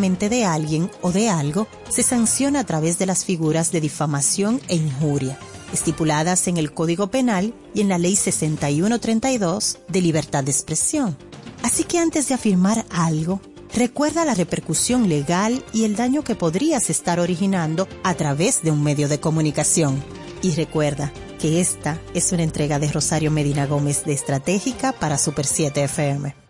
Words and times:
de 0.00 0.46
alguien 0.46 0.90
o 1.02 1.12
de 1.12 1.28
algo 1.28 1.66
se 1.90 2.02
sanciona 2.02 2.60
a 2.60 2.64
través 2.64 2.98
de 2.98 3.04
las 3.04 3.26
figuras 3.26 3.70
de 3.70 3.82
difamación 3.82 4.58
e 4.68 4.76
injuria, 4.76 5.38
estipuladas 5.74 6.48
en 6.48 6.56
el 6.56 6.72
Código 6.72 7.10
Penal 7.10 7.52
y 7.74 7.82
en 7.82 7.90
la 7.90 7.98
Ley 7.98 8.16
6132 8.16 9.78
de 9.88 10.00
libertad 10.00 10.42
de 10.42 10.52
expresión. 10.52 11.18
Así 11.62 11.84
que 11.84 11.98
antes 11.98 12.28
de 12.28 12.34
afirmar 12.34 12.86
algo, 12.90 13.42
recuerda 13.74 14.24
la 14.24 14.34
repercusión 14.34 15.10
legal 15.10 15.62
y 15.74 15.84
el 15.84 15.96
daño 15.96 16.24
que 16.24 16.34
podrías 16.34 16.88
estar 16.88 17.20
originando 17.20 17.86
a 18.02 18.14
través 18.14 18.62
de 18.62 18.70
un 18.70 18.82
medio 18.82 19.06
de 19.06 19.20
comunicación. 19.20 20.02
Y 20.40 20.52
recuerda 20.52 21.12
que 21.38 21.60
esta 21.60 22.00
es 22.14 22.32
una 22.32 22.42
entrega 22.42 22.78
de 22.78 22.90
Rosario 22.90 23.30
Medina 23.30 23.66
Gómez 23.66 24.04
de 24.04 24.14
Estratégica 24.14 24.92
para 24.92 25.18
Super 25.18 25.44
7 25.44 25.84
FM. 25.84 26.49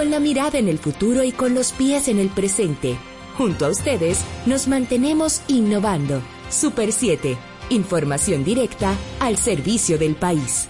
Con 0.00 0.10
la 0.10 0.18
mirada 0.18 0.58
en 0.58 0.66
el 0.66 0.78
futuro 0.78 1.24
y 1.24 1.30
con 1.30 1.54
los 1.54 1.72
pies 1.72 2.08
en 2.08 2.18
el 2.18 2.30
presente, 2.30 2.96
junto 3.36 3.66
a 3.66 3.68
ustedes 3.68 4.24
nos 4.46 4.66
mantenemos 4.66 5.42
innovando. 5.46 6.22
Super 6.48 6.90
7, 6.90 7.36
información 7.68 8.42
directa 8.42 8.96
al 9.20 9.36
servicio 9.36 9.98
del 9.98 10.14
país. 10.14 10.69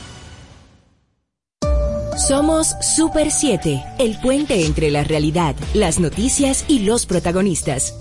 Somos 2.17 2.75
Super 2.81 3.31
7, 3.31 3.83
el 3.97 4.19
puente 4.19 4.65
entre 4.65 4.91
la 4.91 5.03
realidad, 5.03 5.55
las 5.73 5.97
noticias 5.97 6.65
y 6.67 6.79
los 6.79 7.05
protagonistas. 7.05 7.97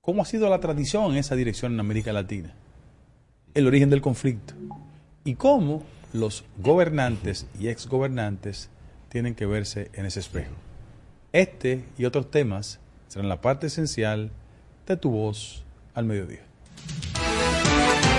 ¿Cómo 0.00 0.22
ha 0.22 0.24
sido 0.24 0.48
la 0.48 0.60
tradición 0.60 1.10
en 1.12 1.18
esa 1.18 1.34
dirección 1.34 1.74
en 1.74 1.80
América 1.80 2.12
Latina? 2.12 2.54
El 3.52 3.66
origen 3.66 3.90
del 3.90 4.00
conflicto. 4.00 4.54
Y 5.24 5.34
cómo 5.34 5.82
los 6.12 6.44
gobernantes 6.58 7.46
y 7.58 7.66
exgobernantes 7.66 8.68
tienen 9.08 9.34
que 9.34 9.46
verse 9.46 9.90
en 9.94 10.06
ese 10.06 10.20
espejo. 10.20 10.54
Este 11.32 11.84
y 11.98 12.04
otros 12.04 12.30
temas 12.30 12.78
serán 13.08 13.28
la 13.28 13.40
parte 13.40 13.66
esencial 13.66 14.30
de 14.86 14.96
tu 14.96 15.10
voz 15.10 15.64
al 15.94 16.04
mediodía. 16.04 16.42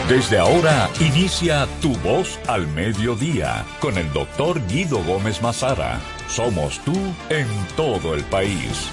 Desde 0.10 0.38
ahora 0.38 0.90
inicia 1.02 1.68
Tu 1.82 1.94
Voz 1.98 2.40
al 2.48 2.66
Mediodía 2.70 3.66
con 3.82 3.98
el 3.98 4.10
doctor 4.14 4.66
Guido 4.66 5.04
Gómez 5.04 5.42
Mazara. 5.42 6.00
Somos 6.30 6.80
tú 6.86 6.94
en 7.30 7.46
todo 7.76 8.16
el 8.16 8.24
país. 8.24 8.90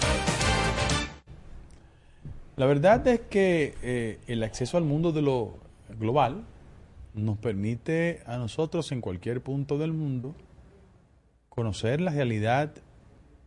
La 2.56 2.66
verdad 2.66 3.06
es 3.06 3.20
que 3.20 3.76
eh, 3.80 4.18
el 4.26 4.42
acceso 4.42 4.76
al 4.76 4.82
mundo 4.82 5.12
de 5.12 5.22
lo 5.22 5.54
global 6.00 6.42
nos 7.14 7.38
permite 7.38 8.24
a 8.26 8.36
nosotros 8.36 8.90
en 8.90 9.00
cualquier 9.00 9.40
punto 9.40 9.78
del 9.78 9.92
mundo 9.92 10.34
conocer 11.48 12.00
la 12.00 12.10
realidad 12.10 12.72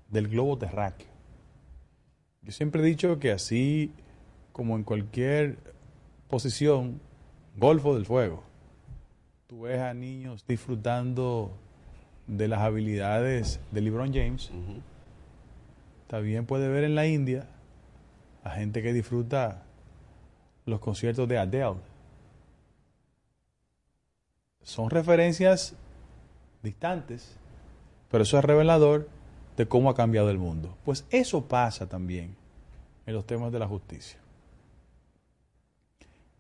del 0.08 0.30
globo 0.30 0.58
terráqueo. 0.58 1.10
Yo 2.44 2.54
siempre 2.54 2.82
he 2.82 2.86
dicho 2.86 3.20
que 3.20 3.34
así 3.34 3.92
como 4.54 4.78
en 4.78 4.86
cualquier 4.86 5.58
posición 6.30 7.05
Golfo 7.58 7.95
del 7.95 8.06
Fuego. 8.06 8.44
Tú 9.48 9.62
ves 9.62 9.80
a 9.80 9.94
niños 9.95 10.45
disfrutando 10.48 11.52
de 12.28 12.48
las 12.48 12.60
habilidades 12.60 13.60
de 13.72 13.82
LeBron 13.82 14.14
James. 14.14 14.52
También 16.06 16.46
puede 16.46 16.67
ver 16.70 16.84
en 16.84 16.94
la 16.94 17.08
India 17.08 17.48
a 18.44 18.52
gente 18.52 18.84
que 18.84 18.94
disfruta 18.94 19.64
los 20.66 20.80
conciertos 20.80 21.28
de 21.28 21.40
Adele. 21.40 21.78
Son 24.62 24.92
referencias 24.92 25.76
distantes, 26.62 27.38
pero 28.12 28.23
eso 28.23 28.38
es 28.38 28.46
revelador 28.46 29.10
de 29.56 29.67
cómo 29.67 29.90
ha 29.90 29.96
cambiado 29.96 30.30
el 30.30 30.38
mundo. 30.38 30.78
Pues 30.86 31.06
eso 31.10 31.48
pasa 31.48 31.90
también 31.90 32.36
en 33.08 33.16
los 33.16 33.26
temas 33.26 33.52
de 33.52 33.60
la 33.60 33.67
justicia. 33.67 34.20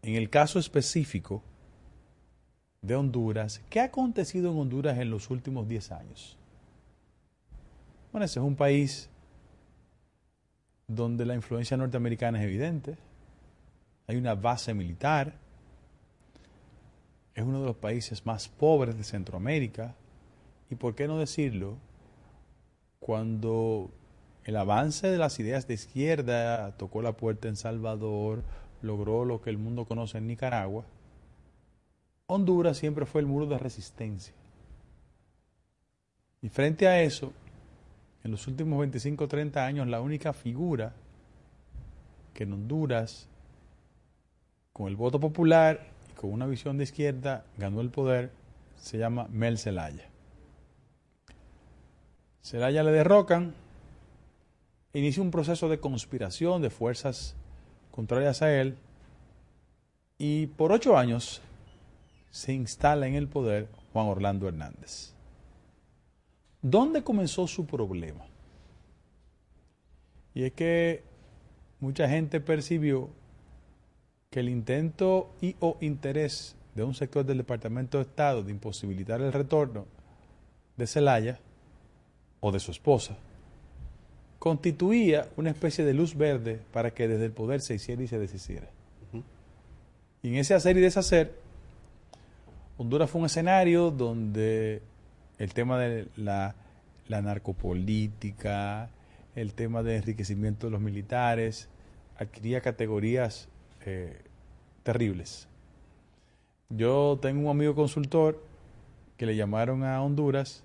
En 0.07 0.15
el 0.15 0.29
caso 0.29 0.57
específico 0.57 1.43
de 2.81 2.95
Honduras, 2.95 3.61
¿qué 3.69 3.81
ha 3.81 3.83
acontecido 3.83 4.49
en 4.49 4.57
Honduras 4.57 4.97
en 4.99 5.09
los 5.09 5.29
últimos 5.29 5.67
10 5.67 5.91
años? 5.91 6.37
Bueno, 8.13 8.23
ese 8.23 8.39
es 8.39 8.45
un 8.45 8.55
país 8.55 9.09
donde 10.87 11.25
la 11.25 11.35
influencia 11.35 11.75
norteamericana 11.75 12.39
es 12.39 12.45
evidente, 12.45 12.95
hay 14.07 14.15
una 14.15 14.33
base 14.33 14.73
militar, 14.73 15.33
es 17.35 17.43
uno 17.43 17.59
de 17.59 17.65
los 17.65 17.75
países 17.75 18.25
más 18.25 18.47
pobres 18.47 18.97
de 18.97 19.03
Centroamérica, 19.03 19.93
y 20.69 20.75
por 20.75 20.95
qué 20.95 21.09
no 21.09 21.19
decirlo, 21.19 21.75
cuando 23.01 23.91
el 24.45 24.55
avance 24.55 25.11
de 25.11 25.17
las 25.17 25.37
ideas 25.41 25.67
de 25.67 25.73
izquierda 25.73 26.77
tocó 26.77 27.01
la 27.01 27.11
puerta 27.11 27.49
en 27.49 27.57
Salvador, 27.57 28.43
logró 28.81 29.25
lo 29.25 29.41
que 29.41 29.49
el 29.49 29.57
mundo 29.57 29.85
conoce 29.85 30.17
en 30.17 30.27
Nicaragua, 30.27 30.85
Honduras 32.27 32.77
siempre 32.77 33.05
fue 33.05 33.21
el 33.21 33.27
muro 33.27 33.45
de 33.45 33.57
resistencia. 33.57 34.33
Y 36.41 36.49
frente 36.49 36.87
a 36.87 37.01
eso, 37.01 37.31
en 38.23 38.31
los 38.31 38.47
últimos 38.47 38.79
25 38.79 39.23
o 39.23 39.27
30 39.27 39.65
años, 39.65 39.87
la 39.87 40.01
única 40.01 40.33
figura 40.33 40.93
que 42.33 42.43
en 42.43 42.53
Honduras, 42.53 43.27
con 44.73 44.87
el 44.87 44.95
voto 44.95 45.19
popular 45.19 45.87
y 46.11 46.13
con 46.19 46.31
una 46.31 46.45
visión 46.45 46.77
de 46.77 46.83
izquierda, 46.83 47.45
ganó 47.57 47.79
el 47.79 47.89
poder, 47.89 48.31
se 48.75 48.97
llama 48.97 49.27
Mel 49.31 49.57
Zelaya. 49.57 50.09
Zelaya 52.43 52.83
le 52.83 52.91
derrocan, 52.91 53.55
inicia 54.93 55.23
un 55.23 55.31
proceso 55.31 55.69
de 55.69 55.79
conspiración 55.79 56.61
de 56.61 56.69
fuerzas 56.69 57.35
contrarias 57.97 58.43
a 58.43 58.53
él, 58.53 58.77
y 60.19 60.45
por 60.45 60.71
ocho 60.71 60.99
años 60.99 61.41
se 62.29 62.53
instala 62.53 63.07
en 63.07 63.15
el 63.15 63.27
poder 63.27 63.69
Juan 63.91 64.05
Orlando 64.05 64.47
Hernández. 64.47 65.15
¿Dónde 66.61 67.03
comenzó 67.03 67.47
su 67.47 67.65
problema? 67.65 68.23
Y 70.35 70.43
es 70.43 70.53
que 70.53 71.01
mucha 71.79 72.07
gente 72.07 72.39
percibió 72.39 73.09
que 74.29 74.41
el 74.41 74.49
intento 74.49 75.31
y 75.41 75.55
o 75.59 75.79
interés 75.81 76.55
de 76.75 76.83
un 76.83 76.93
sector 76.93 77.25
del 77.25 77.37
Departamento 77.37 77.97
de 77.97 78.03
Estado 78.03 78.43
de 78.43 78.51
imposibilitar 78.51 79.21
el 79.21 79.33
retorno 79.33 79.87
de 80.75 80.85
Zelaya 80.85 81.39
o 82.41 82.51
de 82.51 82.59
su 82.59 82.69
esposa 82.69 83.17
constituía 84.39 85.27
una 85.35 85.49
especie 85.49 85.83
de 85.83 85.93
luz 85.93 86.15
verde 86.15 86.59
para 86.71 86.91
que 86.91 87.07
desde 87.07 87.25
el 87.25 87.31
poder 87.31 87.61
se 87.61 87.75
hiciera 87.75 88.03
y 88.03 88.07
se 88.07 88.19
deshiciera. 88.19 88.67
Y 90.21 90.29
en 90.29 90.35
ese 90.35 90.53
hacer 90.53 90.77
y 90.77 90.81
deshacer, 90.81 91.33
Honduras 92.77 93.09
fue 93.09 93.21
un 93.21 93.25
escenario 93.25 93.91
donde 93.91 94.81
el 95.37 95.53
tema 95.53 95.79
de 95.79 96.07
la, 96.15 96.55
narcopolítica, 97.09 98.89
el 99.35 99.53
tema 99.53 99.83
de 99.83 99.97
enriquecimiento 99.97 100.67
de 100.67 100.71
los 100.71 100.81
militares, 100.81 101.69
adquiría 102.17 102.61
categorías 102.61 103.47
eh, 103.85 104.21
terribles. 104.83 105.47
Yo 106.69 107.17
tengo 107.21 107.45
un 107.45 107.49
amigo 107.49 107.75
consultor 107.75 108.43
que 109.17 109.25
le 109.25 109.35
llamaron 109.35 109.83
a 109.83 110.01
Honduras 110.01 110.63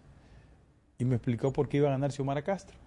y 0.99 1.05
me 1.05 1.17
explicó 1.17 1.52
por 1.52 1.69
qué 1.69 1.79
iba 1.79 1.88
a 1.88 1.93
ganar 1.93 2.12
Xiomara 2.12 2.43
Castro. 2.43 2.81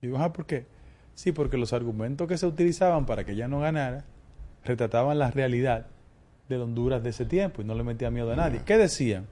Digo, 0.00 0.18
ah, 0.18 0.32
¿por 0.32 0.46
qué? 0.46 0.66
Sí, 1.14 1.32
porque 1.32 1.56
los 1.56 1.72
argumentos 1.72 2.28
que 2.28 2.38
se 2.38 2.46
utilizaban 2.46 3.06
para 3.06 3.24
que 3.24 3.32
ella 3.32 3.48
no 3.48 3.60
ganara 3.60 4.04
retrataban 4.64 5.18
la 5.18 5.30
realidad 5.30 5.86
de 6.48 6.56
Honduras 6.56 7.02
de 7.02 7.10
ese 7.10 7.24
tiempo 7.24 7.62
y 7.62 7.64
no 7.64 7.74
le 7.74 7.82
metía 7.82 8.10
miedo 8.10 8.32
a 8.32 8.36
nadie. 8.36 8.60
¿Qué 8.64 8.78
decían? 8.78 9.26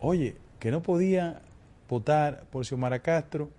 Oye, 0.00 0.36
que 0.60 0.70
no 0.70 0.82
podía 0.82 1.40
votar 1.88 2.44
por 2.50 2.64
Xiomara 2.64 3.00
Castro 3.00 3.50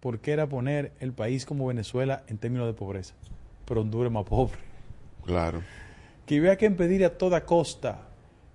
porque 0.00 0.32
era 0.32 0.46
poner 0.46 0.92
el 1.00 1.12
país 1.12 1.46
como 1.46 1.66
Venezuela 1.66 2.24
en 2.26 2.38
términos 2.38 2.66
de 2.66 2.74
pobreza. 2.74 3.14
Pero 3.64 3.80
Honduras 3.80 4.10
es 4.10 4.12
más 4.12 4.24
pobre. 4.24 4.58
Claro. 5.24 5.62
Que 6.26 6.38
había 6.38 6.56
que 6.56 6.66
impedir 6.66 7.04
a 7.04 7.10
toda 7.16 7.44
costa 7.44 8.02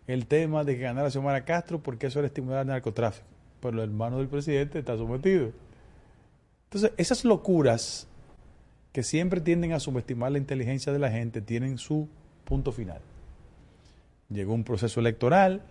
el 0.06 0.28
tema 0.28 0.64
de 0.64 0.76
que 0.76 0.82
ganara 0.82 1.10
Xiomara 1.10 1.46
Castro 1.46 1.80
porque 1.80 2.08
eso 2.08 2.20
era 2.20 2.28
estimular 2.28 2.62
el 2.62 2.68
narcotráfico. 2.68 3.26
Pero 3.62 3.82
el 3.82 3.90
hermano 3.90 4.18
del 4.18 4.28
presidente 4.28 4.80
está 4.80 4.98
sometido. 4.98 5.52
Entonces, 6.69 6.92
esas 6.98 7.25
locuras 7.25 8.07
que 8.92 9.01
siempre 9.01 9.42
tienden 9.42 9.74
a 9.74 9.80
subestimar 9.80 10.31
la 10.31 10.38
inteligencia 10.38 10.94
de 10.94 11.00
la 11.00 11.10
gente 11.10 11.42
tienen 11.42 11.80
su 11.80 12.07
punto 12.44 12.71
final. 12.71 13.01
Llegó 14.30 14.54
un 14.54 14.63
proceso 14.63 15.00
electoral, 15.00 15.63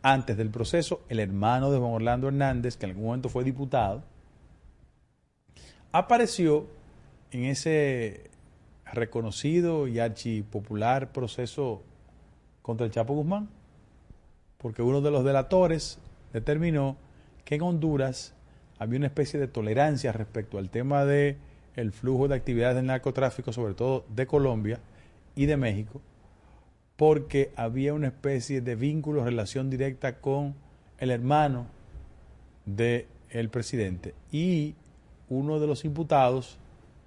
antes 0.00 0.38
del 0.38 0.48
proceso, 0.48 1.02
el 1.10 1.20
hermano 1.20 1.70
de 1.70 1.78
Juan 1.78 1.92
Orlando 1.92 2.28
Hernández, 2.28 2.78
que 2.78 2.86
en 2.86 2.92
algún 2.92 3.06
momento 3.06 3.28
fue 3.28 3.44
diputado, 3.44 4.02
apareció 5.92 6.66
en 7.32 7.44
ese 7.44 8.30
reconocido 8.92 9.88
y 9.88 9.98
archipopular 9.98 11.12
proceso 11.12 11.82
contra 12.62 12.86
el 12.86 12.92
Chapo 12.92 13.12
Guzmán, 13.12 13.50
porque 14.56 14.80
uno 14.80 15.02
de 15.02 15.10
los 15.10 15.22
delatores 15.22 15.98
determinó 16.32 16.96
que 17.44 17.56
en 17.56 17.62
Honduras 17.62 18.32
había 18.78 18.98
una 18.98 19.06
especie 19.06 19.40
de 19.40 19.48
tolerancia 19.48 20.12
respecto 20.12 20.58
al 20.58 20.70
tema 20.70 21.04
de 21.04 21.36
el 21.76 21.92
flujo 21.92 22.28
de 22.28 22.34
actividades 22.34 22.76
del 22.76 22.86
narcotráfico, 22.86 23.52
sobre 23.52 23.74
todo 23.74 24.04
de 24.14 24.26
Colombia 24.26 24.80
y 25.34 25.46
de 25.46 25.56
México, 25.56 26.00
porque 26.96 27.52
había 27.56 27.92
una 27.94 28.08
especie 28.08 28.62
de 28.62 28.74
vínculo, 28.74 29.24
relación 29.24 29.68
directa 29.68 30.20
con 30.20 30.54
el 30.98 31.10
hermano 31.10 31.66
del 32.64 33.48
presidente. 33.50 34.14
Y 34.32 34.74
uno 35.28 35.60
de 35.60 35.66
los 35.66 35.84
imputados 35.84 36.58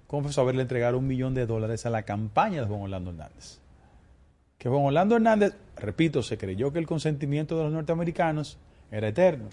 confesó 0.06 0.42
haberle 0.42 0.62
entregado 0.62 0.98
un 0.98 1.06
millón 1.06 1.34
de 1.34 1.46
dólares 1.46 1.86
a 1.86 1.90
la 1.90 2.02
campaña 2.02 2.60
de 2.60 2.68
Juan 2.68 2.82
Orlando 2.82 3.10
Hernández. 3.10 3.58
Que 4.58 4.68
Juan 4.68 4.84
Orlando 4.84 5.16
Hernández, 5.16 5.54
repito, 5.76 6.22
se 6.22 6.38
creyó 6.38 6.72
que 6.72 6.78
el 6.78 6.86
consentimiento 6.86 7.56
de 7.56 7.64
los 7.64 7.72
norteamericanos 7.72 8.58
era 8.92 9.08
eterno 9.08 9.48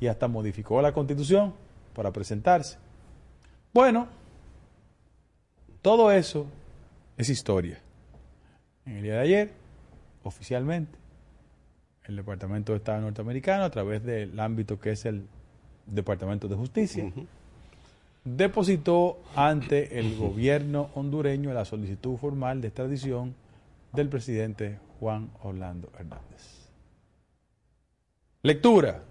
y 0.00 0.06
hasta 0.06 0.28
modificó 0.28 0.80
la 0.80 0.92
constitución 0.92 1.52
para 1.94 2.10
presentarse. 2.10 2.78
Bueno, 3.72 4.08
todo 5.82 6.10
eso 6.10 6.46
es 7.16 7.28
historia. 7.28 7.78
En 8.86 8.96
el 8.96 9.02
día 9.02 9.14
de 9.14 9.20
ayer, 9.20 9.52
oficialmente, 10.24 10.98
el 12.04 12.16
Departamento 12.16 12.72
de 12.72 12.78
Estado 12.78 13.02
norteamericano, 13.02 13.64
a 13.64 13.70
través 13.70 14.02
del 14.02 14.38
ámbito 14.40 14.80
que 14.80 14.92
es 14.92 15.04
el 15.04 15.26
Departamento 15.86 16.48
de 16.48 16.56
Justicia, 16.56 17.12
depositó 18.24 19.18
ante 19.36 19.98
el 19.98 20.16
gobierno 20.16 20.90
hondureño 20.94 21.52
la 21.52 21.64
solicitud 21.64 22.16
formal 22.16 22.60
de 22.60 22.68
extradición 22.68 23.34
del 23.92 24.08
presidente 24.08 24.78
Juan 24.98 25.30
Orlando 25.42 25.90
Hernández. 25.98 26.70
Lectura. 28.42 29.02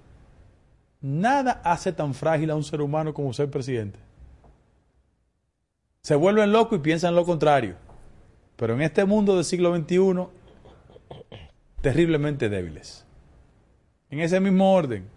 Nada 1.01 1.61
hace 1.63 1.93
tan 1.93 2.13
frágil 2.13 2.51
a 2.51 2.55
un 2.55 2.63
ser 2.63 2.81
humano 2.81 3.13
como 3.13 3.33
ser 3.33 3.49
presidente. 3.49 3.99
Se 6.01 6.15
vuelven 6.15 6.51
locos 6.51 6.79
y 6.79 6.81
piensan 6.81 7.15
lo 7.15 7.25
contrario. 7.25 7.75
Pero 8.55 8.73
en 8.73 8.81
este 8.81 9.05
mundo 9.05 9.35
del 9.35 9.45
siglo 9.45 9.75
XXI, 9.75 10.27
terriblemente 11.81 12.49
débiles. 12.49 13.05
En 14.09 14.19
ese 14.19 14.39
mismo 14.39 14.73
orden, 14.73 15.07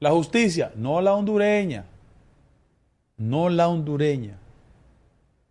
la 0.00 0.10
justicia, 0.10 0.72
no 0.74 1.00
la 1.00 1.14
hondureña, 1.14 1.84
no 3.16 3.50
la 3.50 3.68
hondureña, 3.68 4.38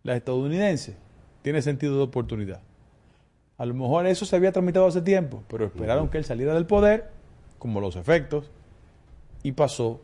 la 0.02 0.16
estadounidense, 0.16 0.96
tiene 1.42 1.62
sentido 1.62 1.96
de 1.96 2.02
oportunidad. 2.02 2.60
A 3.56 3.64
lo 3.64 3.74
mejor 3.74 4.06
eso 4.06 4.26
se 4.26 4.36
había 4.36 4.52
tramitado 4.52 4.86
hace 4.86 5.00
tiempo, 5.00 5.42
pero 5.48 5.66
esperaron 5.66 6.08
que 6.08 6.18
él 6.18 6.24
saliera 6.24 6.52
del 6.52 6.66
poder, 6.66 7.10
como 7.58 7.80
los 7.80 7.96
efectos, 7.96 8.50
y 9.42 9.52
pasó 9.52 10.00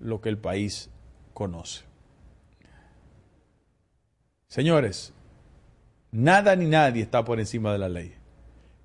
lo 0.00 0.20
que 0.20 0.28
el 0.28 0.38
país 0.38 0.90
conoce. 1.34 1.84
Señores, 4.48 5.12
nada 6.10 6.56
ni 6.56 6.66
nadie 6.66 7.02
está 7.02 7.24
por 7.24 7.38
encima 7.38 7.72
de 7.72 7.78
la 7.78 7.88
ley. 7.88 8.14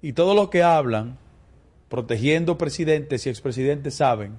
Y 0.01 0.13
todos 0.13 0.35
los 0.35 0.50
que 0.50 0.63
hablan 0.63 1.17
protegiendo 1.88 2.57
presidentes 2.57 3.25
y 3.25 3.29
expresidentes 3.29 3.95
saben 3.95 4.38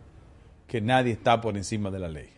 que 0.66 0.80
nadie 0.80 1.12
está 1.12 1.40
por 1.40 1.56
encima 1.56 1.90
de 1.90 1.98
la 1.98 2.08
ley. 2.08 2.28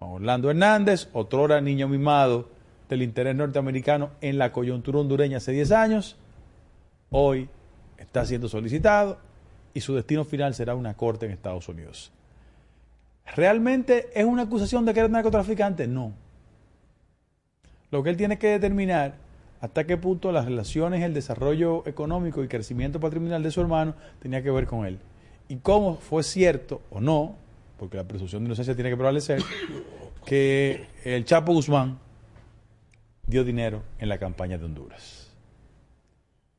Orlando 0.00 0.50
Hernández, 0.50 1.08
otrora 1.12 1.60
niño 1.60 1.88
mimado 1.88 2.50
del 2.88 3.02
interés 3.02 3.34
norteamericano 3.34 4.10
en 4.20 4.38
la 4.38 4.52
coyuntura 4.52 4.98
hondureña 4.98 5.38
hace 5.38 5.52
10 5.52 5.72
años, 5.72 6.16
hoy 7.10 7.48
está 7.96 8.24
siendo 8.24 8.48
solicitado 8.48 9.18
y 9.74 9.80
su 9.80 9.94
destino 9.94 10.24
final 10.24 10.54
será 10.54 10.74
una 10.74 10.94
corte 10.94 11.26
en 11.26 11.32
Estados 11.32 11.68
Unidos. 11.68 12.12
¿Realmente 13.36 14.08
es 14.14 14.24
una 14.24 14.42
acusación 14.42 14.84
de 14.84 14.94
que 14.94 15.00
era 15.00 15.08
narcotraficante? 15.08 15.86
No. 15.86 16.12
Lo 17.90 18.02
que 18.02 18.10
él 18.10 18.16
tiene 18.16 18.38
que 18.38 18.48
determinar 18.48 19.16
hasta 19.60 19.86
qué 19.86 19.96
punto 19.96 20.30
las 20.30 20.44
relaciones, 20.44 21.02
el 21.02 21.14
desarrollo 21.14 21.86
económico 21.86 22.44
y 22.44 22.48
crecimiento 22.48 23.00
patrimonial 23.00 23.42
de 23.42 23.50
su 23.50 23.60
hermano 23.60 23.94
tenía 24.20 24.42
que 24.42 24.50
ver 24.50 24.66
con 24.66 24.86
él. 24.86 24.98
Y 25.48 25.56
cómo 25.56 25.96
fue 25.96 26.22
cierto 26.22 26.82
o 26.90 27.00
no, 27.00 27.36
porque 27.78 27.96
la 27.96 28.04
presunción 28.04 28.42
de 28.42 28.48
inocencia 28.48 28.74
tiene 28.74 28.90
que 28.90 28.96
prevalecer, 28.96 29.42
que 30.24 30.86
el 31.04 31.24
Chapo 31.24 31.52
Guzmán 31.52 31.98
dio 33.26 33.44
dinero 33.44 33.82
en 33.98 34.08
la 34.08 34.18
campaña 34.18 34.58
de 34.58 34.64
Honduras. 34.64 35.32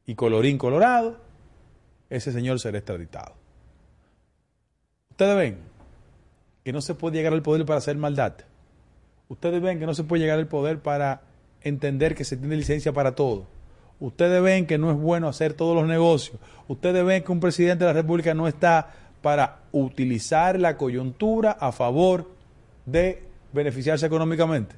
Y 0.06 0.16
colorín 0.16 0.58
colorado, 0.58 1.18
ese 2.10 2.32
señor 2.32 2.60
será 2.60 2.80
extraditado. 2.80 3.36
Ustedes 5.12 5.38
ven 5.38 5.69
que 6.70 6.74
no 6.74 6.82
se 6.82 6.94
puede 6.94 7.18
llegar 7.18 7.34
al 7.34 7.42
poder 7.42 7.66
para 7.66 7.80
hacer 7.80 7.98
maldad. 7.98 8.34
Ustedes 9.28 9.60
ven 9.60 9.80
que 9.80 9.88
no 9.88 9.96
se 9.96 10.04
puede 10.04 10.22
llegar 10.22 10.38
al 10.38 10.48
poder 10.48 10.78
para 10.78 11.24
entender 11.62 12.14
que 12.14 12.24
se 12.24 12.38
tiene 12.38 12.56
licencia 12.56 12.94
para 12.94 13.16
todo. 13.16 13.48
Ustedes 14.00 14.40
ven 14.44 14.68
que 14.68 14.78
no 14.78 14.92
es 14.92 14.98
bueno 14.98 15.28
hacer 15.28 15.56
todos 15.56 15.76
los 15.76 15.88
negocios. 15.88 16.38
Ustedes 16.68 17.04
ven 17.04 17.24
que 17.24 17.32
un 17.32 17.40
presidente 17.40 17.86
de 17.86 17.90
la 17.92 18.00
República 18.00 18.36
no 18.36 18.48
está 18.48 18.94
para 19.24 19.62
utilizar 19.72 20.60
la 20.60 20.78
coyuntura 20.78 21.54
a 21.54 21.72
favor 21.72 22.30
de 22.86 23.24
beneficiarse 23.52 24.06
económicamente. 24.06 24.76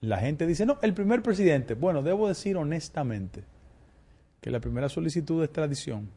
La 0.00 0.18
gente 0.18 0.48
dice, 0.48 0.66
no, 0.66 0.78
el 0.82 0.94
primer 0.94 1.22
presidente. 1.22 1.74
Bueno, 1.74 2.02
debo 2.02 2.26
decir 2.26 2.56
honestamente 2.56 3.44
que 4.40 4.50
la 4.50 4.58
primera 4.58 4.88
solicitud 4.88 5.38
de 5.38 5.44
extradición 5.44 6.10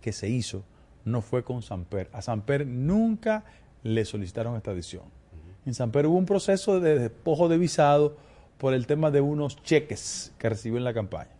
que 0.00 0.12
se 0.12 0.28
hizo 0.28 0.64
no 1.04 1.20
fue 1.20 1.44
con 1.44 1.62
Samper. 1.62 2.10
A 2.12 2.22
Samper 2.22 2.66
nunca 2.66 3.44
le 3.82 4.04
solicitaron 4.04 4.54
extradición. 4.54 5.04
En 5.66 5.74
Samper 5.74 6.06
hubo 6.06 6.16
un 6.16 6.26
proceso 6.26 6.80
de 6.80 6.98
despojo 6.98 7.48
de 7.48 7.58
visado 7.58 8.16
por 8.58 8.74
el 8.74 8.86
tema 8.86 9.10
de 9.10 9.20
unos 9.20 9.62
cheques 9.62 10.32
que 10.38 10.48
recibió 10.48 10.78
en 10.78 10.84
la 10.84 10.94
campaña. 10.94 11.30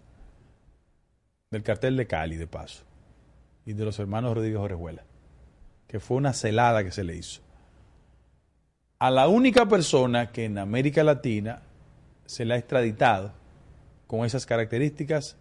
Del 1.50 1.62
cartel 1.62 1.96
de 1.96 2.06
Cali, 2.06 2.36
de 2.36 2.46
paso. 2.46 2.84
Y 3.66 3.72
de 3.72 3.84
los 3.84 3.98
hermanos 3.98 4.34
Rodríguez 4.34 4.58
Orejuela. 4.58 5.04
Que 5.86 6.00
fue 6.00 6.16
una 6.16 6.32
celada 6.32 6.84
que 6.84 6.90
se 6.90 7.04
le 7.04 7.16
hizo. 7.16 7.40
A 8.98 9.10
la 9.10 9.28
única 9.28 9.66
persona 9.66 10.32
que 10.32 10.44
en 10.46 10.58
América 10.58 11.04
Latina 11.04 11.62
se 12.26 12.44
le 12.44 12.54
ha 12.54 12.58
extraditado 12.58 13.32
con 14.06 14.24
esas 14.24 14.46
características, 14.46 15.36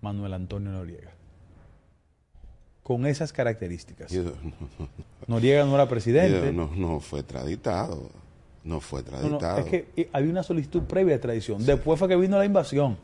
Manuel 0.00 0.34
Antonio 0.34 0.70
Noriega 0.70 1.19
con 2.90 3.06
esas 3.06 3.32
características. 3.32 4.12
Noriega 5.28 5.64
no 5.64 5.76
era 5.76 5.88
presidente. 5.88 6.52
No, 6.52 6.68
no 6.74 6.98
fue 6.98 7.22
traditado. 7.22 8.10
No 8.64 8.80
fue 8.80 9.04
traditado. 9.04 9.58
es 9.58 9.64
que 9.66 9.86
eh, 9.96 10.10
había 10.12 10.28
una 10.28 10.42
solicitud 10.42 10.82
previa 10.82 11.14
de 11.14 11.20
tradición. 11.20 11.64
Después 11.64 12.00
fue 12.00 12.08
que 12.08 12.16
vino 12.16 12.36
la 12.36 12.44
invasión. 12.44 12.98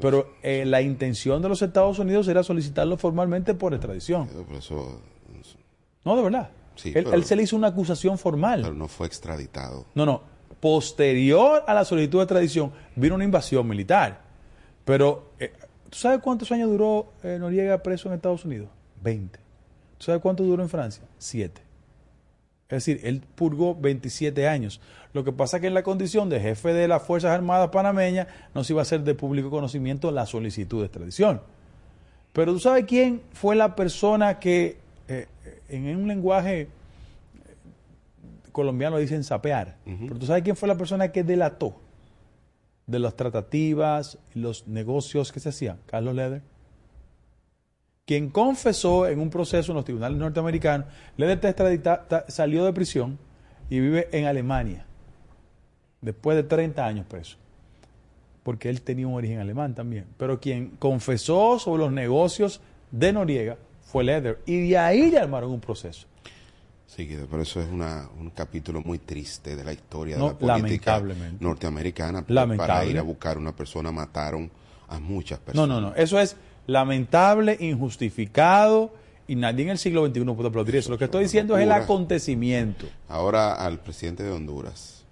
Pero 0.00 0.32
eh, 0.42 0.64
la 0.66 0.82
intención 0.82 1.40
de 1.40 1.48
los 1.48 1.62
Estados 1.62 2.00
Unidos 2.00 2.26
era 2.26 2.42
solicitarlo 2.42 2.96
formalmente 2.96 3.54
por 3.54 3.74
extradición. 3.74 4.28
no, 6.04 6.16
de 6.16 6.22
verdad. 6.22 6.50
él, 6.82 7.24
se 7.24 7.36
le 7.36 7.44
hizo 7.44 7.54
una 7.54 7.68
acusación 7.68 8.18
formal. 8.18 8.62
Pero 8.62 8.74
no 8.74 8.88
fue 8.88 9.06
extraditado. 9.06 9.86
No, 9.94 10.04
no. 10.04 10.20
Posterior 10.58 11.62
a 11.64 11.74
la 11.74 11.84
solicitud 11.84 12.18
de 12.18 12.24
extradición 12.24 12.72
vino 12.96 13.14
una 13.14 13.22
invasión 13.22 13.68
militar. 13.68 14.20
Pero, 14.84 15.30
eh, 15.38 15.52
¿tú 15.88 15.96
sabes 15.96 16.18
cuántos 16.18 16.50
años 16.50 16.68
duró 16.70 17.12
Noriega 17.22 17.80
preso 17.84 18.08
en 18.08 18.16
Estados 18.16 18.44
Unidos? 18.44 18.68
20. 19.02 19.38
¿Tú 19.98 20.04
sabes 20.04 20.20
cuánto 20.20 20.42
duró 20.42 20.62
en 20.62 20.68
Francia? 20.68 21.04
7. 21.18 21.60
Es 22.68 22.84
decir, 22.84 23.00
él 23.02 23.22
purgó 23.34 23.74
27 23.74 24.46
años. 24.46 24.80
Lo 25.12 25.24
que 25.24 25.32
pasa 25.32 25.56
es 25.56 25.60
que 25.62 25.66
en 25.66 25.74
la 25.74 25.82
condición 25.82 26.28
de 26.28 26.40
jefe 26.40 26.72
de 26.72 26.86
las 26.86 27.02
Fuerzas 27.02 27.32
Armadas 27.32 27.70
panameñas 27.70 28.28
no 28.54 28.62
se 28.62 28.72
iba 28.72 28.80
a 28.80 28.82
hacer 28.82 29.02
de 29.02 29.14
público 29.14 29.50
conocimiento 29.50 30.12
la 30.12 30.24
solicitud 30.24 30.80
de 30.80 30.86
extradición. 30.86 31.40
Pero 32.32 32.52
tú 32.52 32.60
sabes 32.60 32.84
quién 32.84 33.22
fue 33.32 33.56
la 33.56 33.74
persona 33.74 34.38
que, 34.38 34.78
eh, 35.08 35.26
en 35.68 35.96
un 35.96 36.06
lenguaje 36.06 36.60
eh, 36.60 36.68
colombiano 38.52 38.98
dicen 38.98 39.24
sapear, 39.24 39.76
pero 39.84 40.16
tú 40.16 40.26
sabes 40.26 40.44
quién 40.44 40.54
fue 40.54 40.68
la 40.68 40.76
persona 40.76 41.10
que 41.10 41.24
delató, 41.24 41.74
de 42.90 42.98
las 42.98 43.14
tratativas 43.14 44.18
y 44.34 44.40
los 44.40 44.66
negocios 44.66 45.30
que 45.32 45.40
se 45.40 45.50
hacían? 45.50 45.78
Carlos 45.86 46.14
Leder. 46.14 46.42
Quien 48.10 48.28
confesó 48.30 49.06
en 49.06 49.20
un 49.20 49.30
proceso 49.30 49.70
en 49.70 49.76
los 49.76 49.84
tribunales 49.84 50.18
norteamericanos, 50.18 50.88
extradita- 51.16 52.08
ta- 52.08 52.24
salió 52.26 52.64
de 52.64 52.72
prisión 52.72 53.20
y 53.68 53.78
vive 53.78 54.08
en 54.10 54.24
Alemania, 54.26 54.84
después 56.00 56.36
de 56.36 56.42
30 56.42 56.84
años 56.84 57.06
preso, 57.08 57.36
porque 58.42 58.68
él 58.68 58.82
tenía 58.82 59.06
un 59.06 59.14
origen 59.14 59.38
alemán 59.38 59.76
también. 59.76 60.06
Pero 60.16 60.40
quien 60.40 60.70
confesó 60.70 61.60
sobre 61.60 61.84
los 61.84 61.92
negocios 61.92 62.60
de 62.90 63.12
Noriega 63.12 63.58
fue 63.80 64.02
Leder, 64.02 64.40
y 64.44 64.68
de 64.70 64.76
ahí 64.76 65.08
le 65.08 65.18
armaron 65.20 65.52
un 65.52 65.60
proceso. 65.60 66.08
Sí, 66.88 67.06
Guido, 67.06 67.28
pero 67.30 67.42
eso 67.42 67.60
es 67.62 67.68
una, 67.70 68.08
un 68.18 68.30
capítulo 68.30 68.80
muy 68.82 68.98
triste 68.98 69.54
de 69.54 69.62
la 69.62 69.72
historia 69.72 70.16
No, 70.16 70.32
de 70.32 70.44
la 70.48 70.56
política 70.58 71.00
norteamericana. 71.38 72.24
Lamentable. 72.26 72.56
Para 72.74 72.84
ir 72.86 72.98
a 72.98 73.02
buscar 73.02 73.38
una 73.38 73.54
persona 73.54 73.92
mataron 73.92 74.50
a 74.88 74.98
muchas 74.98 75.38
No, 75.38 75.44
personas. 75.44 75.68
no, 75.68 75.80
no. 75.90 75.94
Eso 75.94 76.18
es 76.18 76.34
lamentable, 76.66 77.56
injustificado 77.60 78.92
y 79.26 79.36
nadie 79.36 79.64
en 79.64 79.70
el 79.70 79.78
siglo 79.78 80.06
XXI 80.06 80.24
puede 80.24 80.48
aplaudir 80.48 80.76
eso. 80.76 80.90
Lo 80.90 80.98
que 80.98 81.04
estoy 81.04 81.24
diciendo 81.24 81.56
es 81.56 81.64
el 81.64 81.72
acontecimiento. 81.72 82.86
Ahora 83.08 83.54
al 83.54 83.78
presidente 83.78 84.22
de 84.22 84.30
Honduras. 84.30 85.04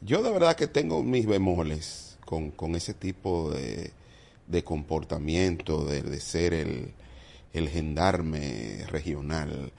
Yo 0.00 0.22
de 0.22 0.30
verdad 0.30 0.56
que 0.56 0.66
tengo 0.66 1.02
mis 1.02 1.26
bemoles 1.26 2.18
con, 2.24 2.50
con 2.50 2.74
ese 2.74 2.94
tipo 2.94 3.50
de, 3.50 3.92
de 4.46 4.64
comportamiento, 4.64 5.84
de, 5.84 6.02
de 6.02 6.20
ser 6.20 6.54
el, 6.54 6.92
el 7.52 7.68
gendarme 7.68 8.84
regional, 8.88 9.72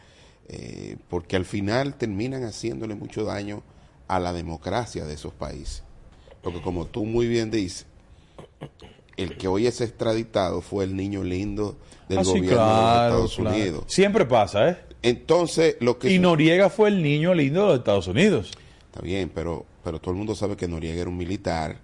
eh, 0.48 0.98
porque 1.10 1.36
al 1.36 1.46
final 1.46 1.96
terminan 1.96 2.44
haciéndole 2.44 2.96
mucho 2.96 3.24
daño 3.24 3.64
a 4.08 4.20
la 4.20 4.34
democracia 4.34 5.06
de 5.06 5.14
esos 5.14 5.34
países. 5.34 5.84
Porque 6.42 6.62
como 6.62 6.86
tú 6.86 7.06
muy 7.06 7.28
bien 7.28 7.52
dices, 7.52 7.86
el 9.18 9.38
que 9.38 9.48
hoy 9.48 9.68
es 9.68 9.82
extraditado 9.82 10.62
fue 10.62 10.84
el 10.84 10.96
niño 10.96 11.24
lindo 11.24 11.78
del 12.10 12.20
Ah, 12.20 12.24
sí, 12.24 12.30
gobierno 12.32 12.66
de 12.66 13.06
Estados 13.06 13.36
claro. 13.36 13.56
Unidos. 13.56 13.84
Siempre 13.88 14.26
pasa, 14.26 14.70
¿eh? 14.70 14.78
Entonces, 15.02 15.78
lo 15.80 15.98
que 16.00 16.12
Y 16.12 16.20
Noriega 16.20 16.70
fue 16.70 16.90
el 16.90 17.02
niño 17.02 17.34
lindo 17.34 17.62
de 17.62 17.68
los 17.70 17.78
Estados 17.80 18.08
Unidos. 18.08 18.52
Está 18.88 19.02
bien, 19.02 19.32
pero, 19.34 19.66
pero 19.84 20.00
todo 20.00 20.12
el 20.12 20.18
mundo 20.18 20.36
sabe 20.36 20.56
que 20.58 20.68
Noriega 20.68 21.02
era 21.02 21.10
un 21.10 21.18
militar 21.18 21.78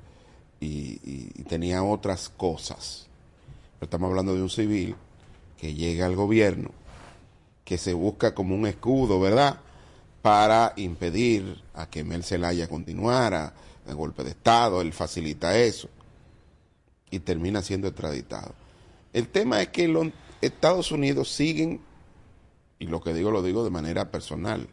y, 0.60 0.68
y- 1.04 1.32
y 1.36 1.44
tenía 1.44 1.84
otras 1.84 2.30
cosas. 2.30 3.08
Pero 3.80 3.86
estamos 3.88 4.10
hablando 4.10 4.36
de 4.36 4.42
un 4.42 4.50
civil 4.50 4.96
que 5.58 5.74
llega 5.74 6.06
al 6.08 6.16
gobierno, 6.16 6.72
que 7.64 7.78
se 7.78 7.94
busca 7.94 8.34
como 8.34 8.56
un 8.56 8.66
escudo, 8.68 9.20
¿verdad? 9.20 9.60
Para 10.22 10.74
impedir 10.76 11.62
a 11.74 11.90
que 11.90 12.04
Mel 12.04 12.24
Zelaya 12.24 12.68
continuara 12.68 13.54
el 13.88 13.96
golpe 13.96 14.24
de 14.24 14.32
Estado, 14.32 14.82
él 14.82 14.94
facilita 14.94 15.58
eso 15.58 15.90
y 17.12 17.20
termina 17.20 17.62
siendo 17.62 17.88
extraditado. 17.88 18.56
El 19.14 19.28
tema 19.28 19.62
es 19.62 19.68
que 19.70 19.88
los 19.88 20.08
Estados 20.42 20.92
Unidos 20.92 21.30
siguen, 21.30 21.82
y 22.80 22.88
lo 22.88 23.02
que 23.02 23.14
digo 23.14 23.30
lo 23.30 23.44
digo 23.44 23.64
de 23.64 23.70
manera 23.70 24.10
personal, 24.10 24.68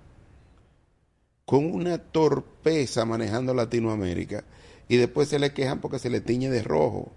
con 1.44 1.66
una 1.66 1.98
torpeza 1.98 3.04
manejando 3.04 3.52
Latinoamérica 3.52 4.44
y 4.88 4.96
después 4.96 5.28
se 5.28 5.38
le 5.38 5.52
quejan 5.52 5.80
porque 5.80 5.98
se 5.98 6.10
le 6.10 6.20
tiñe 6.20 6.50
de 6.50 6.62
rojo. 6.62 7.10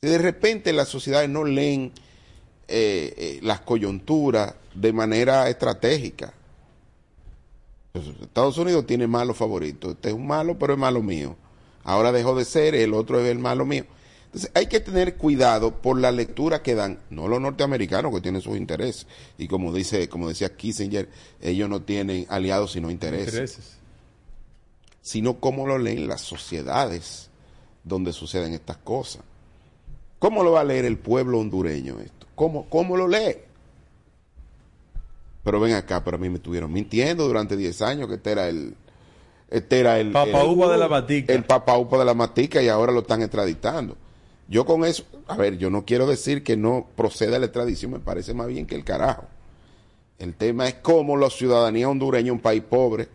Si 0.00 0.08
de 0.08 0.18
repente 0.18 0.72
las 0.72 0.88
sociedades 0.88 1.28
no 1.28 1.44
leen 1.44 1.92
eh, 2.68 3.14
eh, 3.16 3.40
las 3.42 3.60
coyunturas 3.60 4.54
de 4.74 4.92
manera 4.92 5.48
estratégica. 5.50 6.32
Pues, 7.92 8.06
Estados 8.22 8.56
Unidos 8.58 8.86
tiene 8.86 9.06
malos 9.06 9.36
favoritos. 9.36 9.92
Este 9.92 10.08
es 10.08 10.14
un 10.14 10.26
malo, 10.26 10.58
pero 10.58 10.72
es 10.72 10.78
malo 10.78 11.02
mío. 11.02 11.36
Ahora 11.84 12.12
dejó 12.12 12.34
de 12.34 12.44
ser, 12.44 12.74
el 12.74 12.94
otro 12.94 13.20
es 13.20 13.30
el 13.30 13.38
malo 13.38 13.64
mío. 13.64 13.84
Entonces 14.26 14.50
hay 14.54 14.66
que 14.66 14.80
tener 14.80 15.16
cuidado 15.16 15.80
por 15.80 15.98
la 16.00 16.10
lectura 16.10 16.60
que 16.60 16.74
dan, 16.74 16.98
no 17.08 17.28
los 17.28 17.40
norteamericanos 17.40 18.12
que 18.12 18.20
tienen 18.20 18.42
sus 18.42 18.56
intereses. 18.56 19.06
Y 19.38 19.46
como 19.46 19.72
dice, 19.72 20.08
como 20.08 20.28
decía 20.28 20.56
Kissinger, 20.56 21.08
ellos 21.40 21.68
no 21.68 21.82
tienen 21.82 22.26
aliados 22.28 22.72
sino 22.72 22.90
intereses. 22.90 23.28
Intereses. 23.28 23.76
Sino 25.02 25.38
cómo 25.38 25.66
lo 25.66 25.78
leen 25.78 26.08
las 26.08 26.22
sociedades 26.22 27.30
donde 27.84 28.12
suceden 28.12 28.54
estas 28.54 28.78
cosas. 28.78 29.22
¿Cómo 30.18 30.42
lo 30.42 30.52
va 30.52 30.62
a 30.62 30.64
leer 30.64 30.86
el 30.86 30.98
pueblo 30.98 31.38
hondureño 31.38 32.00
esto? 32.00 32.26
¿Cómo, 32.34 32.68
cómo 32.68 32.96
lo 32.96 33.06
lee? 33.06 33.36
Pero 35.44 35.60
ven 35.60 35.74
acá, 35.74 36.02
pero 36.02 36.16
a 36.16 36.20
mí 36.20 36.30
me 36.30 36.36
estuvieron 36.36 36.72
mintiendo 36.72 37.26
durante 37.26 37.56
10 37.56 37.82
años 37.82 38.08
que 38.08 38.14
este 38.14 38.32
era 38.32 38.48
el... 38.48 38.74
Este 39.50 39.80
era 39.80 40.00
el... 40.00 40.10
Papa 40.12 40.44
Upa 40.44 40.72
de 40.72 40.78
la 40.78 40.88
Matica. 40.88 41.32
el 41.32 41.44
Papa 41.44 41.78
Upa 41.78 41.98
de 41.98 42.04
la 42.04 42.14
Matica 42.14 42.62
y 42.62 42.68
ahora 42.68 42.92
lo 42.92 43.00
están 43.00 43.22
extraditando. 43.22 43.96
Yo 44.48 44.66
con 44.66 44.84
eso, 44.84 45.04
a 45.26 45.36
ver, 45.36 45.56
yo 45.58 45.70
no 45.70 45.84
quiero 45.84 46.06
decir 46.06 46.42
que 46.42 46.56
no 46.56 46.86
proceda 46.96 47.38
la 47.38 47.46
extradición, 47.46 47.92
me 47.92 47.98
parece 47.98 48.34
más 48.34 48.46
bien 48.48 48.66
que 48.66 48.74
el 48.74 48.84
carajo. 48.84 49.26
El 50.18 50.34
tema 50.34 50.68
es 50.68 50.74
cómo 50.74 51.16
la 51.16 51.30
ciudadanía 51.30 51.88
hondureña, 51.88 52.32
un 52.32 52.40
país 52.40 52.62
pobre, 52.62 53.08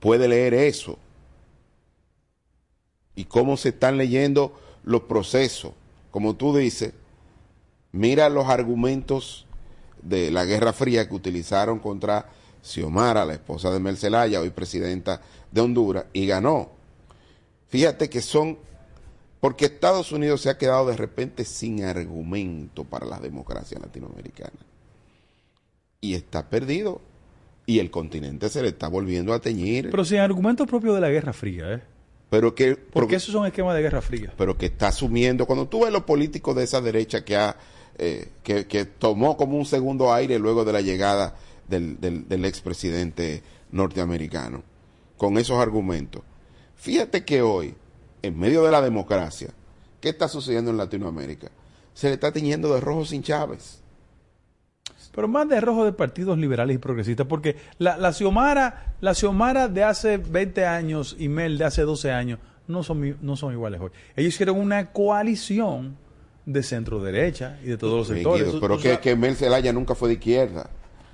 puede 0.00 0.28
leer 0.28 0.54
eso. 0.54 0.98
Y 3.14 3.24
cómo 3.24 3.56
se 3.56 3.70
están 3.70 3.96
leyendo 3.96 4.52
los 4.84 5.02
procesos. 5.02 5.72
Como 6.10 6.36
tú 6.36 6.56
dices, 6.56 6.92
mira 7.92 8.28
los 8.28 8.46
argumentos 8.46 9.46
de 10.02 10.30
la 10.30 10.44
Guerra 10.44 10.72
Fría 10.72 11.08
que 11.08 11.14
utilizaron 11.14 11.78
contra 11.78 12.30
Xiomara, 12.66 13.24
la 13.24 13.34
esposa 13.34 13.70
de 13.70 13.80
Mel 13.80 13.96
Zelaya, 13.96 14.40
hoy 14.40 14.50
presidenta 14.50 15.20
de 15.50 15.60
Honduras, 15.60 16.06
y 16.12 16.26
ganó. 16.26 16.70
Fíjate 17.68 18.10
que 18.10 18.20
son, 18.20 18.58
porque 19.40 19.66
Estados 19.66 20.12
Unidos 20.12 20.40
se 20.40 20.50
ha 20.50 20.58
quedado 20.58 20.86
de 20.86 20.96
repente 20.96 21.44
sin 21.44 21.84
argumento 21.84 22.84
para 22.84 23.06
la 23.06 23.18
democracia 23.20 23.78
latinoamericana. 23.78 24.58
Y 26.00 26.14
está 26.14 26.48
perdido. 26.48 27.00
Y 27.68 27.80
el 27.80 27.90
continente 27.90 28.48
se 28.48 28.62
le 28.62 28.68
está 28.68 28.86
volviendo 28.86 29.32
a 29.32 29.40
teñir. 29.40 29.90
Pero 29.90 30.04
sin 30.04 30.18
argumentos 30.18 30.68
propios 30.68 30.94
de 30.94 31.00
la 31.00 31.08
Guerra 31.08 31.32
Fría, 31.32 31.72
¿eh? 31.72 31.82
Pero 32.30 32.54
que, 32.54 32.76
Porque 32.76 33.16
esos 33.16 33.32
son 33.32 33.46
esquemas 33.46 33.74
de 33.74 33.82
Guerra 33.82 34.02
Fría. 34.02 34.32
pero 34.36 34.56
que 34.56 34.66
está 34.66 34.88
asumiendo, 34.88 35.46
cuando 35.46 35.66
tú 35.66 35.84
ves 35.84 35.92
los 35.92 36.02
políticos 36.02 36.54
de 36.54 36.64
esa 36.64 36.80
derecha 36.80 37.24
que 37.24 37.36
ha, 37.36 37.56
eh, 37.98 38.28
que, 38.44 38.66
que 38.66 38.84
tomó 38.84 39.36
como 39.36 39.56
un 39.56 39.66
segundo 39.66 40.12
aire 40.12 40.38
luego 40.38 40.64
de 40.64 40.72
la 40.72 40.80
llegada 40.80 41.36
del, 41.68 42.00
del, 42.00 42.28
del 42.28 42.44
expresidente 42.44 43.42
norteamericano, 43.70 44.62
con 45.16 45.38
esos 45.38 45.58
argumentos. 45.58 46.22
Fíjate 46.76 47.24
que 47.24 47.42
hoy, 47.42 47.74
en 48.22 48.38
medio 48.38 48.64
de 48.64 48.70
la 48.70 48.80
democracia, 48.80 49.50
¿qué 50.00 50.10
está 50.10 50.28
sucediendo 50.28 50.70
en 50.70 50.76
Latinoamérica? 50.76 51.50
Se 51.94 52.08
le 52.08 52.14
está 52.14 52.32
tiñendo 52.32 52.74
de 52.74 52.80
rojo 52.80 53.04
sin 53.04 53.22
Chávez. 53.22 53.82
Pero 55.14 55.28
más 55.28 55.48
de 55.48 55.60
rojo 55.62 55.86
de 55.86 55.92
partidos 55.92 56.36
liberales 56.36 56.76
y 56.76 56.78
progresistas, 56.78 57.26
porque 57.26 57.56
la, 57.78 57.96
la 57.96 58.12
Xiomara, 58.12 58.96
la 59.00 59.14
Xiomara 59.14 59.66
de 59.66 59.82
hace 59.82 60.18
20 60.18 60.66
años 60.66 61.16
y 61.18 61.28
Mel 61.28 61.56
de 61.56 61.64
hace 61.64 61.82
12 61.82 62.12
años 62.12 62.38
no 62.68 62.82
son, 62.82 63.16
no 63.22 63.36
son 63.36 63.52
iguales 63.52 63.80
hoy. 63.80 63.90
Ellos 64.14 64.34
hicieron 64.34 64.58
una 64.58 64.92
coalición 64.92 65.96
de 66.44 66.62
centro 66.62 67.02
derecha 67.02 67.58
y 67.64 67.68
de 67.68 67.78
todos 67.78 67.98
los 67.98 68.08
sectores. 68.08 68.54
Pero 68.60 68.78
que, 68.78 68.98
que 68.98 69.16
Mel 69.16 69.36
Zelaya 69.36 69.72
nunca 69.72 69.94
fue 69.94 70.08
de 70.08 70.14
izquierda. 70.14 70.68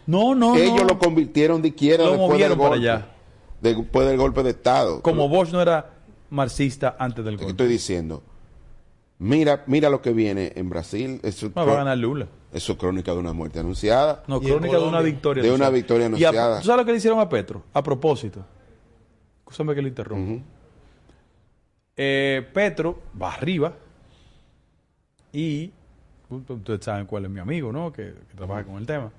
No, 0.06 0.34
no, 0.34 0.56
Ellos 0.56 0.82
no. 0.82 0.88
lo 0.88 0.98
convirtieron 0.98 1.62
de 1.62 1.68
izquierda 1.68 2.04
Lo 2.04 2.10
después 2.12 2.28
del 2.28 2.32
movieron 2.38 2.58
para 2.58 2.68
golpe. 2.70 2.88
allá. 2.90 3.08
Después 3.60 4.08
del 4.08 4.16
golpe 4.16 4.42
de 4.42 4.50
Estado. 4.50 5.02
Como 5.02 5.28
Bosch 5.28 5.50
no 5.52 5.60
era 5.62 5.90
marxista 6.30 6.96
antes 6.98 7.24
del 7.24 7.36
¿Qué 7.36 7.44
golpe. 7.44 7.62
estoy 7.62 7.68
diciendo? 7.68 8.22
Mira, 9.18 9.62
mira 9.66 9.88
lo 9.88 10.02
que 10.02 10.12
viene 10.12 10.52
en 10.56 10.68
Brasil. 10.68 11.20
Es 11.22 11.36
su, 11.36 11.52
No, 11.54 11.64
va 11.64 11.72
a 11.74 11.76
ganar 11.76 11.96
Lula. 11.98 12.26
es 12.52 12.62
su 12.64 12.76
crónica 12.76 13.12
de 13.12 13.18
una 13.18 13.32
muerte 13.32 13.60
anunciada. 13.60 14.24
No, 14.26 14.40
crónica 14.40 14.78
de 14.78 14.84
una 14.84 15.00
victoria. 15.00 15.42
de 15.44 15.48
una 15.50 15.66
anunciada. 15.68 15.70
victoria 15.70 16.02
Y 16.18 16.24
a- 16.24 16.28
anunciada. 16.30 16.60
¿Tú 16.60 16.66
sabes 16.66 16.80
lo 16.80 16.84
que 16.86 16.92
le 16.92 16.98
hicieron 16.98 17.20
a 17.20 17.28
Petro? 17.28 17.62
A 17.72 17.82
propósito. 17.84 18.44
Escúchame 19.46 19.74
que 19.76 19.82
le 19.82 19.88
interrumpa. 19.90 20.32
Ujú. 20.32 20.42
Eh, 21.96 22.48
Petro 22.52 22.98
va 23.20 23.34
arriba 23.34 23.74
y 25.32 25.70
ustedes 26.28 26.84
saben 26.84 27.06
cuál 27.06 27.26
es 27.26 27.30
mi 27.30 27.38
amigo, 27.38 27.70
¿no? 27.70 27.92
Que, 27.92 28.14
que 28.28 28.34
trabaja 28.34 28.64
con 28.64 28.76
el 28.76 28.86
tema. 28.86 29.12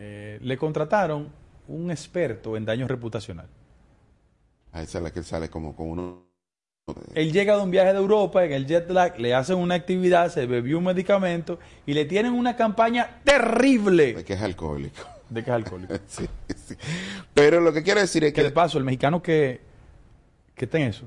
Eh, 0.00 0.38
le 0.40 0.56
contrataron 0.56 1.28
un 1.66 1.90
experto 1.90 2.56
en 2.56 2.64
daño 2.64 2.86
reputacional. 2.86 3.46
A 4.72 4.82
esa 4.82 4.98
es 4.98 5.04
la 5.04 5.10
que 5.12 5.18
él 5.18 5.24
sale 5.24 5.48
como 5.50 5.74
con 5.74 5.88
uno. 5.90 6.28
Él 7.14 7.32
llega 7.32 7.56
de 7.56 7.62
un 7.62 7.70
viaje 7.70 7.92
de 7.92 7.98
Europa, 7.98 8.44
en 8.44 8.52
el 8.52 8.66
jet 8.66 8.88
lag, 8.90 9.18
le 9.18 9.34
hacen 9.34 9.58
una 9.58 9.74
actividad, 9.74 10.30
se 10.30 10.46
bebió 10.46 10.78
un 10.78 10.84
medicamento 10.84 11.58
y 11.84 11.92
le 11.92 12.04
tienen 12.06 12.32
una 12.32 12.56
campaña 12.56 13.20
terrible 13.24 14.14
de 14.14 14.24
que 14.24 14.32
es 14.34 14.40
alcohólico. 14.40 15.02
de 15.28 15.44
que 15.44 15.50
es 15.50 15.54
alcohólico. 15.54 15.94
Sí, 16.06 16.26
sí. 16.56 16.76
Pero 17.34 17.60
lo 17.60 17.72
que 17.74 17.82
quiero 17.82 18.00
decir 18.00 18.24
es 18.24 18.32
Que 18.32 18.42
de 18.42 18.48
que. 18.48 18.54
paso, 18.54 18.78
el 18.78 18.84
mexicano 18.84 19.20
que, 19.22 19.60
que 20.54 20.64
está 20.64 20.78
en 20.78 20.84
eso, 20.84 21.06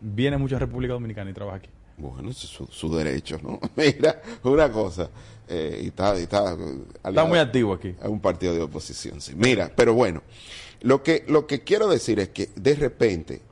viene 0.00 0.36
mucho 0.36 0.56
a 0.56 0.58
República 0.58 0.92
Dominicana 0.92 1.30
y 1.30 1.32
trabaja 1.32 1.56
aquí. 1.58 1.70
Bueno, 1.96 2.32
su, 2.32 2.66
su 2.66 2.94
derecho, 2.94 3.38
¿no? 3.42 3.60
Mira, 3.76 4.20
una 4.42 4.70
cosa. 4.70 5.08
eh, 5.48 5.80
y 5.84 5.86
está, 5.88 6.18
y 6.18 6.22
está, 6.24 6.56
Está 7.04 7.24
muy 7.24 7.38
activo 7.38 7.72
aquí. 7.74 7.94
a 8.02 8.08
un 8.08 8.20
partido 8.20 8.52
de 8.54 8.62
oposición, 8.62 9.20
sí. 9.20 9.32
Mira, 9.36 9.70
pero 9.74 9.94
bueno, 9.94 10.22
lo 10.80 11.02
que, 11.02 11.24
lo 11.28 11.46
que 11.46 11.62
quiero 11.62 11.88
decir 11.88 12.18
es 12.20 12.30
que 12.30 12.50
de 12.56 12.74
repente 12.74 13.42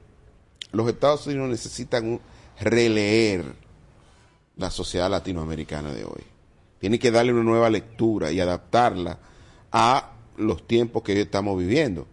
los 0.72 0.88
Estados 0.88 1.26
Unidos 1.26 1.48
necesitan 1.50 2.06
un- 2.06 2.20
releer 2.60 3.44
la 4.56 4.70
sociedad 4.70 5.10
latinoamericana 5.10 5.92
de 5.92 6.04
hoy. 6.04 6.22
Tienen 6.78 6.98
que 6.98 7.10
darle 7.10 7.32
una 7.32 7.42
nueva 7.44 7.70
lectura 7.70 8.32
y 8.32 8.40
adaptarla 8.40 9.18
a 9.70 10.12
los 10.36 10.66
tiempos 10.66 11.02
que 11.02 11.12
hoy 11.12 11.20
estamos 11.20 11.58
viviendo. 11.58 12.06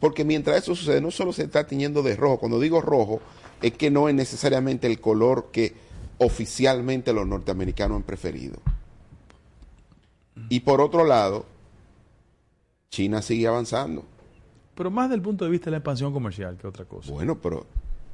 Porque 0.00 0.24
mientras 0.24 0.58
eso 0.58 0.74
sucede, 0.74 1.00
no 1.00 1.10
solo 1.10 1.32
se 1.32 1.44
está 1.44 1.66
tiñendo 1.66 2.02
de 2.02 2.16
rojo. 2.16 2.38
Cuando 2.38 2.60
digo 2.60 2.80
rojo, 2.80 3.20
es 3.62 3.72
que 3.72 3.90
no 3.90 4.08
es 4.08 4.14
necesariamente 4.14 4.86
el 4.86 5.00
color 5.00 5.50
que 5.52 5.74
oficialmente 6.18 7.12
los 7.12 7.26
norteamericanos 7.26 7.96
han 7.96 8.02
preferido. 8.02 8.58
Y 10.48 10.60
por 10.60 10.80
otro 10.80 11.04
lado, 11.04 11.46
China 12.90 13.22
sigue 13.22 13.46
avanzando. 13.46 14.04
Pero 14.74 14.90
más 14.90 15.08
del 15.10 15.22
punto 15.22 15.44
de 15.44 15.50
vista 15.50 15.66
de 15.66 15.72
la 15.72 15.76
expansión 15.78 16.12
comercial 16.12 16.56
que 16.56 16.66
otra 16.66 16.84
cosa. 16.84 17.10
Bueno, 17.10 17.40
pero 17.40 17.66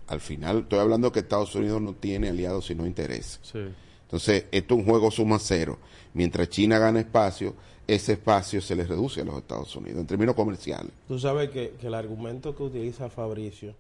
al 0.07 0.21
final 0.21 0.61
estoy 0.61 0.79
hablando 0.79 1.11
que 1.11 1.21
Estados 1.21 1.55
Unidos 1.55 1.83
no 1.83 1.95
tiene 1.95 2.29
aliados 2.29 2.67
sino 2.67 2.87
intereses. 2.87 3.41
Sí. 3.43 3.61
Entonces, 4.03 4.47
esto 4.53 4.75
es 4.75 4.81
un 4.81 4.87
juego 4.87 5.11
suma 5.11 5.39
cero. 5.39 5.79
Mientras 6.15 6.49
China 6.51 6.79
gana 6.79 7.01
espacio, 7.01 7.55
ese 7.87 8.13
espacio 8.13 8.61
se 8.61 8.77
le 8.77 8.85
reduce 8.85 9.23
a 9.23 9.25
los 9.25 9.37
Estados 9.39 9.75
Unidos 9.75 10.01
en 10.01 10.07
términos 10.07 10.35
comerciales. 10.35 10.93
Tú 11.09 11.19
sabes 11.19 11.51
que, 11.51 11.75
que 11.81 11.87
el 11.87 11.95
argumento 11.95 12.55
que 12.55 12.63
utiliza 12.63 13.09
Fabricio, 13.09 13.75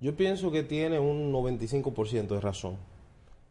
yo 0.00 0.16
pienso 0.16 0.50
que 0.50 0.62
tiene 0.62 0.98
un 0.98 1.32
95% 1.32 2.26
de 2.28 2.40
razón. 2.40 2.76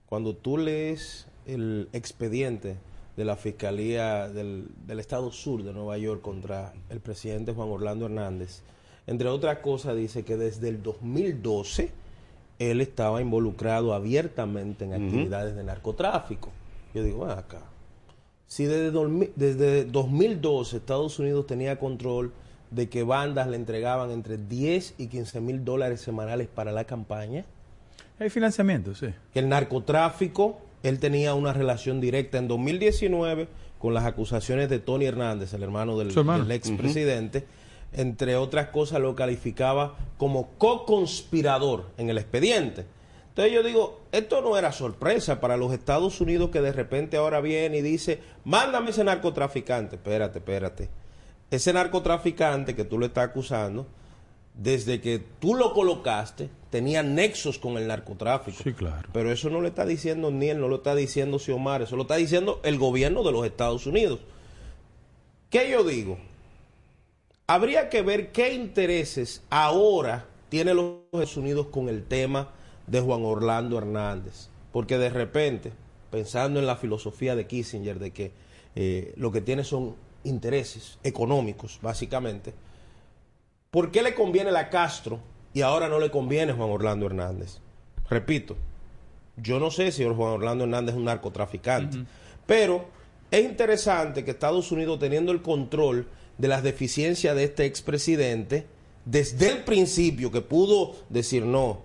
Cuando 0.08 0.36
tú 0.36 0.58
lees 0.58 1.28
el 1.46 1.88
expediente 1.94 2.78
de 3.16 3.26
la 3.26 3.36
Fiscalía 3.36 4.28
del, 4.28 4.68
del 4.86 5.00
Estado 5.00 5.32
Sur 5.32 5.64
de 5.64 5.74
Nueva 5.74 5.98
York 5.98 6.22
contra 6.22 6.74
el 6.90 7.00
presidente 7.00 7.54
Juan 7.54 7.70
Orlando 7.70 8.06
Hernández, 8.06 8.62
entre 9.08 9.30
otras 9.30 9.60
cosas 9.60 9.96
dice 9.96 10.24
que 10.24 10.38
desde 10.38 10.70
el 10.70 10.84
2012 10.84 11.92
él 12.60 12.82
estaba 12.82 13.22
involucrado 13.22 13.94
abiertamente 13.94 14.86
en 14.86 14.94
actividades 14.94 15.56
de 15.56 15.64
narcotráfico. 15.64 16.50
Yo 16.94 17.04
digo, 17.04 17.26
"Ven 17.26 17.38
acá, 17.38 17.62
si 18.46 18.66
desde, 18.66 19.32
desde 19.36 19.86
2012 19.86 20.78
Estados 20.78 21.18
Unidos 21.18 21.48
tenía 21.48 21.80
control 21.80 22.34
de 22.72 22.90
que 22.90 23.04
bandas 23.04 23.48
le 23.48 23.58
entregaban 23.58 24.12
entre 24.12 24.38
10 24.38 24.96
y 24.98 25.08
15 25.08 25.42
mil 25.42 25.63
dólares 25.63 26.01
semanales 26.01 26.48
para 26.48 26.72
la 26.72 26.86
campaña, 26.86 27.46
Hay 28.20 28.30
financiamiento, 28.30 28.96
sí. 28.96 29.08
que 29.34 29.40
el 29.40 29.50
narcotráfico, 29.50 30.60
él 30.84 31.00
tenía 31.00 31.34
una 31.36 31.54
relación 31.54 32.01
directa 32.01 32.38
en 32.38 32.48
2019 32.48 33.48
con 33.78 33.94
las 33.94 34.06
acusaciones 34.06 34.70
de 34.70 34.80
Tony 34.80 35.06
Hernández, 35.06 35.54
el 35.54 35.63
hermano 35.63 35.98
del, 35.98 36.13
del 36.13 36.51
expresidente, 36.51 37.46
entre 37.94 38.36
otras 38.38 38.68
cosas 38.68 39.01
lo 39.01 39.16
calificaba 39.16 39.96
como 40.18 40.50
co-conspirador 40.58 41.90
en 41.98 42.10
el 42.10 42.18
expediente. 42.18 42.86
Entonces 43.30 43.54
yo 43.54 43.63
digo, 43.63 44.01
esto 44.12 44.42
no 44.42 44.58
era 44.58 44.72
sorpresa 44.72 45.40
para 45.40 45.58
los 45.58 45.74
Estados 45.74 46.20
Unidos 46.22 46.51
que 46.51 46.62
de 46.62 46.74
repente 46.74 47.18
ahora 47.18 47.42
viene 47.42 47.78
y 47.78 47.82
dice, 47.82 48.20
mándame 48.44 48.92
ese 48.92 49.04
narcotraficante. 49.04 49.96
Espérate, 49.96 50.40
espérate. 50.40 50.90
Ese 51.51 51.74
narcotraficante 51.74 52.75
que 52.75 52.86
tú 52.86 52.98
le 52.98 53.08
estás 53.08 53.25
acusando, 53.25 53.86
desde 54.55 55.01
que 55.01 55.20
tú 55.39 55.53
lo 55.53 55.74
colocaste, 55.74 56.50
tenía 56.70 57.03
nexos 57.03 57.60
con 57.60 57.77
el 57.77 57.88
narcotráfico. 57.88 58.63
Sí, 58.63 58.74
claro. 58.74 59.10
Pero 59.12 59.31
eso 59.31 59.50
no 59.50 59.62
lo 59.62 59.67
está 59.67 59.86
diciendo 59.86 60.31
ni 60.31 60.50
él, 60.50 60.60
no 60.60 60.70
lo 60.70 60.77
está 60.77 60.96
diciendo 60.96 61.39
Xiomara, 61.39 61.84
eso 61.84 61.98
lo 61.98 62.03
está 62.03 62.15
diciendo 62.15 62.62
el 62.63 62.77
gobierno 62.77 63.24
de 63.24 63.34
los 63.34 63.46
Estados 63.46 63.86
Unidos. 63.86 64.20
¿Qué 65.50 65.70
yo 65.70 65.84
digo? 65.84 66.17
Habría 67.48 67.89
que 67.89 68.01
ver 68.01 68.31
qué 68.31 68.53
intereses 68.53 69.43
ahora 69.50 70.25
tiene 70.48 70.74
los 70.74 71.00
Estados 71.12 71.36
Unidos 71.36 71.67
con 71.67 71.89
el 71.89 72.05
tema 72.05 72.50
de 72.88 73.01
Juan 73.01 73.25
Orlando 73.25 73.77
Hernández. 73.77 74.48
Porque 74.72 74.98
de 74.98 75.10
repente, 75.10 75.74
pensando 76.12 76.62
en 76.62 76.65
la 76.65 76.77
filosofía 76.77 77.36
de 77.36 77.48
Kissinger, 77.48 78.00
de 78.00 78.12
que 78.12 78.31
eh, 78.75 79.13
lo 79.17 79.34
que 79.34 79.41
tiene 79.41 79.65
son 79.65 79.96
intereses 80.24 81.00
económicos, 81.04 81.80
básicamente, 81.82 82.53
¿por 83.70 83.92
qué 83.92 84.01
le 84.01 84.14
conviene 84.14 84.51
la 84.51 84.70
Castro 84.70 85.20
y 85.53 85.62
ahora 85.62 85.90
no 85.90 86.00
le 86.00 86.12
conviene 86.12 86.53
Juan 86.53 86.70
Orlando 86.70 87.05
Hernández? 87.05 87.60
Repito, 88.10 88.55
yo 89.38 89.60
no 89.60 89.72
sé 89.72 89.92
si 89.92 90.03
Juan 90.03 90.34
Orlando 90.34 90.66
Hernández 90.66 90.94
es 90.94 91.00
un 91.00 91.05
narcotraficante, 91.05 92.05
pero 92.46 92.86
es 93.31 93.44
interesante 93.46 94.25
que 94.25 94.31
Estados 94.31 94.72
Unidos, 94.72 95.00
teniendo 95.00 95.31
el 95.31 95.42
control 95.42 96.07
de 96.38 96.48
las 96.48 96.64
deficiencias 96.64 97.36
de 97.36 97.46
este 97.46 97.66
expresidente, 97.66 98.66
desde 99.05 99.50
el 99.50 99.64
principio 99.64 100.31
que 100.31 100.42
pudo 100.42 100.96
decir 101.10 101.46
no, 101.46 101.81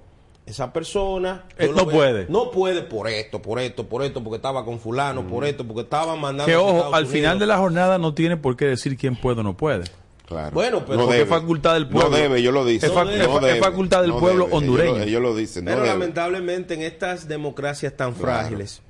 esa 0.47 0.73
persona 0.73 1.45
no 1.59 1.75
veo- 1.75 1.89
puede. 1.91 2.27
no 2.29 2.51
puede 2.53 2.83
por 2.83 3.09
esto, 3.09 3.43
por 3.43 3.59
esto, 3.59 3.87
por 3.87 4.03
esto, 4.03 4.23
porque 4.23 4.37
estaba 4.37 4.65
con 4.65 4.79
fulano, 4.79 5.27
por 5.27 5.45
esto, 5.45 5.67
porque 5.67 5.83
estaba 5.83 6.15
mandando 6.17 6.47
Que 6.47 6.55
a 6.55 6.61
ojo, 6.61 6.95
al 6.95 7.07
final 7.07 7.39
de 7.39 7.47
la 7.47 7.59
jornada 7.59 7.99
no 7.99 8.15
tiene 8.15 8.37
por 8.37 8.57
qué 8.57 8.67
decir 8.67 8.97
quién 8.97 9.17
puede 9.17 9.41
o 9.41 9.43
no 9.43 9.57
puede. 9.57 9.85
Claro. 10.27 10.51
Bueno, 10.53 10.85
pero- 10.85 10.99
no 10.99 11.07
debe. 11.07 11.23
es 11.23 11.29
facultad 11.29 11.75
del 11.75 11.89
pueblo. 11.89 12.11
No 12.11 12.17
debe, 12.17 12.43
yo 12.43 12.51
lo 12.53 12.65
dije. 12.65 12.87
Es 12.87 12.93
fac- 12.93 13.11
es 13.11 13.27
fa- 13.29 13.49
es 13.51 13.61
facultad 13.61 14.03
del 14.03 14.13
pueblo 14.15 14.49
hondureño. 14.51 14.91
Ellos, 14.97 14.99
lo- 14.99 15.05
ellos 15.09 15.23
lo 15.23 15.35
dicen. 15.37 15.65
no 15.65 15.71
Pero 15.71 15.83
debe. 15.83 15.93
lamentablemente 15.95 16.75
en 16.75 16.83
estas 16.83 17.29
democracias 17.29 17.97
tan 17.97 18.13
Claro. 18.13 18.27
frágiles, 18.41 18.83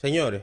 señores, 0.00 0.42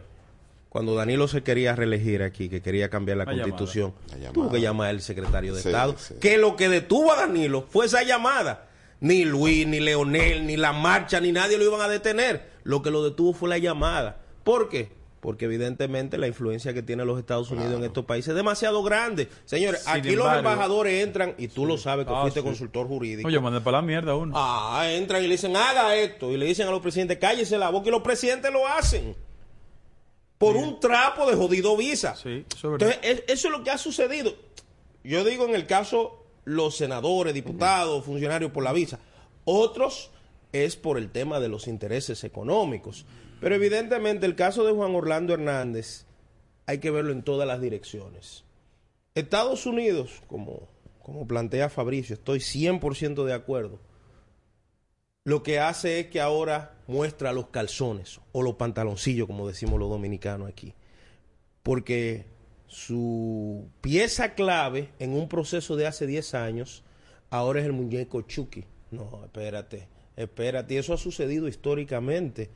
cuando 0.69 0.95
Danilo 0.95 1.27
se 1.27 1.43
quería 1.43 1.75
reelegir 1.75 2.23
aquí, 2.23 2.49
que 2.49 2.61
quería 2.61 2.89
cambiar 2.89 3.17
la 3.19 3.25
La 3.25 3.31
constitución, 3.31 3.93
llamada. 4.09 4.31
tuvo 4.33 4.49
que 4.51 4.59
llamar 4.61 4.89
al 4.89 5.01
secretario 5.01 5.53
de 5.53 5.61
Sí, 5.61 5.69
Estado, 5.69 5.95
sí. 5.99 6.15
que 6.19 6.37
lo 6.39 6.55
que 6.55 6.67
detuvo 6.69 7.11
a 7.13 7.15
Danilo 7.17 7.65
fue 7.69 7.85
esa 7.85 8.01
llamada. 8.03 8.69
Ni 9.03 9.25
Luis, 9.25 9.67
ni 9.67 9.79
Leonel, 9.81 10.47
ni 10.47 10.55
la 10.57 10.71
marcha, 10.73 11.19
ni 11.19 11.31
nadie 11.31 11.57
lo 11.57 11.65
iban 11.65 11.81
a 11.81 11.87
detener. 11.89 12.49
Lo 12.63 12.81
que 12.81 12.89
lo 12.89 13.03
detuvo 13.03 13.33
fue 13.33 13.49
la 13.49 13.57
llamada. 13.57 14.21
¿Por 14.45 14.69
qué? 14.69 14.91
Porque 15.19 15.43
evidentemente 15.45 16.17
la 16.17 16.27
influencia 16.27 16.73
que 16.73 16.81
tienen 16.83 17.05
los 17.07 17.19
Estados 17.19 17.51
Unidos 17.51 17.73
en 17.75 17.83
estos 17.83 18.05
países 18.05 18.29
es 18.29 18.35
demasiado 18.35 18.81
grande. 18.81 19.27
Señores, 19.45 19.81
Sin 19.83 19.93
aquí 19.93 20.15
los 20.15 20.33
embajadores 20.33 21.03
entran, 21.03 21.35
y 21.37 21.49
tú 21.49 21.65
lo 21.65 21.77
sabes 21.77 22.05
que 22.05 22.13
Ah, 22.15 22.21
fuiste 22.21 22.39
sí. 22.39 22.45
consultor 22.45 22.87
jurídico. 22.87 23.27
Oye, 23.27 23.39
mandé 23.41 23.59
para 23.61 23.77
la 23.77 23.81
mierda 23.83 24.15
uno. 24.15 24.33
Ah, 24.35 24.85
entran 24.89 25.21
y 25.23 25.27
le 25.27 25.33
dicen, 25.35 25.55
haga 25.57 25.95
esto. 25.97 26.31
Y 26.31 26.37
le 26.37 26.45
dicen 26.45 26.67
a 26.67 26.71
los 26.71 26.81
presidentes, 26.81 27.17
cállese 27.19 27.57
la 27.57 27.69
boca. 27.71 27.89
Y 27.89 27.91
los 27.91 28.01
presidentes 28.01 28.51
lo 28.53 28.65
hacen. 28.67 29.15
Por 30.37 30.57
un 30.57 30.79
trapo 30.79 31.25
de 31.29 31.35
jodido 31.35 31.75
visa. 31.77 32.15
Sí, 32.15 32.45
eso 32.55 32.73
es 32.73 32.79
verdad. 32.79 32.97
Entonces, 33.01 33.23
es- 33.27 33.33
eso 33.39 33.47
es 33.47 33.51
lo 33.57 33.63
que 33.63 33.71
ha 33.71 33.77
sucedido. 33.77 34.33
Yo 35.03 35.23
digo 35.23 35.45
en 35.45 35.55
el 35.55 35.67
caso, 35.67 36.22
los 36.45 36.77
senadores, 36.77 37.33
diputados, 37.33 38.05
funcionarios 38.05 38.51
por 38.51 38.63
la 38.63 38.73
visa. 38.73 38.99
Otros 39.45 40.11
es 40.51 40.75
por 40.75 40.97
el 40.97 41.11
tema 41.11 41.39
de 41.39 41.49
los 41.49 41.67
intereses 41.67 42.23
económicos. 42.23 43.05
Pero 43.41 43.55
evidentemente 43.55 44.25
el 44.25 44.35
caso 44.35 44.63
de 44.63 44.71
Juan 44.71 44.95
Orlando 44.95 45.33
Hernández 45.33 46.05
hay 46.65 46.77
que 46.77 46.91
verlo 46.91 47.11
en 47.11 47.23
todas 47.23 47.47
las 47.47 47.59
direcciones. 47.59 48.45
Estados 49.15 49.65
Unidos, 49.65 50.21
como, 50.27 50.67
como 51.01 51.27
plantea 51.27 51.69
Fabricio, 51.69 52.13
estoy 52.13 52.39
100% 52.39 53.25
de 53.25 53.33
acuerdo. 53.33 53.79
Lo 55.25 55.43
que 55.43 55.59
hace 55.59 55.99
es 55.99 56.07
que 56.07 56.21
ahora 56.21 56.75
muestra 56.87 57.33
los 57.33 57.47
calzones 57.47 58.19
o 58.31 58.41
los 58.41 58.55
pantaloncillos, 58.55 59.27
como 59.27 59.47
decimos 59.47 59.79
los 59.79 59.89
dominicanos 59.89 60.49
aquí. 60.49 60.73
Porque 61.63 62.25
su 62.73 63.67
pieza 63.81 64.33
clave 64.33 64.89
en 64.99 65.13
un 65.13 65.27
proceso 65.29 65.75
de 65.75 65.85
hace 65.87 66.07
10 66.07 66.33
años 66.33 66.83
ahora 67.29 67.59
es 67.59 67.65
el 67.65 67.73
muñeco 67.73 68.21
Chucky. 68.23 68.65
No, 68.91 69.21
espérate, 69.25 69.87
espérate. 70.17 70.77
Eso 70.77 70.93
ha 70.93 70.97
sucedido 70.97 71.47
históricamente 71.47 72.49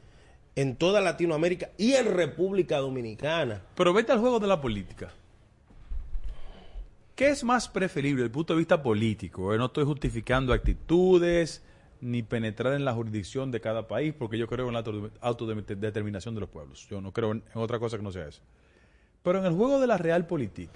en 0.56 0.76
toda 0.76 1.02
Latinoamérica 1.02 1.70
y 1.78 1.94
en 1.94 2.14
República 2.14 2.78
Dominicana. 2.78 3.62
Pero 3.76 3.94
vete 3.94 4.12
al 4.12 4.20
juego 4.20 4.40
de 4.40 4.48
la 4.48 4.60
política. 4.60 5.12
¿Qué 7.16 7.30
es 7.30 7.44
más 7.44 7.68
preferible 7.68 8.18
desde 8.22 8.26
el 8.28 8.32
punto 8.32 8.54
de 8.54 8.60
vista 8.60 8.82
político? 8.82 9.54
Eh, 9.54 9.58
No 9.58 9.66
estoy 9.66 9.86
justificando 9.86 10.54
actitudes 10.54 11.64
ni 12.00 12.22
penetrar 12.22 12.74
en 12.74 12.86
la 12.86 12.94
jurisdicción 12.94 13.50
de 13.50 13.60
cada 13.60 13.88
país, 13.88 14.14
porque 14.18 14.38
yo 14.38 14.48
creo 14.48 14.68
en 14.68 14.74
la 14.74 14.80
auto- 14.84 15.10
autodeterminación 15.22 16.36
de 16.36 16.42
los 16.42 16.50
pueblos. 16.50 16.88
Yo 16.90 17.02
no 17.02 17.12
creo 17.12 17.32
en 17.32 17.44
otra 17.56 17.80
cosa 17.80 17.98
que 17.98 18.04
no 18.04 18.12
sea 18.12 18.28
eso. 18.28 18.42
Pero 19.28 19.40
en 19.40 19.46
el 19.46 19.52
juego 19.56 19.82
de 19.82 19.88
la 19.88 19.98
realpolitik, 19.98 20.70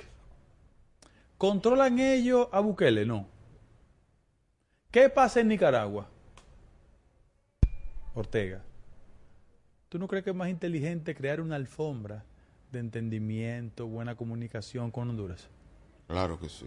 ¿controlan 1.37 1.97
ellos 1.99 2.49
a 2.51 2.59
Bukele? 2.59 3.05
No. 3.05 3.25
¿Qué 4.91 5.07
pasa 5.07 5.39
en 5.39 5.47
Nicaragua? 5.47 6.05
Ortega. 8.13 8.61
¿Tú 9.87 9.97
no 9.99 10.05
crees 10.09 10.25
que 10.25 10.31
es 10.31 10.35
más 10.35 10.49
inteligente 10.49 11.15
crear 11.15 11.39
una 11.39 11.55
alfombra 11.55 12.25
de 12.73 12.79
entendimiento, 12.79 13.87
buena 13.87 14.15
comunicación 14.15 14.91
con 14.91 15.09
Honduras? 15.09 15.47
Claro 16.09 16.37
que 16.37 16.49
sí. 16.49 16.65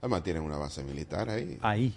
Además 0.00 0.24
tienen 0.24 0.42
una 0.42 0.56
base 0.56 0.82
militar 0.82 1.30
ahí. 1.30 1.56
Ahí, 1.62 1.94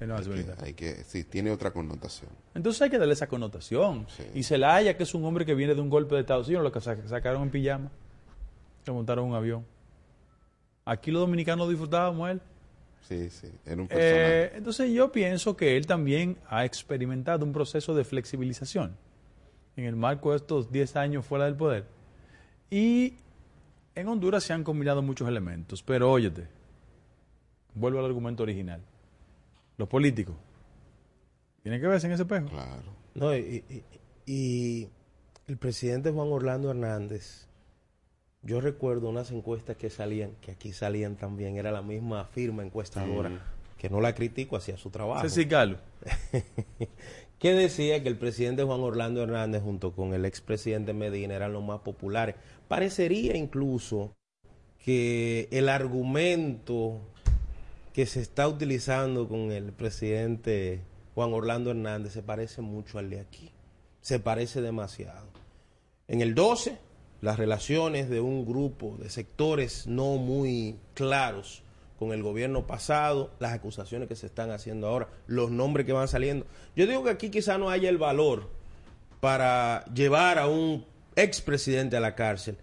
en 0.00 0.08
la 0.08 0.14
Hay 0.16 0.18
base 0.18 0.30
que- 0.30 0.34
militar. 0.34 0.56
hay 0.64 0.74
que, 0.74 1.04
sí, 1.04 1.22
tiene 1.22 1.52
otra 1.52 1.70
connotación. 1.72 2.32
Entonces 2.56 2.82
hay 2.82 2.90
que 2.90 2.98
darle 2.98 3.14
esa 3.14 3.28
connotación. 3.28 4.08
Sí. 4.08 4.24
Y 4.34 4.42
Zelaya, 4.42 4.96
que 4.96 5.04
es 5.04 5.14
un 5.14 5.24
hombre 5.24 5.46
que 5.46 5.54
viene 5.54 5.76
de 5.76 5.80
un 5.80 5.88
golpe 5.90 6.16
de 6.16 6.22
Estados 6.22 6.48
Unidos, 6.48 6.64
lo 6.64 6.72
que 6.72 6.80
sa- 6.80 7.06
sacaron 7.06 7.44
en 7.44 7.50
pijama, 7.50 7.92
le 8.86 8.92
montaron 8.92 9.26
un 9.28 9.34
avión. 9.34 9.64
Aquí 10.84 11.10
los 11.10 11.20
dominicanos 11.20 11.68
disfrutábamos 11.68 12.30
él. 12.30 12.40
Sí, 13.08 13.28
sí, 13.30 13.48
era 13.66 13.80
un 13.82 13.88
personaje. 13.88 14.42
Eh, 14.44 14.52
entonces 14.56 14.90
yo 14.92 15.12
pienso 15.12 15.56
que 15.56 15.76
él 15.76 15.86
también 15.86 16.38
ha 16.48 16.64
experimentado 16.64 17.44
un 17.44 17.52
proceso 17.52 17.94
de 17.94 18.04
flexibilización 18.04 18.96
en 19.76 19.84
el 19.84 19.96
marco 19.96 20.30
de 20.30 20.36
estos 20.36 20.70
10 20.72 20.96
años 20.96 21.26
fuera 21.26 21.44
del 21.44 21.54
poder. 21.54 21.86
Y 22.70 23.14
en 23.94 24.08
Honduras 24.08 24.44
se 24.44 24.52
han 24.52 24.64
combinado 24.64 25.02
muchos 25.02 25.28
elementos, 25.28 25.82
pero 25.82 26.10
óyete, 26.10 26.46
vuelvo 27.74 27.98
al 27.98 28.06
argumento 28.06 28.42
original. 28.42 28.80
Los 29.76 29.88
políticos 29.88 30.34
tienen 31.62 31.80
que 31.80 31.86
verse 31.86 32.06
en 32.06 32.12
ese 32.14 32.22
espejo. 32.22 32.46
Claro. 32.48 32.82
No, 33.14 33.34
y, 33.36 33.64
y- 33.68 33.84
y 34.26 34.88
el 35.46 35.58
presidente 35.58 36.10
Juan 36.10 36.28
Orlando 36.32 36.70
Hernández, 36.70 37.46
yo 38.44 38.60
recuerdo 38.60 39.08
unas 39.08 39.30
encuestas 39.30 39.76
que 39.76 39.90
salían, 39.90 40.32
que 40.40 40.52
aquí 40.52 40.72
salían 40.72 41.16
también, 41.16 41.56
era 41.56 41.72
la 41.72 41.82
misma 41.82 42.24
firma 42.26 42.62
encuestadora, 42.62 43.30
que 43.78 43.88
no 43.88 44.00
la 44.00 44.14
critico, 44.14 44.56
hacía 44.56 44.76
su 44.76 44.90
trabajo. 44.90 45.22
Ceci 45.22 45.46
Carlos, 45.46 45.78
que 47.38 47.54
decía 47.54 48.02
que 48.02 48.08
el 48.08 48.16
presidente 48.16 48.62
Juan 48.62 48.80
Orlando 48.80 49.22
Hernández 49.22 49.62
junto 49.62 49.92
con 49.92 50.12
el 50.12 50.24
expresidente 50.26 50.92
Medina 50.92 51.34
eran 51.34 51.52
los 51.52 51.64
más 51.64 51.80
populares. 51.80 52.34
Parecería 52.68 53.36
incluso 53.36 54.12
que 54.84 55.48
el 55.50 55.70
argumento 55.70 57.00
que 57.94 58.04
se 58.04 58.20
está 58.20 58.46
utilizando 58.48 59.28
con 59.28 59.52
el 59.52 59.72
presidente 59.72 60.82
Juan 61.14 61.32
Orlando 61.32 61.70
Hernández 61.70 62.12
se 62.12 62.22
parece 62.22 62.60
mucho 62.60 62.98
al 62.98 63.08
de 63.08 63.20
aquí. 63.20 63.50
Se 64.02 64.18
parece 64.18 64.60
demasiado. 64.60 65.28
En 66.08 66.20
el 66.20 66.34
12, 66.34 66.76
las 67.24 67.38
relaciones 67.38 68.10
de 68.10 68.20
un 68.20 68.44
grupo 68.44 68.96
de 69.00 69.08
sectores 69.08 69.86
no 69.86 70.16
muy 70.16 70.76
claros 70.92 71.62
con 71.98 72.12
el 72.12 72.22
gobierno 72.22 72.66
pasado, 72.66 73.30
las 73.38 73.52
acusaciones 73.54 74.08
que 74.08 74.14
se 74.14 74.26
están 74.26 74.50
haciendo 74.50 74.88
ahora, 74.88 75.08
los 75.26 75.50
nombres 75.50 75.86
que 75.86 75.94
van 75.94 76.06
saliendo. 76.06 76.44
Yo 76.76 76.86
digo 76.86 77.02
que 77.02 77.10
aquí 77.10 77.30
quizá 77.30 77.56
no 77.56 77.70
haya 77.70 77.88
el 77.88 77.96
valor 77.96 78.50
para 79.20 79.86
llevar 79.94 80.38
a 80.38 80.48
un 80.48 80.84
expresidente 81.16 81.96
a 81.96 82.00
la 82.00 82.14
cárcel, 82.14 82.58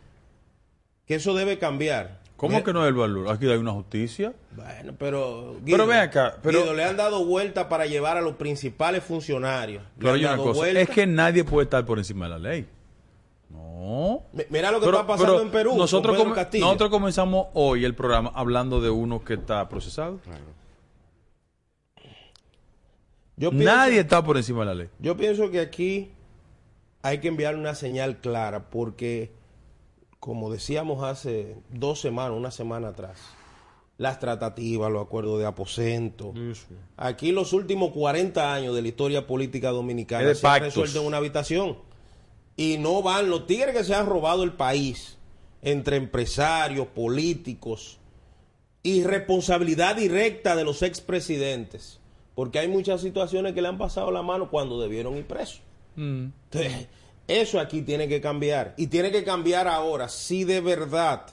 que 1.07 1.15
eso 1.15 1.33
debe 1.33 1.57
cambiar. 1.57 2.21
¿cómo 2.37 2.53
Mira- 2.53 2.63
que 2.63 2.73
no 2.73 2.83
es 2.83 2.89
el 2.89 2.93
valor? 2.95 3.29
Aquí 3.29 3.47
hay 3.47 3.57
una 3.57 3.71
justicia. 3.71 4.33
Bueno, 4.55 4.93
pero... 4.97 5.55
Pero 5.65 5.87
ven 5.87 5.99
acá, 5.99 6.37
pero- 6.43 6.61
Guido, 6.61 6.73
le 6.75 6.83
han 6.83 6.97
dado 6.97 7.25
vuelta 7.25 7.67
para 7.67 7.87
llevar 7.87 8.17
a 8.17 8.21
los 8.21 8.35
principales 8.35 9.03
funcionarios. 9.03 9.83
Pero 9.97 10.13
hay 10.13 10.23
una 10.25 10.37
cosa, 10.37 10.59
vuelta. 10.59 10.81
es 10.81 10.89
que 10.89 11.07
nadie 11.07 11.43
puede 11.43 11.63
estar 11.63 11.83
por 11.83 11.97
encima 11.97 12.25
de 12.25 12.31
la 12.31 12.39
ley. 12.39 12.67
No. 13.91 14.23
Mira 14.49 14.71
lo 14.71 14.79
que 14.79 14.85
Pero- 14.85 14.97
está 14.99 15.07
pasando 15.07 15.33
pero 15.33 15.45
en 15.45 15.51
Perú. 15.51 15.73
Nosotros, 15.77 16.17
Castillo. 16.33 16.65
nosotros 16.65 16.89
comenzamos 16.89 17.47
hoy 17.53 17.83
el 17.83 17.93
programa 17.93 18.31
hablando 18.33 18.79
de 18.79 18.89
uno 18.89 19.23
que 19.23 19.33
está 19.33 19.67
procesado. 19.67 20.19
claro. 20.23 20.43
Yo 23.37 23.49
pienso- 23.49 23.65
Nadie 23.65 23.99
está 23.99 24.23
por 24.23 24.37
encima 24.37 24.61
de 24.61 24.65
la 24.67 24.75
ley. 24.75 24.89
Yo 24.99 25.17
pienso 25.17 25.49
que 25.49 25.59
aquí 25.61 26.11
hay 27.01 27.19
que 27.19 27.27
enviar 27.27 27.55
una 27.55 27.73
señal 27.75 28.17
clara 28.21 28.69
porque, 28.69 29.31
como 30.19 30.51
decíamos 30.51 31.03
hace 31.03 31.55
dos 31.69 31.99
semanas, 31.99 32.37
una 32.37 32.51
semana 32.51 32.89
atrás, 32.89 33.17
las 33.97 34.19
tratativas, 34.19 34.91
los 34.91 35.03
acuerdos 35.05 35.39
de 35.39 35.45
aposento, 35.47 36.33
aquí 36.97 37.31
los 37.31 37.53
últimos 37.53 37.91
40 37.91 38.53
años 38.53 38.75
de 38.75 38.81
la 38.83 38.87
historia 38.89 39.25
política 39.25 39.69
dominicana 39.71 40.23
se 40.35 40.45
han 40.47 40.53
pactos. 40.53 40.75
resuelto 40.75 41.01
en 41.01 41.07
una 41.07 41.17
habitación. 41.17 41.77
Y 42.61 42.77
no 42.77 43.01
van 43.01 43.31
los 43.31 43.47
tigres 43.47 43.75
que 43.75 43.83
se 43.83 43.95
han 43.95 44.05
robado 44.05 44.43
el 44.43 44.53
país 44.53 45.17
entre 45.63 45.95
empresarios, 45.95 46.85
políticos 46.85 47.97
y 48.83 49.01
responsabilidad 49.03 49.95
directa 49.95 50.55
de 50.55 50.63
los 50.63 50.83
expresidentes. 50.83 51.99
Porque 52.35 52.59
hay 52.59 52.67
muchas 52.67 53.01
situaciones 53.01 53.53
que 53.53 53.63
le 53.63 53.67
han 53.67 53.79
pasado 53.79 54.11
la 54.11 54.21
mano 54.21 54.51
cuando 54.51 54.79
debieron 54.79 55.17
ir 55.17 55.25
presos. 55.25 55.61
Mm. 55.95 56.25
Entonces, 56.51 56.87
eso 57.27 57.59
aquí 57.59 57.81
tiene 57.81 58.07
que 58.07 58.21
cambiar. 58.21 58.75
Y 58.77 58.85
tiene 58.85 59.11
que 59.11 59.23
cambiar 59.23 59.67
ahora 59.67 60.07
si 60.07 60.43
de 60.43 60.61
verdad 60.61 61.25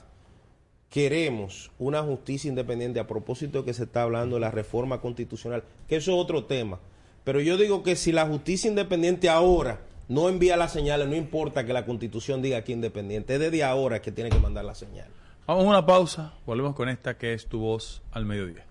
queremos 0.89 1.69
una 1.77 2.01
justicia 2.01 2.49
independiente 2.49 2.99
a 2.99 3.05
propósito 3.05 3.59
de 3.59 3.65
que 3.65 3.75
se 3.75 3.83
está 3.83 4.01
hablando 4.01 4.37
de 4.37 4.41
la 4.41 4.49
reforma 4.49 4.99
constitucional, 4.99 5.63
que 5.87 5.97
eso 5.97 6.09
es 6.09 6.17
otro 6.17 6.45
tema. 6.45 6.79
Pero 7.23 7.39
yo 7.39 7.55
digo 7.55 7.83
que 7.83 7.95
si 7.95 8.11
la 8.11 8.25
justicia 8.25 8.67
independiente 8.67 9.29
ahora 9.29 9.81
no 10.09 10.27
envía 10.27 10.57
las 10.57 10.73
señales, 10.73 11.07
no 11.07 11.15
importa 11.15 11.65
que 11.65 11.71
la 11.71 11.85
constitución 11.85 12.41
diga 12.41 12.63
que 12.63 12.73
independiente, 12.73 13.35
es 13.35 13.39
desde 13.39 13.63
ahora 13.63 14.01
que 14.01 14.11
tiene 14.11 14.29
que 14.29 14.39
mandar 14.39 14.65
la 14.65 14.75
señal. 14.75 15.07
Vamos 15.47 15.65
a 15.65 15.67
una 15.67 15.85
pausa. 15.85 16.33
Volvemos 16.45 16.75
con 16.75 16.89
esta 16.89 17.17
que 17.17 17.33
es 17.33 17.45
tu 17.45 17.59
voz 17.59 18.01
al 18.11 18.25
mediodía. 18.25 18.65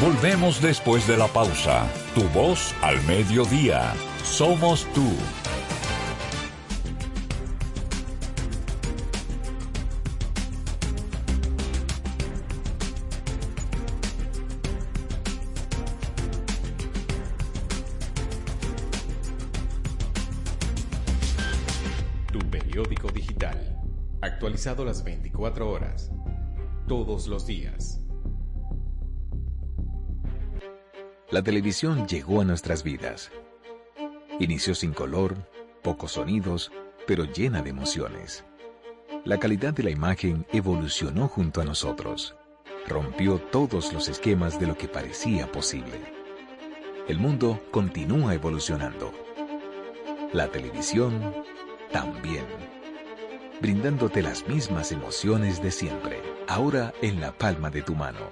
Volvemos 0.00 0.62
después 0.62 1.06
de 1.06 1.16
la 1.16 1.28
pausa. 1.28 1.86
Tu 2.14 2.22
voz 2.30 2.74
al 2.82 3.02
mediodía. 3.04 3.92
Somos 4.24 4.86
tú. 4.94 5.12
Periódico 22.74 23.08
digital. 23.12 23.78
Actualizado 24.20 24.84
las 24.84 25.04
24 25.04 25.70
horas. 25.70 26.10
Todos 26.88 27.28
los 27.28 27.46
días. 27.46 28.00
La 31.30 31.40
televisión 31.44 32.08
llegó 32.08 32.40
a 32.40 32.44
nuestras 32.44 32.82
vidas. 32.82 33.30
Inició 34.40 34.74
sin 34.74 34.92
color, 34.92 35.36
pocos 35.84 36.10
sonidos, 36.14 36.72
pero 37.06 37.26
llena 37.26 37.62
de 37.62 37.70
emociones. 37.70 38.44
La 39.24 39.38
calidad 39.38 39.72
de 39.72 39.84
la 39.84 39.90
imagen 39.90 40.44
evolucionó 40.52 41.28
junto 41.28 41.60
a 41.60 41.64
nosotros. 41.64 42.34
Rompió 42.88 43.38
todos 43.38 43.92
los 43.92 44.08
esquemas 44.08 44.58
de 44.58 44.66
lo 44.66 44.76
que 44.76 44.88
parecía 44.88 45.46
posible. 45.52 46.00
El 47.06 47.20
mundo 47.20 47.62
continúa 47.70 48.34
evolucionando. 48.34 49.12
La 50.32 50.50
televisión 50.50 51.22
también. 51.94 52.44
Brindándote 53.62 54.20
las 54.20 54.48
mismas 54.48 54.90
emociones 54.90 55.62
de 55.62 55.70
siempre, 55.70 56.20
ahora 56.48 56.92
en 57.02 57.20
la 57.20 57.38
palma 57.38 57.70
de 57.70 57.82
tu 57.82 57.94
mano. 57.94 58.30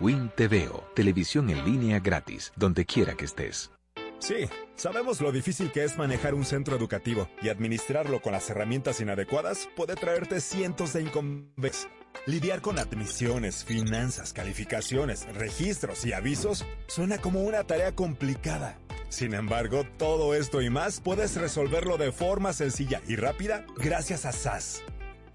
Win 0.00 0.30
TVO, 0.34 0.82
televisión 0.94 1.50
en 1.50 1.62
línea 1.62 2.00
gratis, 2.00 2.52
donde 2.56 2.86
quiera 2.86 3.14
que 3.14 3.26
estés. 3.26 3.70
Sí, 4.18 4.48
sabemos 4.76 5.20
lo 5.20 5.30
difícil 5.30 5.70
que 5.72 5.84
es 5.84 5.98
manejar 5.98 6.32
un 6.32 6.46
centro 6.46 6.74
educativo 6.74 7.28
y 7.42 7.50
administrarlo 7.50 8.22
con 8.22 8.32
las 8.32 8.48
herramientas 8.48 9.00
inadecuadas 9.00 9.68
puede 9.76 9.94
traerte 9.94 10.40
cientos 10.40 10.94
de 10.94 11.02
inconvenientes. 11.02 11.88
Lidiar 12.26 12.62
con 12.62 12.78
admisiones, 12.78 13.64
finanzas, 13.64 14.32
calificaciones, 14.32 15.26
registros 15.34 16.06
y 16.06 16.14
avisos 16.14 16.64
suena 16.86 17.18
como 17.18 17.42
una 17.42 17.64
tarea 17.64 17.94
complicada. 17.94 18.78
Sin 19.12 19.34
embargo, 19.34 19.84
todo 19.98 20.34
esto 20.34 20.62
y 20.62 20.70
más 20.70 21.02
puedes 21.02 21.36
resolverlo 21.36 21.98
de 21.98 22.12
forma 22.12 22.54
sencilla 22.54 23.02
y 23.06 23.16
rápida 23.16 23.66
gracias 23.76 24.24
a 24.24 24.32
SAS. 24.32 24.80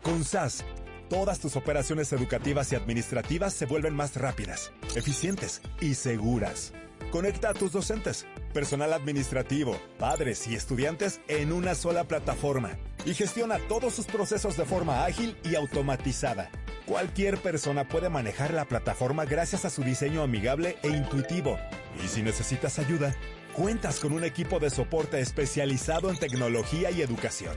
Con 0.02 0.24
SAS, 0.24 0.66
todas 1.12 1.38
tus 1.38 1.56
operaciones 1.56 2.12
educativas 2.12 2.72
y 2.72 2.76
administrativas 2.76 3.54
se 3.54 3.68
vuelven 3.68 3.96
más 3.96 4.16
rápidas, 4.16 4.72
eficientes 4.96 5.62
y 5.80 5.94
seguras. 5.94 6.74
Conecta 7.12 7.52
a 7.52 7.54
tus 7.54 7.72
docentes, 7.72 8.26
personal 8.52 8.94
administrativo, 8.94 9.80
padres 10.00 10.48
y 10.48 10.56
estudiantes 10.56 11.22
en 11.28 11.54
una 11.54 11.76
sola 11.76 12.06
plataforma 12.06 12.80
y 13.06 13.14
gestiona 13.14 13.60
todos 13.68 13.94
sus 13.94 14.08
procesos 14.08 14.58
de 14.58 14.66
forma 14.66 15.06
ágil 15.06 15.38
y 15.44 15.54
automatizada. 15.54 16.50
Cualquier 16.88 17.38
persona 17.38 17.88
puede 17.88 18.10
manejar 18.10 18.56
la 18.56 18.66
plataforma 18.66 19.26
gracias 19.26 19.66
a 19.66 19.70
su 19.70 19.84
diseño 19.84 20.24
amigable 20.24 20.78
e 20.82 20.88
intuitivo. 20.88 21.60
Y 22.04 22.08
si 22.08 22.24
necesitas 22.24 22.80
ayuda, 22.80 23.14
cuentas 23.58 24.00
con 24.00 24.14
un 24.14 24.24
equipo 24.24 24.60
de 24.60 24.70
soporte 24.70 25.20
especializado 25.20 26.12
en 26.12 26.18
tecnología 26.18 26.92
y 26.92 27.02
educación. 27.02 27.56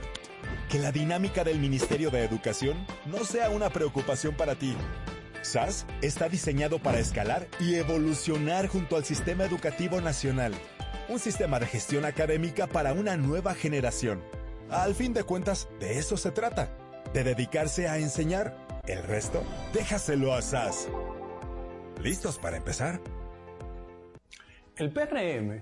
Que 0.67 0.79
la 0.79 0.91
dinámica 0.91 1.43
del 1.43 1.59
Ministerio 1.59 2.09
de 2.09 2.25
Educación 2.25 2.87
no 3.05 3.23
sea 3.23 3.51
una 3.51 3.69
preocupación 3.69 4.33
para 4.33 4.55
ti. 4.55 4.75
SAS 5.43 5.85
está 6.01 6.27
diseñado 6.27 6.79
para 6.79 6.97
escalar 6.97 7.47
y 7.59 7.75
evolucionar 7.75 8.67
junto 8.67 8.95
al 8.95 9.05
sistema 9.05 9.45
educativo 9.45 10.01
nacional. 10.01 10.55
Un 11.07 11.19
sistema 11.19 11.59
de 11.59 11.67
gestión 11.67 12.03
académica 12.05 12.65
para 12.65 12.93
una 12.93 13.15
nueva 13.15 13.53
generación. 13.53 14.23
Al 14.71 14.95
fin 14.95 15.13
de 15.13 15.23
cuentas, 15.23 15.69
de 15.79 15.99
eso 15.99 16.17
se 16.17 16.31
trata. 16.31 16.75
De 17.13 17.23
dedicarse 17.23 17.87
a 17.87 17.99
enseñar. 17.99 18.57
El 18.87 19.03
resto, 19.03 19.43
déjaselo 19.71 20.33
a 20.33 20.41
SAS. 20.41 20.89
¿Listos 22.01 22.39
para 22.39 22.57
empezar? 22.57 22.99
El 24.77 24.91
PRM 24.91 25.61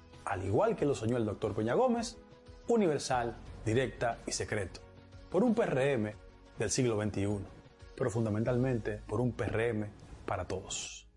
al 0.25 0.43
igual 0.43 0.75
que 0.75 0.85
lo 0.85 0.95
soñó 0.95 1.17
el 1.17 1.25
doctor 1.25 1.53
Peña 1.53 1.73
Gómez, 1.73 2.17
universal, 2.67 3.35
directa 3.65 4.19
y 4.25 4.31
secreto, 4.31 4.81
por 5.29 5.43
un 5.43 5.53
PRM 5.53 6.13
del 6.57 6.69
siglo 6.71 7.01
XXI, 7.01 7.39
pero 7.95 8.09
fundamentalmente 8.09 9.01
por 9.07 9.21
un 9.21 9.31
PRM 9.31 9.87
para 10.25 10.45
todos. 10.45 11.07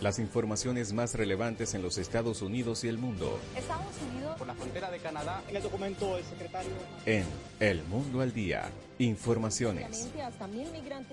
Las 0.00 0.18
informaciones 0.18 0.92
más 0.92 1.14
relevantes 1.14 1.74
en 1.74 1.82
los 1.82 1.96
Estados 1.96 2.42
Unidos 2.42 2.82
y 2.82 2.88
el 2.88 2.98
mundo. 2.98 3.38
Estados 3.56 3.94
Unidos. 4.12 4.36
Por 4.36 4.48
la 4.48 4.54
frontera 4.54 4.90
de 4.90 4.98
Canadá. 4.98 5.44
En 5.48 5.56
el 5.56 5.62
documento 5.62 6.16
del 6.16 6.24
secretario. 6.24 6.70
En 7.06 7.24
El 7.60 7.84
Mundo 7.84 8.20
al 8.20 8.32
Día. 8.32 8.68
Informaciones. 8.98 10.10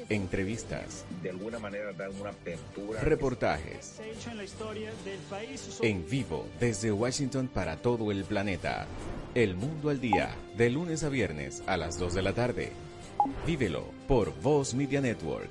Entrevistas. 0.10 1.06
De 1.22 1.30
alguna 1.30 1.60
manera 1.60 1.94
dar 1.94 2.10
una 2.10 2.32
apertura. 2.32 3.02
Reportajes. 3.02 4.00
En, 4.28 4.38
la 4.38 4.44
historia 4.44 4.92
del 5.06 5.20
país. 5.30 5.80
en 5.82 6.10
vivo 6.10 6.48
desde 6.60 6.92
Washington 6.92 7.48
para 7.48 7.78
todo 7.78 8.12
el 8.12 8.24
planeta. 8.24 8.88
El 9.36 9.56
Mundo 9.56 9.92
al 9.92 10.02
Día. 10.02 10.34
De 10.58 10.72
lunes 10.72 11.04
a 11.04 11.10
viernes 11.10 11.62
a 11.68 11.78
las 11.78 12.00
2 12.00 12.16
de 12.16 12.22
la 12.24 12.34
tarde. 12.34 12.72
Vívelo 13.46 13.86
por 14.08 14.34
Voz 14.42 14.74
Media 14.74 15.02
Network. 15.02 15.50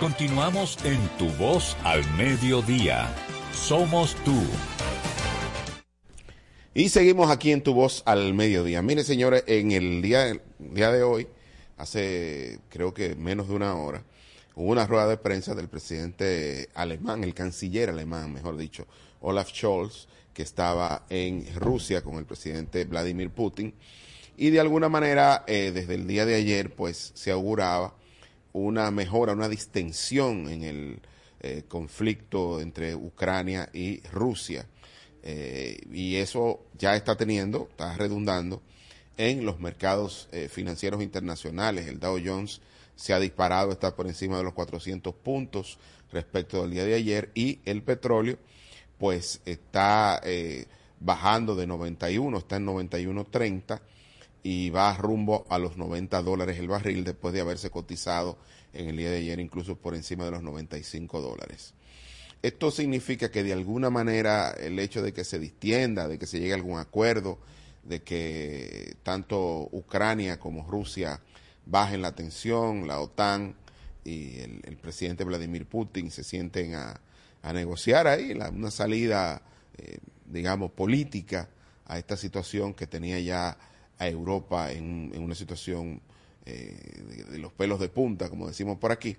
Continuamos 0.00 0.78
en 0.84 0.96
Tu 1.18 1.28
Voz 1.38 1.76
al 1.82 2.08
Mediodía. 2.12 3.12
Somos 3.52 4.14
tú. 4.24 4.40
Y 6.72 6.88
seguimos 6.88 7.32
aquí 7.32 7.50
en 7.50 7.64
Tu 7.64 7.74
Voz 7.74 8.04
al 8.06 8.32
Mediodía. 8.32 8.80
Mire, 8.80 9.02
señores, 9.02 9.42
en 9.48 9.72
el 9.72 10.00
día, 10.00 10.40
día 10.60 10.92
de 10.92 11.02
hoy, 11.02 11.26
hace 11.78 12.60
creo 12.68 12.94
que 12.94 13.16
menos 13.16 13.48
de 13.48 13.54
una 13.56 13.74
hora, 13.74 14.04
hubo 14.54 14.70
una 14.70 14.86
rueda 14.86 15.08
de 15.08 15.16
prensa 15.16 15.56
del 15.56 15.68
presidente 15.68 16.68
alemán, 16.74 17.24
el 17.24 17.34
canciller 17.34 17.88
alemán, 17.88 18.32
mejor 18.32 18.56
dicho, 18.56 18.86
Olaf 19.20 19.50
Scholz, 19.50 20.06
que 20.32 20.44
estaba 20.44 21.06
en 21.10 21.44
Rusia 21.56 22.02
con 22.02 22.18
el 22.18 22.24
presidente 22.24 22.84
Vladimir 22.84 23.30
Putin. 23.30 23.74
Y 24.36 24.50
de 24.50 24.60
alguna 24.60 24.88
manera, 24.88 25.42
eh, 25.48 25.72
desde 25.74 25.96
el 25.96 26.06
día 26.06 26.24
de 26.24 26.36
ayer, 26.36 26.72
pues 26.72 27.10
se 27.14 27.32
auguraba 27.32 27.97
una 28.52 28.90
mejora, 28.90 29.32
una 29.32 29.48
distensión 29.48 30.48
en 30.48 30.62
el 30.62 31.00
eh, 31.40 31.64
conflicto 31.68 32.60
entre 32.60 32.94
Ucrania 32.94 33.68
y 33.72 34.00
Rusia. 34.08 34.66
Eh, 35.22 35.80
y 35.92 36.16
eso 36.16 36.64
ya 36.76 36.96
está 36.96 37.16
teniendo, 37.16 37.68
está 37.70 37.96
redundando 37.96 38.62
en 39.16 39.44
los 39.44 39.60
mercados 39.60 40.28
eh, 40.32 40.48
financieros 40.48 41.02
internacionales. 41.02 41.86
El 41.86 42.00
Dow 42.00 42.18
Jones 42.24 42.60
se 42.96 43.12
ha 43.12 43.20
disparado, 43.20 43.70
está 43.70 43.94
por 43.94 44.06
encima 44.06 44.38
de 44.38 44.44
los 44.44 44.54
400 44.54 45.14
puntos 45.14 45.78
respecto 46.12 46.62
del 46.62 46.72
día 46.72 46.84
de 46.84 46.94
ayer 46.94 47.30
y 47.34 47.60
el 47.64 47.82
petróleo 47.82 48.38
pues 48.98 49.40
está 49.44 50.20
bajando 50.98 51.54
de 51.54 51.68
91, 51.68 52.38
está 52.38 52.56
en 52.56 52.66
91.30 52.66 53.80
y 54.50 54.70
va 54.70 54.96
rumbo 54.96 55.44
a 55.50 55.58
los 55.58 55.76
90 55.76 56.22
dólares 56.22 56.58
el 56.58 56.68
barril 56.68 57.04
después 57.04 57.34
de 57.34 57.42
haberse 57.42 57.68
cotizado 57.68 58.38
en 58.72 58.88
el 58.88 58.96
día 58.96 59.10
de 59.10 59.18
ayer 59.18 59.40
incluso 59.40 59.76
por 59.76 59.94
encima 59.94 60.24
de 60.24 60.30
los 60.30 60.42
95 60.42 61.20
dólares. 61.20 61.74
Esto 62.40 62.70
significa 62.70 63.30
que 63.30 63.42
de 63.42 63.52
alguna 63.52 63.90
manera 63.90 64.52
el 64.52 64.78
hecho 64.78 65.02
de 65.02 65.12
que 65.12 65.24
se 65.24 65.38
distienda, 65.38 66.08
de 66.08 66.18
que 66.18 66.24
se 66.24 66.40
llegue 66.40 66.52
a 66.52 66.56
algún 66.56 66.78
acuerdo, 66.78 67.38
de 67.82 68.00
que 68.00 68.96
tanto 69.02 69.68
Ucrania 69.70 70.40
como 70.40 70.66
Rusia 70.66 71.20
bajen 71.66 72.00
la 72.00 72.14
tensión, 72.14 72.88
la 72.88 73.00
OTAN 73.00 73.54
y 74.02 74.38
el, 74.38 74.78
presidente 74.80 75.24
Vladimir 75.24 75.66
Putin 75.66 76.10
se 76.10 76.24
sienten 76.24 76.74
a, 76.74 76.98
negociar 77.52 78.06
ahí 78.06 78.32
una 78.32 78.70
salida, 78.70 79.42
eh, 79.76 79.98
digamos, 80.24 80.70
política 80.70 81.50
a 81.84 81.98
esta 81.98 82.16
situación 82.16 82.72
que 82.72 82.86
tenía 82.86 83.20
ya 83.20 83.58
a 83.98 84.08
Europa 84.08 84.72
en, 84.72 85.12
una 85.16 85.34
situación 85.34 86.00
eh, 86.46 87.24
de, 87.30 87.38
los 87.38 87.52
pelos 87.52 87.80
de 87.80 87.88
punta, 87.88 88.30
como 88.30 88.46
decimos 88.46 88.78
por 88.78 88.92
aquí. 88.92 89.16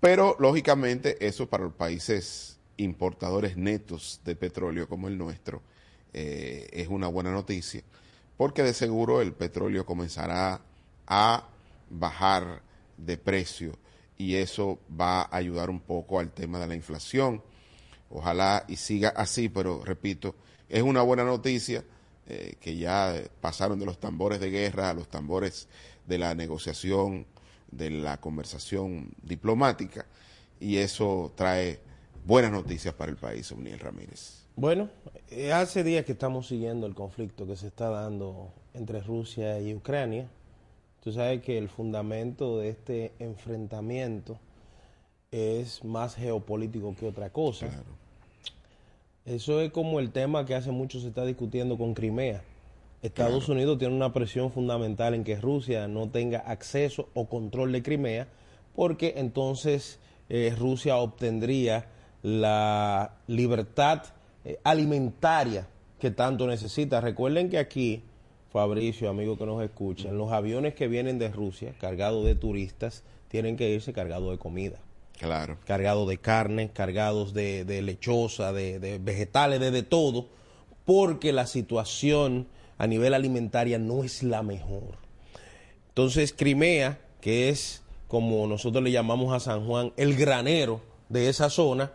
Pero, 0.00 0.36
lógicamente, 0.38 1.26
eso 1.26 1.48
para 1.48 1.64
los 1.64 1.74
países 1.74 2.58
importadores 2.76 3.56
netos 3.56 4.20
de 4.24 4.36
petróleo 4.36 4.88
como 4.88 5.08
el 5.08 5.16
nuestro 5.16 5.62
eh, 6.12 6.68
es 6.72 6.88
una 6.88 7.08
buena 7.08 7.30
noticia, 7.30 7.82
porque 8.36 8.62
de 8.62 8.74
seguro 8.74 9.22
el 9.22 9.32
petróleo 9.32 9.86
comenzará 9.86 10.60
a 11.06 11.48
bajar 11.90 12.62
de 12.96 13.16
precio 13.16 13.78
y 14.18 14.36
eso 14.36 14.78
va 14.98 15.22
a 15.22 15.36
ayudar 15.36 15.70
un 15.70 15.80
poco 15.80 16.20
al 16.20 16.32
tema 16.32 16.58
de 16.58 16.66
la 16.66 16.74
inflación. 16.74 17.42
Ojalá 18.10 18.64
y 18.68 18.76
siga 18.76 19.10
así, 19.10 19.48
pero 19.48 19.82
repito, 19.84 20.34
es 20.68 20.82
una 20.82 21.02
buena 21.02 21.24
noticia 21.24 21.84
eh, 22.28 22.56
que 22.60 22.76
ya 22.76 23.14
pasaron 23.40 23.78
de 23.78 23.86
los 23.86 23.98
tambores 23.98 24.40
de 24.40 24.50
guerra 24.50 24.90
a 24.90 24.94
los 24.94 25.08
tambores 25.08 25.68
de 26.06 26.18
la 26.18 26.34
negociación, 26.34 27.26
de 27.70 27.90
la 27.90 28.18
conversación 28.18 29.10
diplomática, 29.22 30.06
y 30.60 30.78
eso 30.78 31.32
trae 31.36 31.78
buenas 32.24 32.50
noticias 32.50 32.94
para 32.94 33.10
el 33.10 33.16
país, 33.16 33.50
Uniel 33.52 33.78
Ramírez. 33.78 34.46
Bueno, 34.56 34.88
eh, 35.30 35.52
hace 35.52 35.84
días 35.84 36.04
que 36.04 36.12
estamos 36.12 36.48
siguiendo 36.48 36.86
el 36.86 36.94
conflicto 36.94 37.46
que 37.46 37.56
se 37.56 37.66
está 37.66 37.90
dando 37.90 38.52
entre 38.74 39.00
Rusia 39.00 39.60
y 39.60 39.74
Ucrania. 39.74 40.28
Tú 41.02 41.12
sabes 41.12 41.42
que 41.42 41.58
el 41.58 41.68
fundamento 41.68 42.58
de 42.58 42.70
este 42.70 43.12
enfrentamiento 43.18 44.38
es 45.30 45.84
más 45.84 46.16
geopolítico 46.16 46.94
que 46.96 47.06
otra 47.06 47.30
cosa. 47.30 47.68
Eso 49.26 49.60
es 49.60 49.72
como 49.72 49.98
el 49.98 50.12
tema 50.12 50.46
que 50.46 50.54
hace 50.54 50.70
mucho 50.70 51.00
se 51.00 51.08
está 51.08 51.24
discutiendo 51.24 51.76
con 51.76 51.94
Crimea. 51.94 52.44
Estados 53.02 53.48
Unidos 53.48 53.76
tiene 53.76 53.92
una 53.92 54.12
presión 54.12 54.52
fundamental 54.52 55.14
en 55.14 55.24
que 55.24 55.34
Rusia 55.34 55.88
no 55.88 56.08
tenga 56.08 56.38
acceso 56.38 57.08
o 57.12 57.28
control 57.28 57.72
de 57.72 57.82
Crimea, 57.82 58.28
porque 58.76 59.14
entonces 59.16 59.98
eh, 60.28 60.54
Rusia 60.56 60.98
obtendría 60.98 61.86
la 62.22 63.16
libertad 63.26 64.04
eh, 64.44 64.60
alimentaria 64.62 65.66
que 65.98 66.12
tanto 66.12 66.46
necesita. 66.46 67.00
Recuerden 67.00 67.50
que 67.50 67.58
aquí, 67.58 68.04
Fabricio, 68.52 69.10
amigo 69.10 69.36
que 69.36 69.46
nos 69.46 69.60
escuchan, 69.60 70.16
los 70.16 70.30
aviones 70.30 70.74
que 70.74 70.86
vienen 70.86 71.18
de 71.18 71.30
Rusia 71.30 71.74
cargados 71.80 72.24
de 72.24 72.36
turistas 72.36 73.02
tienen 73.26 73.56
que 73.56 73.70
irse 73.70 73.92
cargados 73.92 74.30
de 74.30 74.38
comida. 74.38 74.78
Claro. 75.18 75.58
Cargados 75.64 76.08
de 76.08 76.18
carne, 76.18 76.70
cargados 76.72 77.32
de, 77.34 77.64
lechosa, 77.82 78.52
de, 78.52 78.98
vegetales, 79.02 79.60
de, 79.60 79.70
de 79.70 79.82
todo, 79.82 80.28
porque 80.84 81.32
la 81.32 81.46
situación 81.46 82.48
a 82.78 82.86
nivel 82.86 83.14
alimentaria 83.14 83.78
no 83.78 84.04
es 84.04 84.22
la 84.22 84.42
mejor. 84.42 84.98
Entonces, 85.88 86.34
Crimea, 86.36 87.00
que 87.20 87.48
es 87.48 87.82
como 88.08 88.46
nosotros 88.46 88.84
le 88.84 88.92
llamamos 88.92 89.34
a 89.34 89.40
San 89.40 89.66
Juan, 89.66 89.92
el 89.96 90.14
granero 90.14 90.80
de 91.08 91.28
esa 91.28 91.50
zona, 91.50 91.92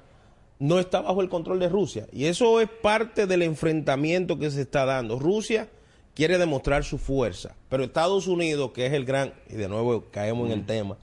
no 0.59 0.79
está 0.79 1.01
bajo 1.01 1.21
el 1.21 1.29
control 1.29 1.59
de 1.59 1.69
Rusia. 1.69 2.07
Y 2.11 2.25
eso 2.25 2.59
es 2.61 2.69
parte 2.69 3.27
del 3.27 3.41
enfrentamiento 3.41 4.37
que 4.37 4.51
se 4.51 4.61
está 4.61 4.85
dando. 4.85 5.17
Rusia 5.19 5.69
quiere 6.13 6.37
demostrar 6.37 6.83
su 6.83 6.97
fuerza, 6.97 7.55
pero 7.69 7.83
Estados 7.83 8.27
Unidos, 8.27 8.71
que 8.71 8.85
es 8.85 8.93
el 8.93 9.05
gran, 9.05 9.33
y 9.49 9.55
de 9.55 9.69
nuevo 9.69 10.05
caemos 10.11 10.47
en 10.47 10.59
el 10.59 10.65
tema, 10.65 10.97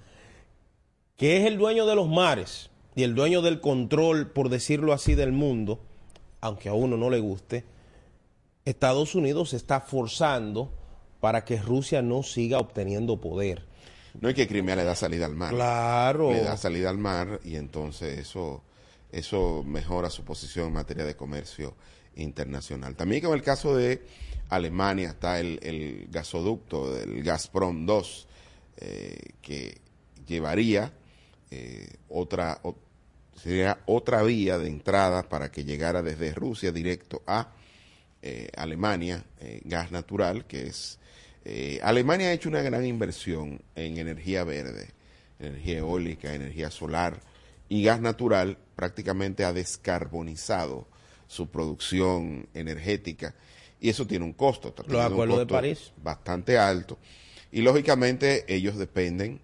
que 1.19 1.37
es 1.37 1.45
el 1.45 1.59
dueño 1.59 1.85
de 1.85 1.97
los 1.97 2.09
mares 2.09 2.71
y 2.95 3.03
el 3.03 3.15
dueño 3.15 3.43
del 3.43 3.61
control, 3.61 4.31
por 4.31 4.49
decirlo 4.49 4.93
así, 4.95 5.15
del 5.15 5.33
mundo, 5.33 5.81
aunque 6.41 6.71
a 6.71 6.75
uno 6.75 6.97
no 6.97 7.11
le 7.11 7.19
guste, 7.19 7.65
Estados 8.65 9.15
Unidos 9.15 9.51
se 9.51 9.57
está 9.57 9.81
forzando 9.81 10.73
para 11.21 11.45
que 11.45 11.61
Rusia 11.61 12.03
no 12.03 12.23
siga 12.23 12.59
obteniendo 12.59 13.21
poder. 13.21 13.67
No 14.21 14.29
es 14.29 14.37
que 14.37 14.47
Crimea 14.47 14.77
le 14.77 14.85
da 14.85 14.95
salida 14.95 15.27
al 15.27 15.35
mar. 15.35 15.53
Claro. 15.53 16.31
Le 16.31 16.43
da 16.43 16.57
salida 16.57 16.89
al 16.89 16.99
mar 16.99 17.41
y 17.45 17.57
entonces 17.57 18.19
eso, 18.19 18.63
eso 19.11 19.65
mejora 19.67 20.11
su 20.11 20.25
posición 20.25 20.69
en 20.69 20.75
materia 20.75 21.05
de 21.05 21.17
comercio 21.17 21.75
internacional. 22.15 22.95
También 22.95 23.23
con 23.23 23.35
el 23.35 23.43
caso 23.43 23.77
de 23.77 24.05
Alemania 24.51 25.09
está 25.09 25.41
el, 25.41 26.07
gasoducto 26.11 26.93
del 26.93 27.25
Gazprom 27.25 27.87
2 27.87 28.29
eh, 28.77 29.19
que 29.43 29.81
llevaría 30.27 30.93
eh, 31.51 31.89
otra, 32.09 32.61
sería 33.35 33.79
otra 33.87 34.23
vía 34.23 34.59
de 34.59 34.69
entrada 34.69 35.29
para 35.29 35.51
que 35.51 35.65
llegara 35.65 36.03
desde 36.03 36.35
Rusia 36.35 36.73
directo 36.73 37.23
a 37.27 37.53
eh, 38.23 38.51
Alemania, 38.57 39.25
eh, 39.41 39.61
gas 39.65 39.91
natural, 39.91 40.45
que 40.47 40.67
es... 40.67 40.99
Alemania 41.83 42.29
ha 42.29 42.33
hecho 42.35 42.51
una 42.51 42.61
gran 42.61 42.85
inversión 42.85 43.63
en 43.75 43.97
energía 43.97 44.45
verde, 44.45 44.91
energía 45.39 45.79
eólica, 45.79 46.35
energía 46.35 46.71
solar, 46.71 47.23
y 47.71 47.83
gas 47.85 48.03
natural 48.03 48.59
prácticamente 48.77 49.45
ha 49.45 49.55
descarbonizado 49.55 50.87
su 51.27 51.49
producción 51.49 52.51
energética 52.53 53.35
y 53.81 53.89
eso 53.89 54.07
tiene 54.07 54.25
un 54.25 54.33
costo. 54.33 54.75
Los 54.87 55.05
acuerdos 55.05 55.39
de 55.39 55.47
París. 55.47 55.93
Bastante 56.03 56.59
alto. 56.59 56.99
Y 57.53 57.63
lógicamente 57.63 58.45
ellos 58.53 58.77
dependen, 58.77 59.41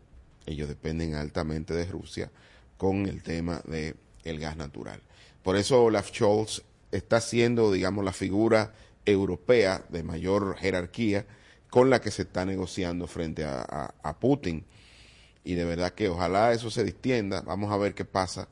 ellos 0.46 0.68
dependen 0.68 1.14
altamente 1.14 1.74
de 1.74 1.86
Rusia 1.86 2.30
con 2.76 3.06
el 3.06 3.22
tema 3.22 3.60
de 3.66 3.94
el 4.24 4.40
gas 4.40 4.56
natural. 4.56 5.00
Por 5.42 5.56
eso 5.56 5.84
Olaf 5.84 6.10
Scholz 6.10 6.62
está 6.90 7.20
siendo, 7.20 7.72
digamos, 7.72 8.04
la 8.04 8.12
figura 8.12 8.72
europea 9.04 9.84
de 9.88 10.02
mayor 10.02 10.56
jerarquía 10.56 11.26
con 11.70 11.90
la 11.90 12.00
que 12.00 12.10
se 12.10 12.22
está 12.22 12.44
negociando 12.44 13.06
frente 13.06 13.44
a, 13.44 14.16
Putin. 14.20 14.64
Y 15.42 15.54
de 15.54 15.64
verdad 15.64 15.92
que 15.92 16.08
ojalá 16.08 16.52
eso 16.52 16.70
se 16.70 16.84
distienda. 16.84 17.42
Vamos 17.42 17.72
a 17.72 17.76
ver 17.76 17.94
qué 17.94 18.04
pasa. 18.04 18.48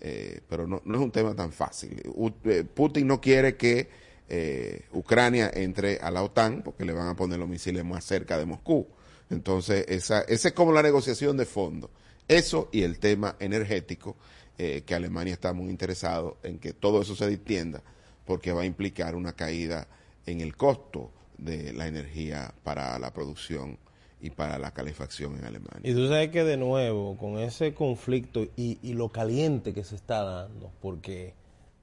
Eh, 0.00 0.42
pero 0.48 0.66
no, 0.66 0.76
es 0.76 1.00
un 1.00 1.10
tema 1.10 1.34
tan 1.34 1.50
fácil. 1.50 2.00
Eh, 2.44 2.64
Putin 2.72 3.06
no 3.06 3.20
quiere 3.20 3.56
que 3.56 3.88
eh, 4.28 4.82
Ucrania 4.92 5.50
entre 5.52 5.98
a 5.98 6.10
la 6.10 6.22
OTAN 6.22 6.62
porque 6.62 6.84
le 6.84 6.92
van 6.92 7.08
a 7.08 7.16
poner 7.16 7.38
los 7.38 7.48
misiles 7.48 7.84
más 7.84 8.04
cerca 8.04 8.38
de 8.38 8.44
Moscú. 8.44 8.86
Entonces, 9.30 9.84
esa, 9.88 10.22
esa 10.22 10.48
es 10.48 10.54
como 10.54 10.72
la 10.72 10.82
negociación 10.82 11.36
de 11.36 11.44
fondo. 11.44 11.90
Eso 12.26 12.68
y 12.72 12.82
el 12.82 12.98
tema 12.98 13.36
energético, 13.40 14.16
eh, 14.58 14.82
que 14.84 14.94
Alemania 14.94 15.34
está 15.34 15.52
muy 15.52 15.70
interesado 15.70 16.38
en 16.42 16.58
que 16.58 16.72
todo 16.72 17.00
eso 17.02 17.14
se 17.14 17.28
distienda 17.28 17.82
porque 18.26 18.52
va 18.52 18.62
a 18.62 18.66
implicar 18.66 19.14
una 19.14 19.32
caída 19.32 19.88
en 20.26 20.40
el 20.40 20.56
costo 20.56 21.10
de 21.38 21.72
la 21.72 21.86
energía 21.86 22.52
para 22.64 22.98
la 22.98 23.12
producción 23.12 23.78
y 24.20 24.30
para 24.30 24.58
la 24.58 24.72
calefacción 24.72 25.38
en 25.38 25.44
Alemania. 25.44 25.90
Y 25.90 25.94
tú 25.94 26.08
sabes 26.08 26.30
que 26.30 26.44
de 26.44 26.56
nuevo, 26.56 27.16
con 27.16 27.38
ese 27.38 27.72
conflicto 27.72 28.44
y, 28.56 28.78
y 28.82 28.94
lo 28.94 29.10
caliente 29.10 29.72
que 29.72 29.84
se 29.84 29.94
está 29.94 30.24
dando, 30.24 30.72
porque 30.80 31.34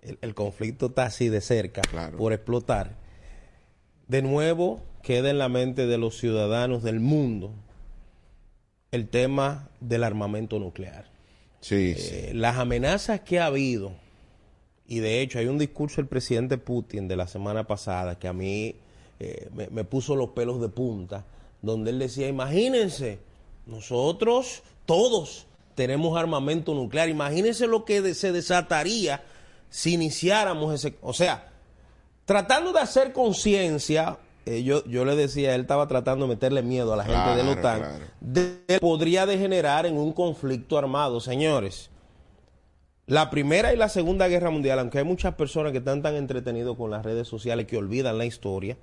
el, 0.01 0.19
el 0.21 0.36
conflicto 0.36 0.88
está 0.88 1.05
así 1.05 1.29
de 1.29 1.41
cerca 1.41 1.81
por 2.17 2.34
explotar, 2.34 2.97
de 4.08 4.22
nuevo 4.22 4.82
queda 5.02 5.30
en 5.30 5.38
la 5.38 5.50
mente 5.50 5.86
de 5.88 5.98
los 5.98 6.18
ciudadanos 6.18 6.84
del 6.84 7.00
mundo 7.00 7.52
el 8.91 9.08
tema 9.10 9.70
del 9.80 10.04
armamento 10.04 10.60
nuclear. 10.60 11.06
Sí, 11.60 11.96
Eh, 11.98 12.32
Las 12.34 12.58
amenazas 12.58 13.22
que 13.22 13.39
ha 13.39 13.48
habido, 13.48 13.91
y 14.88 15.00
de 15.00 15.22
hecho 15.22 15.39
hay 15.39 15.48
un 15.48 15.58
discurso 15.58 15.98
del 15.98 16.08
presidente 16.08 16.58
Putin 16.58 17.08
de 17.08 17.15
la 17.15 17.28
semana 17.28 17.65
pasada 17.65 18.18
que 18.20 18.28
a 18.28 18.34
mí 18.34 18.76
eh, 19.20 19.50
me, 19.54 19.68
me 19.70 19.84
puso 19.84 20.15
los 20.15 20.30
pelos 20.30 20.62
de 20.62 20.70
punta, 20.70 21.26
donde 21.62 21.89
él 21.91 22.00
decía, 22.00 22.28
imagínense, 22.28 23.20
nosotros 23.65 24.62
todos 24.86 25.48
tenemos 25.74 26.18
armamento 26.18 26.74
nuclear, 26.74 27.10
imagínense 27.10 27.65
lo 27.68 27.84
que 27.84 28.02
de- 28.02 28.13
se 28.13 28.32
desataría 28.32 29.24
si 29.70 29.94
iniciáramos 29.96 30.74
ese... 30.76 30.96
O 31.02 31.13
sea, 31.13 31.52
tratando 32.25 32.73
de 32.73 32.79
hacer 32.79 33.13
conciencia, 33.13 34.17
eh, 34.45 34.63
yo, 34.63 34.83
yo 34.85 35.05
le 35.05 35.15
decía, 35.15 35.55
él 35.55 35.61
estaba 35.61 35.88
tratando 35.88 36.25
de 36.25 36.29
meterle 36.35 36.61
miedo 36.61 36.93
a 36.93 36.97
la 36.97 37.03
gente 37.05 37.35
de 37.35 37.43
la 37.43 37.51
OTAN, 37.51 37.79
claro. 37.79 38.05
de- 38.21 38.79
podría 38.79 39.25
degenerar 39.25 39.85
en 39.85 39.97
un 39.97 40.11
conflicto 40.13 40.77
armado. 40.77 41.19
Señores, 41.19 41.89
la 43.07 43.29
Primera 43.29 43.73
y 43.73 43.77
la 43.77 43.89
Segunda 43.89 44.27
Guerra 44.27 44.49
Mundial, 44.49 44.79
aunque 44.79 44.97
hay 44.99 45.03
muchas 45.03 45.35
personas 45.35 45.71
que 45.71 45.77
están 45.79 46.01
tan 46.01 46.15
entretenidos 46.15 46.75
con 46.77 46.91
las 46.91 47.03
redes 47.05 47.27
sociales 47.27 47.65
que 47.67 47.77
olvidan 47.77 48.17
la 48.17 48.25
historia, 48.25 48.77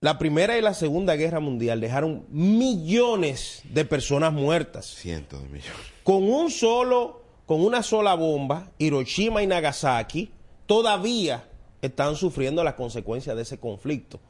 la 0.00 0.18
Primera 0.18 0.56
y 0.58 0.62
la 0.62 0.74
Segunda 0.74 1.16
Guerra 1.16 1.40
Mundial 1.40 1.80
dejaron 1.80 2.26
millones 2.30 3.62
de 3.64 3.84
personas 3.84 4.32
muertas. 4.32 4.86
Cientos 4.86 5.42
de 5.42 5.48
millones. 5.48 5.72
Con 6.04 6.22
un 6.30 6.50
solo, 6.50 7.22
con 7.46 7.62
una 7.64 7.82
sola 7.82 8.14
bomba, 8.14 8.70
Hiroshima 8.78 9.42
y 9.42 9.46
Nagasaki 9.46 10.30
todavía 10.66 11.44
están 11.82 12.16
sufriendo 12.16 12.64
las 12.64 12.74
consecuencias 12.74 13.36
de 13.36 13.42
ese 13.42 13.58
conflicto. 13.58 14.20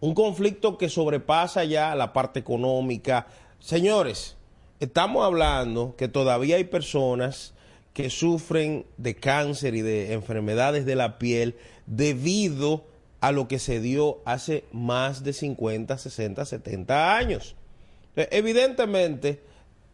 Un 0.00 0.14
conflicto 0.14 0.78
que 0.78 0.88
sobrepasa 0.88 1.64
ya 1.64 1.94
la 1.94 2.12
parte 2.12 2.40
económica. 2.40 3.26
Señores, 3.58 4.36
estamos 4.80 5.24
hablando 5.24 5.96
que 5.96 6.08
todavía 6.08 6.56
hay 6.56 6.64
personas 6.64 7.54
que 7.92 8.10
sufren 8.10 8.86
de 8.96 9.16
cáncer 9.16 9.74
y 9.74 9.82
de 9.82 10.12
enfermedades 10.12 10.86
de 10.86 10.94
la 10.94 11.18
piel 11.18 11.56
debido 11.86 12.84
a 13.20 13.32
lo 13.32 13.48
que 13.48 13.58
se 13.58 13.80
dio 13.80 14.18
hace 14.24 14.64
más 14.72 15.24
de 15.24 15.32
50, 15.32 15.98
60, 15.98 16.44
70 16.44 17.16
años. 17.16 17.56
Eh, 18.14 18.28
Evidentemente, 18.30 19.42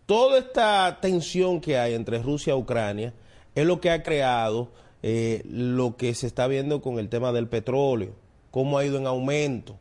toda 0.04 0.38
esta 0.38 0.98
tensión 1.00 1.60
que 1.60 1.78
hay 1.78 1.94
entre 1.94 2.18
Rusia 2.18 2.52
y 2.52 2.56
Ucrania 2.58 3.14
es 3.54 3.64
lo 3.64 3.80
que 3.80 3.90
ha 3.90 4.02
creado 4.02 4.70
eh, 5.06 5.42
lo 5.44 5.98
que 5.98 6.14
se 6.14 6.26
está 6.26 6.46
viendo 6.46 6.80
con 6.80 6.98
el 6.98 7.10
tema 7.10 7.30
del 7.30 7.46
petróleo, 7.46 8.14
cómo 8.50 8.78
ha 8.78 8.86
ido 8.86 8.96
en 8.96 9.06
aumento. 9.06 9.78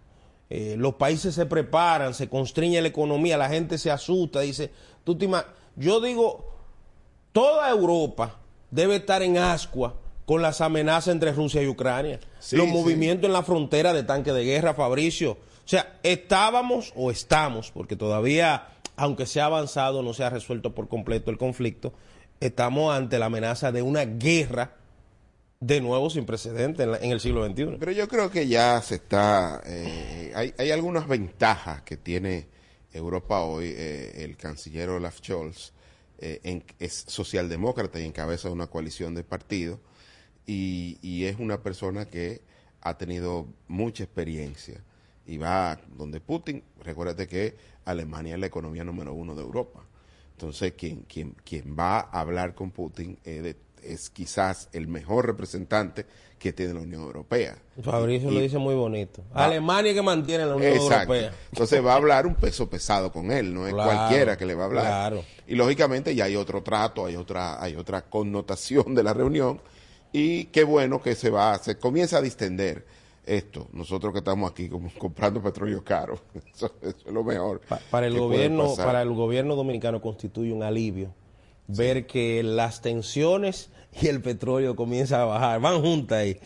Eh, 0.50 0.76
los 0.78 0.96
países 0.96 1.34
se 1.34 1.46
preparan, 1.46 2.14
se 2.14 2.28
constriñe 2.28 2.82
la 2.82 2.90
economía, 2.90 3.38
la 3.38 3.48
gente 3.48 3.78
se 3.78 3.90
asusta, 3.90 4.42
dice, 4.42 4.70
tú 5.06 5.18
te 5.18 5.30
yo 5.78 6.02
digo, 6.02 6.52
toda 7.32 7.70
Europa 7.70 8.38
debe 8.70 8.98
estar 8.98 9.24
en 9.24 9.38
ascua 9.38 9.96
con 10.26 10.42
las 10.42 10.60
amenazas 10.60 11.14
entre 11.14 11.32
Rusia 11.32 11.64
y 11.64 11.70
Ucrania. 11.70 12.20
Sí, 12.40 12.58
los 12.58 12.66
sí. 12.66 12.74
movimientos 12.74 13.26
en 13.26 13.34
la 13.34 13.44
frontera 13.44 13.94
de 13.94 14.04
tanque 14.04 14.34
de 14.34 14.44
guerra, 14.44 14.74
Fabricio. 14.74 15.32
O 15.32 15.38
sea, 15.64 16.02
estábamos 16.04 16.92
o 16.98 17.12
estamos, 17.12 17.72
porque 17.72 17.96
todavía, 17.96 18.68
aunque 18.98 19.26
se 19.26 19.40
ha 19.40 19.46
avanzado, 19.46 20.04
no 20.04 20.14
se 20.14 20.26
ha 20.26 20.30
resuelto 20.30 20.76
por 20.76 20.90
completo 20.90 21.32
el 21.32 21.38
conflicto, 21.38 21.94
estamos 22.42 22.94
ante 22.94 23.20
la 23.20 23.28
amenaza 23.28 23.72
de 23.72 23.82
una 23.82 24.04
guerra 24.04 24.83
de 25.66 25.80
nuevo 25.82 26.10
sin 26.10 26.26
precedentes 26.26 26.84
en, 26.84 26.92
la- 26.92 26.98
en 26.98 27.12
el 27.12 27.20
siglo 27.20 27.46
XXI. 27.46 27.78
Pero 27.80 27.92
yo 27.92 28.08
creo 28.08 28.30
que 28.30 28.48
ya 28.48 28.82
se 28.82 28.96
está. 28.96 29.62
eh, 29.66 30.32
hay, 30.58 30.72
algunas 30.72 31.08
ventajas 31.08 31.82
que 31.84 31.96
tiene 31.98 32.48
Europa 32.92 33.42
hoy. 33.42 33.74
eh, 33.76 34.24
el 34.24 34.36
canciller 34.36 34.90
Olaf 34.90 35.20
Scholz 35.20 35.72
eh, 36.20 36.62
es 36.80 37.06
socialdemócrata 37.08 38.00
y 38.00 38.06
encabeza 38.06 38.50
una 38.50 38.68
coalición 38.68 39.16
de 39.16 39.24
partidos. 39.24 39.80
Y, 40.46 41.24
es 41.26 41.40
una 41.40 41.62
persona 41.64 42.06
que 42.06 42.42
ha 42.82 42.98
tenido 42.98 43.48
mucha 43.70 44.04
experiencia. 44.04 44.84
Y 45.26 45.38
va 45.38 45.80
donde 45.98 46.20
Putin. 46.20 46.64
Recuérdate 46.84 47.28
que 47.30 47.56
Alemania 47.86 48.34
es 48.34 48.40
la 48.42 48.48
economía 48.48 48.84
número 48.84 49.14
uno 49.14 49.36
de 49.36 49.42
Europa. 49.42 49.86
Entonces, 50.32 50.74
quien, 50.74 51.04
quien, 51.04 51.32
quien 51.46 51.78
va 51.80 52.00
a 52.00 52.20
hablar 52.20 52.54
con 52.56 52.72
Putin 52.72 53.18
eh, 53.24 53.42
de- 53.42 53.56
es 53.86 54.10
quizás 54.10 54.70
el 54.74 54.88
mejor 54.88 55.26
representante 55.26 56.06
que 56.40 56.52
tiene 56.52 56.74
la 56.74 56.82
Unión 56.82 57.04
Europea. 57.04 57.58
Fabricio 57.82 58.30
Y- 58.30 58.34
lo 58.36 58.40
dice 58.42 58.58
muy 58.58 58.76
bonito. 58.76 59.24
Va- 59.36 59.46
Alemania 59.46 59.94
que 59.94 60.02
mantiene 60.02 60.46
la 60.46 60.56
Unión 60.56 60.74
Exacto. 60.74 61.14
Europea. 61.14 61.34
Entonces 61.52 61.86
va 61.86 61.94
a 61.94 61.96
hablar 61.96 62.28
un 62.28 62.36
peso 62.36 62.70
pesado 62.70 63.12
con 63.12 63.32
él, 63.32 63.54
no 63.54 63.66
es 63.66 63.74
Claro, 63.74 63.90
cualquiera 63.92 64.38
que 64.38 64.46
le 64.46 64.54
va 64.56 64.64
a 64.64 64.66
hablar. 64.66 64.86
claro. 64.86 65.24
Y 65.48 65.56
lógicamente 65.56 66.14
ya 66.14 66.26
hay 66.26 66.36
otro 66.36 66.62
trato, 66.62 67.06
hay 67.06 67.16
otra, 67.16 67.62
hay 67.64 67.76
otra 67.76 68.02
connotación 68.10 68.94
de 68.94 69.04
la 69.04 69.14
reunión 69.14 69.62
y 70.12 70.46
qué 70.46 70.64
bueno 70.66 71.02
que 71.02 71.16
se 71.16 71.30
va, 71.30 71.58
se 71.60 71.78
comienza 71.78 72.18
a 72.18 72.22
distender 72.22 72.86
esto. 73.26 73.70
Nosotros 73.72 74.12
que 74.12 74.20
estamos 74.20 74.52
aquí 74.52 74.68
como 74.68 74.90
comprando 75.00 75.42
petróleo 75.42 75.82
caro, 75.82 76.20
eso, 76.54 76.74
eso 76.82 76.96
es 77.08 77.14
lo 77.14 77.24
mejor. 77.24 77.62
Pa- 77.62 77.80
para 77.90 78.08
el 78.08 78.20
gobierno 78.20 78.76
para 78.76 79.02
el 79.02 79.14
gobierno 79.14 79.56
dominicano 79.56 80.02
constituye 80.02 80.52
un 80.52 80.62
alivio 80.64 81.14
ver 81.68 82.06
que 82.06 82.44
las 82.44 82.82
tensiones 82.82 83.70
y 84.02 84.08
el 84.08 84.22
petróleo 84.22 84.76
comienzan 84.76 85.22
a 85.22 85.26
bajar 85.26 85.62
van 85.62 85.82
juntas 85.82 86.20
ahí. 86.20 86.38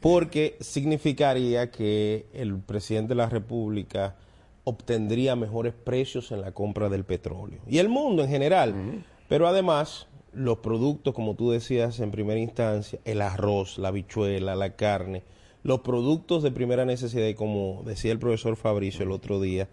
Porque 0.00 0.56
significaría 0.60 1.70
que 1.70 2.26
el 2.32 2.58
presidente 2.58 3.10
de 3.10 3.16
la 3.16 3.28
república 3.28 4.16
obtendría 4.64 5.36
mejores 5.36 5.72
precios 5.72 6.32
en 6.32 6.40
la 6.40 6.52
compra 6.52 6.88
del 6.88 7.04
petróleo. 7.04 7.60
Y 7.66 7.78
el 7.78 7.88
mundo 7.88 8.22
en 8.22 8.28
general. 8.28 9.04
Pero 9.28 9.46
además 9.46 10.08
los 10.32 10.58
productos 10.58 11.14
como 11.14 11.34
tú 11.34 11.50
decías 11.50 11.98
en 12.00 12.10
primera 12.10 12.38
instancia 12.38 13.00
el 13.04 13.20
arroz 13.20 13.78
la 13.78 13.88
habichuela 13.88 14.54
la 14.54 14.76
carne 14.76 15.24
los 15.62 15.80
productos 15.80 16.42
de 16.42 16.52
primera 16.52 16.84
necesidad 16.84 17.26
y 17.26 17.34
como 17.34 17.82
decía 17.84 18.12
el 18.12 18.18
profesor 18.18 18.56
Fabricio 18.56 19.04
el 19.04 19.10
otro 19.10 19.40
día 19.40 19.68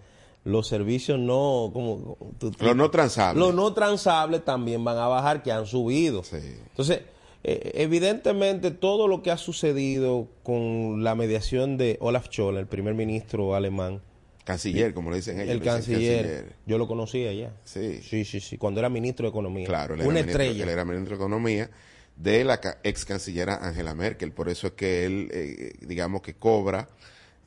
los 0.47 0.67
servicios 0.67 1.19
no 1.19 1.69
como 1.73 2.17
Los 2.59 2.75
no 2.75 2.89
transables. 2.89 3.37
los 3.43 3.53
no 3.53 3.73
transables 3.73 4.45
también 4.45 4.83
van 4.83 4.97
a 4.97 5.07
bajar 5.07 5.43
que 5.43 5.51
han 5.51 5.65
subido 5.65 6.23
entonces 6.31 7.01
eh, 7.43 7.71
evidentemente 7.75 8.71
todo 8.71 9.07
lo 9.07 9.21
que 9.21 9.31
ha 9.31 9.37
sucedido 9.37 10.27
con 10.43 11.03
la 11.03 11.15
mediación 11.15 11.77
de 11.77 11.97
Olaf 12.01 12.27
Scholz 12.31 12.57
el 12.59 12.67
primer 12.67 12.93
ministro 12.93 13.55
alemán 13.55 14.01
Canciller, 14.45 14.93
como 14.93 15.09
le 15.11 15.17
dicen 15.17 15.41
ellos, 15.41 15.53
el 15.55 15.61
canciller, 15.61 16.21
canciller. 16.25 16.55
yo 16.65 16.77
lo 16.77 16.87
conocía 16.87 17.33
ya 17.33 17.51
Sí. 17.65 17.99
sí 18.01 18.23
sí 18.23 18.39
sí 18.39 18.57
cuando 18.57 18.79
era 18.79 18.87
ministro 18.89 19.25
de 19.25 19.29
economía 19.31 19.65
Claro, 19.67 19.95
él 19.95 19.99
era, 19.99 20.09
una 20.09 20.19
ministro, 20.21 20.41
estrella 20.43 20.63
él 20.63 20.69
era 20.69 20.85
ministro 20.85 21.17
de 21.17 21.23
Economía 21.23 21.69
de 22.15 22.43
la 22.45 22.59
ex 22.83 23.03
cancillera 23.05 23.57
Angela 23.61 23.93
Merkel. 23.93 24.31
Por 24.31 24.49
eso 24.49 24.67
es 24.67 24.73
que 24.73 25.05
él, 25.05 25.29
eh, 25.33 25.73
digamos 25.81 26.21
que 26.21 26.33
cobra 26.35 26.87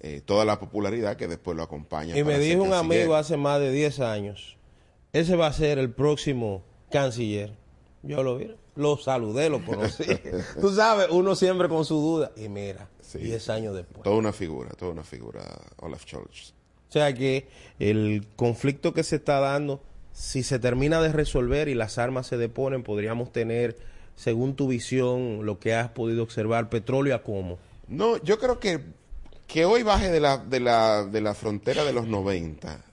eh, 0.01 0.21
toda 0.25 0.45
la 0.45 0.59
popularidad 0.59 1.17
que 1.17 1.29
después 1.29 1.57
lo 1.57 1.63
acompaña. 1.63 2.17
Y 2.17 2.25
me 2.25 2.39
dijo 2.39 2.63
un 2.63 2.71
canciller. 2.71 3.01
amigo 3.03 3.15
hace 3.17 3.37
más 3.37 3.61
de 3.61 3.71
10 3.73 4.01
años, 4.01 4.57
ese 5.13 5.37
va 5.37 5.47
a 5.47 5.53
ser 5.53 5.79
el 5.79 5.91
próximo 5.91 6.63
canciller. 6.91 7.53
Yo 8.03 8.23
lo 8.23 8.39
vi, 8.39 8.55
lo 8.77 8.97
saludé, 8.97 9.51
lo 9.51 9.63
conocí. 9.65 10.05
Tú 10.61 10.75
sabes, 10.75 11.09
uno 11.11 11.35
siempre 11.35 11.69
con 11.69 11.85
su 11.85 11.97
duda. 11.97 12.33
Y 12.37 12.49
mira, 12.49 12.89
Sí. 13.03 13.19
10 13.19 13.49
años 13.51 13.75
después. 13.75 14.03
Toda 14.05 14.17
una 14.17 14.33
figura, 14.33 14.71
toda 14.71 14.93
una 14.93 15.03
figura, 15.03 15.41
Olaf 15.79 16.03
Scholz. 16.05 16.55
O 16.89 16.93
sea 16.93 17.13
que 17.13 17.49
el 17.79 18.25
conflicto 18.37 18.95
que 18.95 19.03
se 19.03 19.17
está 19.17 19.41
dando, 19.41 19.83
si 20.13 20.43
se 20.45 20.59
termina 20.61 21.01
de 21.03 21.13
resolver 21.13 21.69
y 21.69 21.75
las 21.75 21.99
armas 21.99 22.29
se 22.29 22.37
deponen, 22.37 22.83
podríamos 22.85 23.33
tener, 23.33 23.77
según 24.15 24.55
tu 24.55 24.69
visión, 24.69 25.45
lo 25.45 25.59
que 25.59 25.75
has 25.75 25.89
podido 25.91 26.23
observar, 26.23 26.69
petróleo 26.71 27.15
a 27.17 27.23
cómo. 27.23 27.59
No, 27.89 28.17
yo 28.23 28.39
creo 28.39 28.61
que 28.61 28.81
que 29.53 29.65
hoy 29.65 29.83
baje 29.83 30.11
de 30.11 30.21
la, 30.21 30.39
de 30.39 30.61
la, 30.61 31.05
de 31.05 31.21
la 31.21 31.35
frontera 31.35 31.85
de 31.85 31.93
los 31.93 32.07
90 32.07 32.85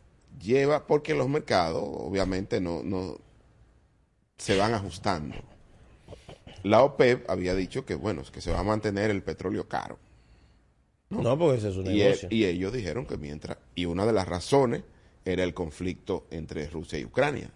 lleva, 0.41 0.85
porque 0.87 1.13
los 1.13 1.29
mercados 1.29 1.83
obviamente 1.83 2.59
no, 2.61 2.81
no 2.83 3.17
se 4.37 4.57
van 4.57 4.73
ajustando. 4.73 5.35
La 6.63 6.83
OPEP 6.83 7.29
había 7.29 7.55
dicho 7.55 7.85
que 7.85 7.95
bueno, 7.95 8.23
que 8.31 8.41
se 8.41 8.51
va 8.51 8.59
a 8.59 8.63
mantener 8.63 9.11
el 9.11 9.23
petróleo 9.23 9.67
caro. 9.67 9.97
No, 11.09 11.37
porque 11.37 11.57
ese 11.59 11.69
es 11.69 11.77
un 11.77 11.87
Y, 11.87 11.99
negocio. 11.99 12.27
e- 12.29 12.35
y 12.35 12.45
ellos 12.45 12.73
dijeron 12.73 13.05
que 13.05 13.17
mientras, 13.17 13.57
y 13.75 13.85
una 13.85 14.05
de 14.05 14.13
las 14.13 14.27
razones 14.27 14.83
era 15.25 15.43
el 15.43 15.53
conflicto 15.53 16.25
entre 16.31 16.67
Rusia 16.69 16.99
y 16.99 17.05
Ucrania. 17.05 17.51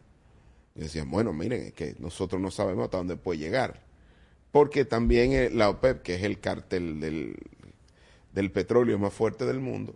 Y 0.75 0.81
decían, 0.81 1.09
bueno, 1.11 1.33
miren, 1.33 1.63
es 1.63 1.73
que 1.73 1.95
nosotros 1.99 2.41
no 2.41 2.49
sabemos 2.51 2.85
hasta 2.85 2.97
dónde 2.97 3.17
puede 3.17 3.39
llegar. 3.39 3.81
Porque 4.51 4.85
también 4.85 5.33
eh, 5.33 5.49
la 5.49 5.69
OPEP, 5.69 6.01
que 6.01 6.15
es 6.15 6.23
el 6.23 6.39
cártel 6.39 6.99
del, 6.99 7.35
del 8.33 8.51
petróleo 8.51 8.97
más 8.97 9.13
fuerte 9.13 9.45
del 9.45 9.59
mundo, 9.59 9.95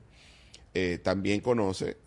eh, 0.73 0.99
también 1.01 1.41
conoce 1.41 1.97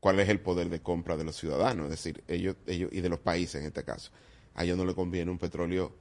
cuál 0.00 0.18
es 0.20 0.28
el 0.28 0.40
poder 0.40 0.68
de 0.68 0.80
compra 0.80 1.16
de 1.16 1.24
los 1.24 1.36
ciudadanos, 1.36 1.84
es 1.84 1.90
decir, 1.90 2.24
ellos, 2.26 2.56
ellos 2.66 2.90
y 2.92 3.00
de 3.00 3.08
los 3.08 3.20
países 3.20 3.60
en 3.60 3.66
este 3.66 3.84
caso. 3.84 4.10
A 4.54 4.64
ellos 4.64 4.76
no 4.76 4.84
les 4.84 4.94
conviene 4.94 5.30
un 5.30 5.38
petróleo 5.38 5.94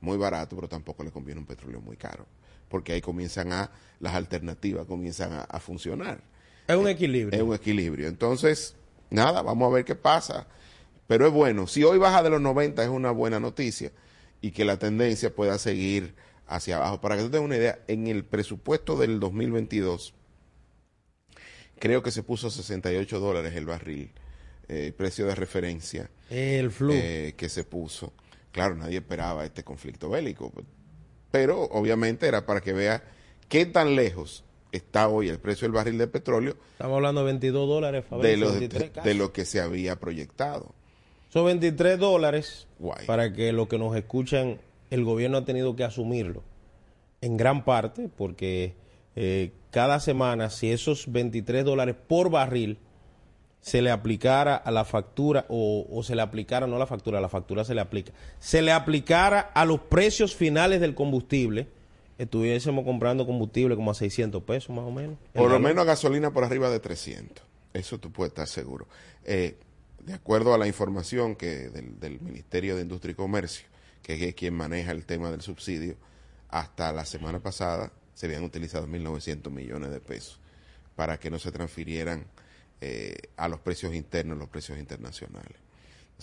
muy 0.00 0.16
barato, 0.16 0.54
pero 0.56 0.68
tampoco 0.68 1.02
les 1.02 1.12
conviene 1.12 1.40
un 1.40 1.46
petróleo 1.46 1.80
muy 1.80 1.96
caro, 1.96 2.26
porque 2.68 2.92
ahí 2.92 3.00
comienzan 3.00 3.52
a, 3.52 3.70
las 3.98 4.14
alternativas 4.14 4.86
comienzan 4.86 5.32
a, 5.32 5.40
a 5.40 5.58
funcionar. 5.58 6.20
Es 6.68 6.76
un 6.76 6.88
equilibrio. 6.88 7.38
Es 7.38 7.46
un 7.46 7.54
equilibrio. 7.54 8.08
Entonces, 8.08 8.76
nada, 9.10 9.42
vamos 9.42 9.70
a 9.70 9.74
ver 9.74 9.84
qué 9.84 9.94
pasa. 9.94 10.46
Pero 11.06 11.26
es 11.26 11.32
bueno, 11.32 11.66
si 11.66 11.84
hoy 11.84 11.98
baja 11.98 12.22
de 12.22 12.30
los 12.30 12.40
90 12.40 12.82
es 12.82 12.88
una 12.88 13.12
buena 13.12 13.38
noticia 13.38 13.92
y 14.40 14.50
que 14.50 14.64
la 14.64 14.78
tendencia 14.78 15.34
pueda 15.34 15.58
seguir 15.58 16.14
hacia 16.46 16.76
abajo. 16.76 17.00
Para 17.00 17.16
que 17.16 17.22
tú 17.22 17.30
tengas 17.30 17.44
una 17.46 17.56
idea, 17.56 17.78
en 17.88 18.06
el 18.06 18.24
presupuesto 18.24 18.96
del 18.96 19.20
2022, 19.20 20.14
creo 21.78 22.02
que 22.02 22.10
se 22.10 22.22
puso 22.22 22.50
68 22.50 23.20
dólares 23.20 23.54
el 23.54 23.66
barril, 23.66 24.10
eh, 24.68 24.92
precio 24.96 25.26
de 25.26 25.34
referencia 25.34 26.10
El 26.30 26.70
flu. 26.70 26.92
eh, 26.92 27.34
que 27.36 27.48
se 27.48 27.64
puso. 27.64 28.12
Claro, 28.52 28.74
nadie 28.74 28.98
esperaba 28.98 29.44
este 29.44 29.62
conflicto 29.64 30.08
bélico, 30.08 30.52
pero 31.30 31.62
obviamente 31.64 32.26
era 32.26 32.46
para 32.46 32.60
que 32.60 32.72
vea 32.72 33.02
qué 33.48 33.66
tan 33.66 33.94
lejos 33.96 34.44
está 34.72 35.08
hoy 35.08 35.28
el 35.28 35.38
precio 35.38 35.66
del 35.66 35.72
barril 35.72 35.96
de 35.98 36.06
petróleo 36.06 36.56
Estamos 36.72 36.96
hablando 36.96 37.20
de 37.20 37.26
22 37.26 37.68
dólares, 37.68 38.04
Fabricio, 38.08 38.30
de 38.30 38.36
lo, 38.38 38.50
23 38.50 38.82
de, 38.82 38.90
casi. 38.90 39.08
de 39.08 39.14
lo 39.14 39.32
que 39.32 39.44
se 39.44 39.60
había 39.60 39.96
proyectado. 39.96 40.74
Son 41.28 41.44
23 41.44 41.98
dólares 41.98 42.66
Guay. 42.78 43.06
para 43.06 43.32
que 43.32 43.52
los 43.52 43.68
que 43.68 43.78
nos 43.78 43.94
escuchan, 43.96 44.58
el 44.90 45.04
gobierno 45.04 45.38
ha 45.38 45.44
tenido 45.44 45.76
que 45.76 45.84
asumirlo 45.84 46.42
en 47.20 47.36
gran 47.36 47.64
parte 47.64 48.08
porque 48.14 48.74
eh, 49.14 49.52
cada 49.70 50.00
semana, 50.00 50.50
si 50.50 50.70
esos 50.70 51.10
23 51.10 51.64
dólares 51.64 51.96
por 52.06 52.30
barril 52.30 52.78
se 53.60 53.82
le 53.82 53.90
aplicara 53.90 54.54
a 54.54 54.70
la 54.70 54.84
factura 54.84 55.44
o, 55.48 55.86
o 55.90 56.02
se 56.02 56.14
le 56.14 56.22
aplicara, 56.22 56.66
no 56.66 56.76
a 56.76 56.78
la 56.78 56.86
factura, 56.86 57.18
a 57.18 57.20
la 57.20 57.28
factura 57.28 57.64
se 57.64 57.74
le 57.74 57.80
aplica, 57.80 58.12
se 58.38 58.62
le 58.62 58.72
aplicara 58.72 59.40
a 59.40 59.64
los 59.64 59.80
precios 59.80 60.36
finales 60.36 60.80
del 60.80 60.94
combustible, 60.94 61.66
estuviésemos 62.18 62.84
comprando 62.84 63.26
combustible 63.26 63.74
como 63.74 63.90
a 63.90 63.94
600 63.94 64.42
pesos 64.44 64.70
más 64.70 64.84
o 64.84 64.92
menos. 64.92 65.16
Por 65.32 65.50
lo 65.50 65.58
menos 65.58 65.84
gasolina 65.84 66.32
por 66.32 66.44
arriba 66.44 66.70
de 66.70 66.78
300. 66.78 67.44
Eso 67.72 67.98
tú 67.98 68.12
puedes 68.12 68.30
estar 68.30 68.46
seguro. 68.46 68.86
Eh, 69.24 69.56
de 70.04 70.14
acuerdo 70.14 70.54
a 70.54 70.58
la 70.58 70.68
información 70.68 71.34
que 71.34 71.68
del, 71.68 71.98
del 71.98 72.20
Ministerio 72.20 72.76
de 72.76 72.82
Industria 72.82 73.12
y 73.12 73.14
Comercio, 73.16 73.66
que 74.06 74.28
es 74.28 74.34
quien 74.36 74.54
maneja 74.54 74.92
el 74.92 75.04
tema 75.04 75.32
del 75.32 75.40
subsidio, 75.40 75.96
hasta 76.48 76.92
la 76.92 77.04
semana 77.04 77.40
pasada 77.40 77.90
se 78.14 78.26
habían 78.26 78.44
utilizado 78.44 78.86
1.900 78.86 79.50
millones 79.50 79.90
de 79.90 79.98
pesos 79.98 80.38
para 80.94 81.18
que 81.18 81.28
no 81.28 81.40
se 81.40 81.50
transfirieran 81.50 82.24
eh, 82.80 83.16
a 83.36 83.48
los 83.48 83.58
precios 83.58 83.92
internos, 83.96 84.38
los 84.38 84.48
precios 84.48 84.78
internacionales. 84.78 85.58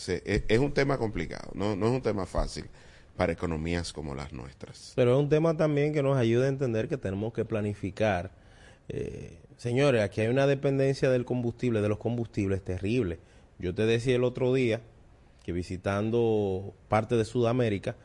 Es 0.07 0.59
un 0.59 0.73
tema 0.73 0.97
complicado, 0.97 1.51
no, 1.55 1.75
no 1.75 1.87
es 1.87 1.91
un 1.91 2.01
tema 2.01 2.25
fácil 2.25 2.67
para 3.17 3.33
economías 3.33 3.91
como 3.91 4.15
las 4.15 4.31
nuestras. 4.31 4.93
Pero 4.95 5.15
es 5.15 5.19
un 5.19 5.27
tema 5.27 5.57
también 5.57 5.93
que 5.93 6.01
nos 6.01 6.15
ayuda 6.15 6.45
a 6.45 6.49
entender 6.49 6.87
que 6.87 6.95
tenemos 6.95 7.33
que 7.33 7.43
planificar. 7.43 8.31
Eh, 8.87 9.39
señores, 9.57 10.03
aquí 10.03 10.21
hay 10.21 10.27
una 10.29 10.47
dependencia 10.47 11.09
del 11.09 11.25
combustible, 11.25 11.81
de 11.81 11.89
los 11.89 11.97
combustibles 11.97 12.63
terrible. 12.63 13.19
Yo 13.59 13.75
te 13.75 13.85
decía 13.85 14.15
el 14.15 14.23
otro 14.23 14.53
día 14.53 14.79
que 15.43 15.51
visitando 15.51 16.73
parte 16.87 17.15
de 17.15 17.25
Sudamérica 17.25 17.95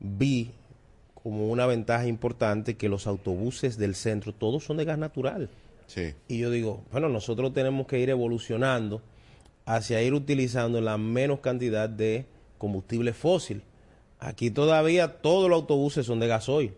vi 0.00 0.52
como 1.14 1.48
una 1.48 1.66
ventaja 1.66 2.06
importante 2.06 2.76
que 2.76 2.90
los 2.90 3.06
autobuses 3.06 3.78
del 3.78 3.94
centro 3.94 4.34
todos 4.34 4.64
son 4.64 4.76
de 4.76 4.84
gas 4.84 4.98
natural. 4.98 5.48
Sí. 5.86 6.12
Y 6.28 6.38
yo 6.38 6.50
digo, 6.50 6.84
bueno, 6.92 7.08
nosotros 7.08 7.52
tenemos 7.54 7.86
que 7.86 7.98
ir 7.98 8.10
evolucionando 8.10 9.00
hacia 9.64 10.02
ir 10.02 10.12
utilizando 10.12 10.80
la 10.80 10.98
menos 10.98 11.40
cantidad 11.40 11.88
de 11.88 12.26
combustible 12.58 13.14
fósil. 13.14 13.62
Aquí 14.18 14.50
todavía 14.50 15.20
todos 15.22 15.48
los 15.48 15.60
autobuses 15.60 16.04
son 16.06 16.20
de 16.20 16.28
gasoil. 16.28 16.72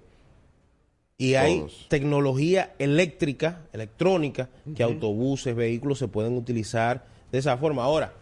Y 1.19 1.35
hay 1.35 1.61
Todos. 1.61 1.87
tecnología 1.89 2.75
eléctrica, 2.79 3.63
electrónica, 3.73 4.51
que 4.77 4.83
autobuses, 4.83 5.57
vehículos 5.57 5.99
se 5.99 6.09
pueden 6.09 6.37
utilizar 6.37 7.07
de 7.33 7.39
esa 7.39 7.57
forma. 7.57 7.85
Ahora, 7.85 8.13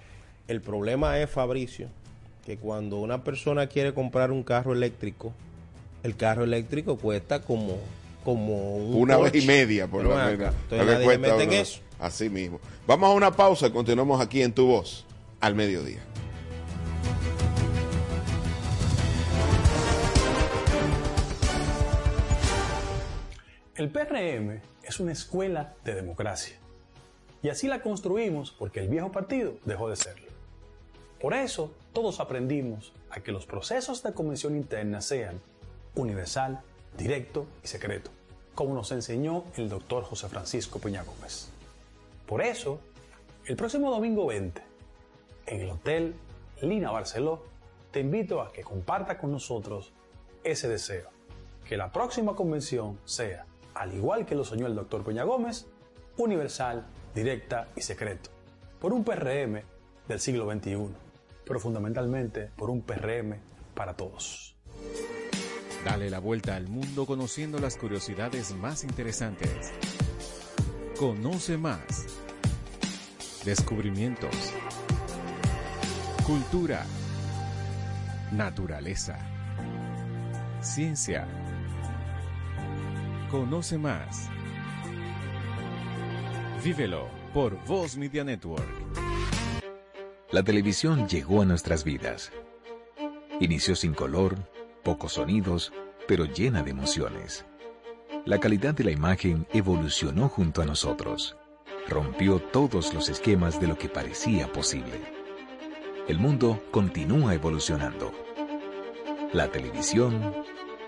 el 0.49 0.61
problema 0.61 1.19
es, 1.21 1.31
Fabricio, 1.31 1.89
que 2.45 2.59
cuando 2.59 2.99
una 2.99 3.25
persona 3.25 3.67
quiere 3.67 3.95
comprar 3.95 4.31
un 4.31 4.43
carro 4.43 4.73
eléctrico, 4.73 5.33
el 6.03 6.17
carro 6.17 6.45
eléctrico 6.45 6.99
cuesta 6.99 7.41
como, 7.41 7.79
como 8.25 8.77
un 8.77 8.97
Una 9.03 9.17
vez 9.17 9.35
y 9.35 9.47
media, 9.47 9.87
por 9.87 10.05
lo 10.05 10.15
menos. 10.15 10.55
entonces 10.71 11.19
mete 11.19 11.43
en 11.45 11.53
eso. 11.53 11.81
Así 11.99 12.29
mismo. 12.29 12.61
Vamos 12.87 13.09
a 13.09 13.13
una 13.13 13.33
pausa 13.33 13.69
y 13.69 13.71
continuamos 13.71 14.21
aquí 14.21 14.43
en 14.43 14.53
Tu 14.53 14.67
Voz 14.67 15.07
al 15.41 15.55
mediodía. 15.55 16.01
El 23.77 23.91
PRM 23.91 24.61
es 24.83 25.01
una 25.01 25.13
escuela 25.13 25.75
de 25.85 25.95
democracia. 25.95 26.57
Y 27.43 27.49
así 27.49 27.67
la 27.67 27.83
construimos 27.83 28.53
porque 28.53 28.81
el 28.81 28.89
viejo 28.89 29.11
partido 29.11 29.55
dejó 29.65 29.89
de 29.91 29.97
serlo. 29.97 30.24
Por 31.25 31.33
eso 31.33 31.73
todos 31.95 32.21
aprendimos 32.21 32.93
a 33.09 33.21
que 33.21 33.33
los 33.33 33.47
procesos 33.47 34.03
de 34.03 34.13
convención 34.13 34.55
interna 34.57 35.01
sean 35.01 35.41
universal, 35.95 36.61
directo 36.99 37.47
y 37.63 37.67
secreto, 37.67 38.11
como 38.55 38.75
nos 38.75 38.93
enseñó 38.93 39.45
el 39.57 39.71
doctor 39.71 40.05
José 40.05 40.29
Francisco 40.29 40.81
Peña 40.81 41.03
Gómez. 41.03 41.49
Por 42.27 42.43
eso, 42.43 42.79
el 43.47 43.57
próximo 43.57 43.91
domingo 43.91 44.27
20, 44.27 44.61
en 45.47 45.61
el 45.63 45.71
Hotel 45.71 46.15
Lina 46.61 46.91
Barceló, 46.91 47.43
te 47.91 48.01
invito 48.01 48.43
a 48.43 48.53
que 48.53 48.63
comparta 48.63 49.17
con 49.17 49.33
nosotros 49.33 49.95
ese 50.43 50.69
deseo, 50.69 51.09
que 51.67 51.79
la 51.79 51.91
próxima 51.91 52.37
convención 52.37 52.99
sea, 53.07 53.47
al 53.73 53.95
igual 53.95 54.27
que 54.27 54.35
lo 54.35 54.45
soñó 54.45 54.67
el 54.67 54.75
doctor 54.75 55.03
Peña 55.03 55.25
Gómez, 55.25 55.65
universal, 56.19 56.85
directa 57.15 57.69
y 57.77 57.81
secreto, 57.81 58.29
por 58.79 58.93
un 58.93 59.05
PRM 59.05 59.63
del 60.07 60.21
siglo 60.21 60.53
XXI, 60.53 61.04
pero 61.47 61.61
fundamentalmente 61.61 62.51
por 62.57 62.71
un 62.71 62.83
PRM 62.83 63.37
para 63.75 63.95
todos. 63.95 64.57
Dale 65.85 66.09
la 66.09 66.19
vuelta 66.19 66.57
al 66.57 66.67
mundo 66.69 67.05
conociendo 67.05 67.59
las 67.59 67.77
curiosidades 67.77 68.55
más 68.55 68.85
interesantes. 68.85 69.73
Conoce 70.99 71.59
más. 71.59 72.07
Descubrimientos. 73.45 74.35
Cultura. 76.27 76.87
Naturaleza. 78.33 79.19
Ciencia. 80.63 81.29
Conoce 83.31 83.77
más. 83.77 84.31
Vívelo 86.65 87.09
por 87.35 87.63
Voz 87.67 87.99
Media 87.99 88.25
Network. 88.25 89.04
La 90.35 90.43
televisión 90.43 91.07
llegó 91.07 91.43
a 91.43 91.45
nuestras 91.45 91.85
vidas. 91.85 92.33
Inició 93.39 93.77
sin 93.77 93.95
color, 93.95 94.37
pocos 94.83 95.13
sonidos, 95.13 95.73
pero 96.09 96.25
llena 96.25 96.65
de 96.65 96.73
emociones. 96.73 97.47
La 98.25 98.41
calidad 98.41 98.75
de 98.75 98.83
la 98.83 98.91
imagen 98.91 99.47
evolucionó 99.53 100.29
junto 100.29 100.61
a 100.61 100.65
nosotros. 100.65 101.37
Rompió 101.87 102.41
todos 102.41 102.93
los 102.93 103.09
esquemas 103.09 103.61
de 103.61 103.69
lo 103.69 103.79
que 103.79 103.89
parecía 103.89 104.53
posible. 104.53 105.03
El 106.09 106.19
mundo 106.19 106.61
continúa 106.73 107.33
evolucionando. 107.33 108.11
La 109.33 109.53
televisión 109.53 110.35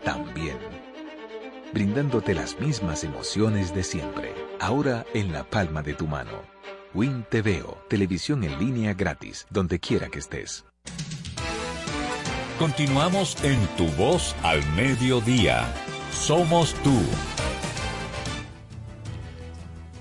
también. 0.03 0.59
Brindándote 1.73 2.35
las 2.35 2.59
mismas 2.59 3.05
emociones 3.05 3.73
de 3.73 3.85
siempre, 3.85 4.35
ahora 4.59 5.07
en 5.15 5.33
la 5.33 5.49
palma 5.49 5.83
de 5.83 5.95
tu 5.95 6.09
mano. 6.09 6.56
Win 6.97 7.27
TVO, 7.29 7.77
televisión 7.91 8.43
en 8.43 8.59
línea 8.59 8.95
gratis, 8.95 9.47
donde 9.51 9.79
quiera 9.79 10.09
que 10.09 10.19
estés. 10.19 10.65
Continuamos 12.59 13.37
en 13.45 13.59
Tu 13.77 13.87
Voz 13.99 14.35
al 14.43 14.67
Mediodía. 14.75 15.71
Somos 16.11 16.73
tú. 16.83 16.99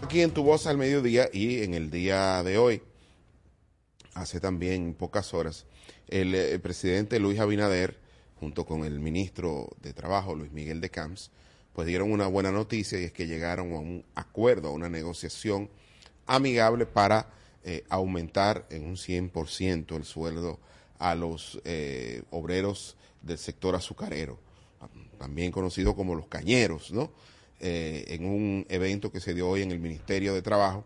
Aquí 0.02 0.22
en 0.22 0.32
Tu 0.32 0.42
Voz 0.42 0.68
al 0.68 0.78
Mediodía 0.78 1.28
y 1.34 1.64
en 1.64 1.74
el 1.74 1.92
día 1.92 2.42
de 2.44 2.58
hoy, 2.58 2.82
hace 4.14 4.40
también 4.40 4.94
pocas 4.94 5.34
horas, 5.34 5.66
el, 6.08 6.34
eh, 6.34 6.58
presidente 6.60 7.20
Luis 7.20 7.42
Abinader, 7.42 8.00
junto 8.40 8.66
con 8.66 8.86
el 8.86 9.02
ministro 9.02 9.68
de 9.82 9.92
Trabajo, 9.92 10.34
Luis 10.34 10.54
Miguel 10.54 10.80
de 10.80 10.92
Camps, 10.92 11.30
pues 11.74 11.88
dieron 11.88 12.10
una 12.10 12.28
buena 12.28 12.54
noticia 12.54 12.98
y 13.02 13.04
es 13.04 13.12
que 13.12 13.28
llegaron 13.28 13.74
a 13.74 13.80
un 13.80 14.06
acuerdo, 14.16 14.70
a 14.70 14.72
una 14.72 14.88
negociación 14.88 15.70
amigable 16.26 16.86
para 16.86 17.28
eh, 17.64 17.84
aumentar 17.90 18.66
en 18.70 18.86
un 18.86 18.96
100% 18.96 19.96
el 19.96 20.06
sueldo 20.06 20.60
a 21.00 21.16
los 21.16 21.60
eh, 21.66 22.24
obreros 22.32 22.96
del 23.22 23.38
sector 23.38 23.76
azucarero, 23.76 24.40
también 25.18 25.52
conocido 25.52 25.96
como 25.96 26.16
los 26.16 26.28
cañeros, 26.28 26.92
¿no? 26.92 27.12
Eh, 27.60 28.06
en 28.10 28.26
un 28.26 28.66
evento 28.70 29.12
que 29.12 29.20
se 29.20 29.34
dio 29.34 29.50
hoy 29.50 29.62
en 29.62 29.72
el 29.72 29.80
Ministerio 29.80 30.34
de 30.34 30.42
Trabajo, 30.42 30.86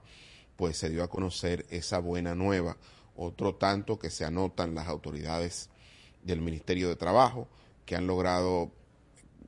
pues 0.56 0.78
se 0.78 0.90
dio 0.90 1.04
a 1.04 1.10
conocer 1.10 1.66
esa 1.70 2.00
buena 2.00 2.36
nueva, 2.36 2.78
otro 3.16 3.56
tanto 3.56 4.00
que 4.00 4.10
se 4.10 4.24
anotan 4.24 4.76
las 4.76 4.88
autoridades 4.88 5.70
del 6.24 6.42
Ministerio 6.42 6.88
de 6.90 6.96
Trabajo, 6.96 7.48
que 7.86 7.96
han 7.96 8.08
logrado 8.08 8.72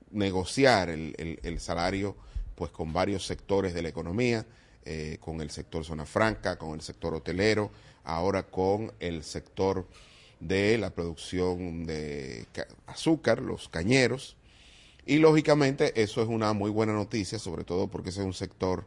negociar 0.09 0.89
el, 0.89 1.39
el, 1.43 1.59
salario 1.59 2.15
pues 2.55 2.71
con 2.71 2.91
varios 2.91 3.25
sectores 3.25 3.73
de 3.73 3.81
la 3.81 3.89
economía, 3.89 4.45
eh, 4.85 5.17
con 5.19 5.41
el 5.41 5.49
sector 5.49 5.85
zona 5.85 6.05
franca, 6.05 6.57
con 6.57 6.73
el 6.73 6.81
sector 6.81 7.13
hotelero, 7.13 7.71
ahora 8.03 8.43
con 8.43 8.91
el 8.99 9.23
sector 9.23 9.87
de 10.39 10.77
la 10.77 10.89
producción 10.89 11.85
de 11.85 12.47
azúcar, 12.87 13.41
los 13.41 13.69
cañeros. 13.69 14.35
Y 15.05 15.17
lógicamente 15.17 16.01
eso 16.01 16.21
es 16.21 16.27
una 16.27 16.53
muy 16.53 16.69
buena 16.69 16.93
noticia, 16.93 17.39
sobre 17.39 17.63
todo 17.63 17.87
porque 17.87 18.09
ese 18.09 18.21
es 18.21 18.25
un 18.25 18.33
sector 18.33 18.85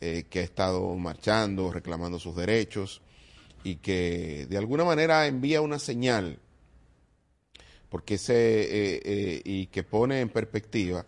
eh, 0.00 0.24
que 0.28 0.40
ha 0.40 0.42
estado 0.42 0.94
marchando, 0.96 1.72
reclamando 1.72 2.18
sus 2.18 2.36
derechos 2.36 3.00
y 3.64 3.76
que 3.76 4.46
de 4.48 4.58
alguna 4.58 4.84
manera 4.84 5.26
envía 5.26 5.60
una 5.60 5.78
señal 5.78 6.38
porque 7.88 8.18
se, 8.18 8.34
eh, 8.34 9.00
eh, 9.04 9.42
y 9.44 9.66
que 9.68 9.82
pone 9.82 10.20
en 10.20 10.28
perspectiva 10.28 11.06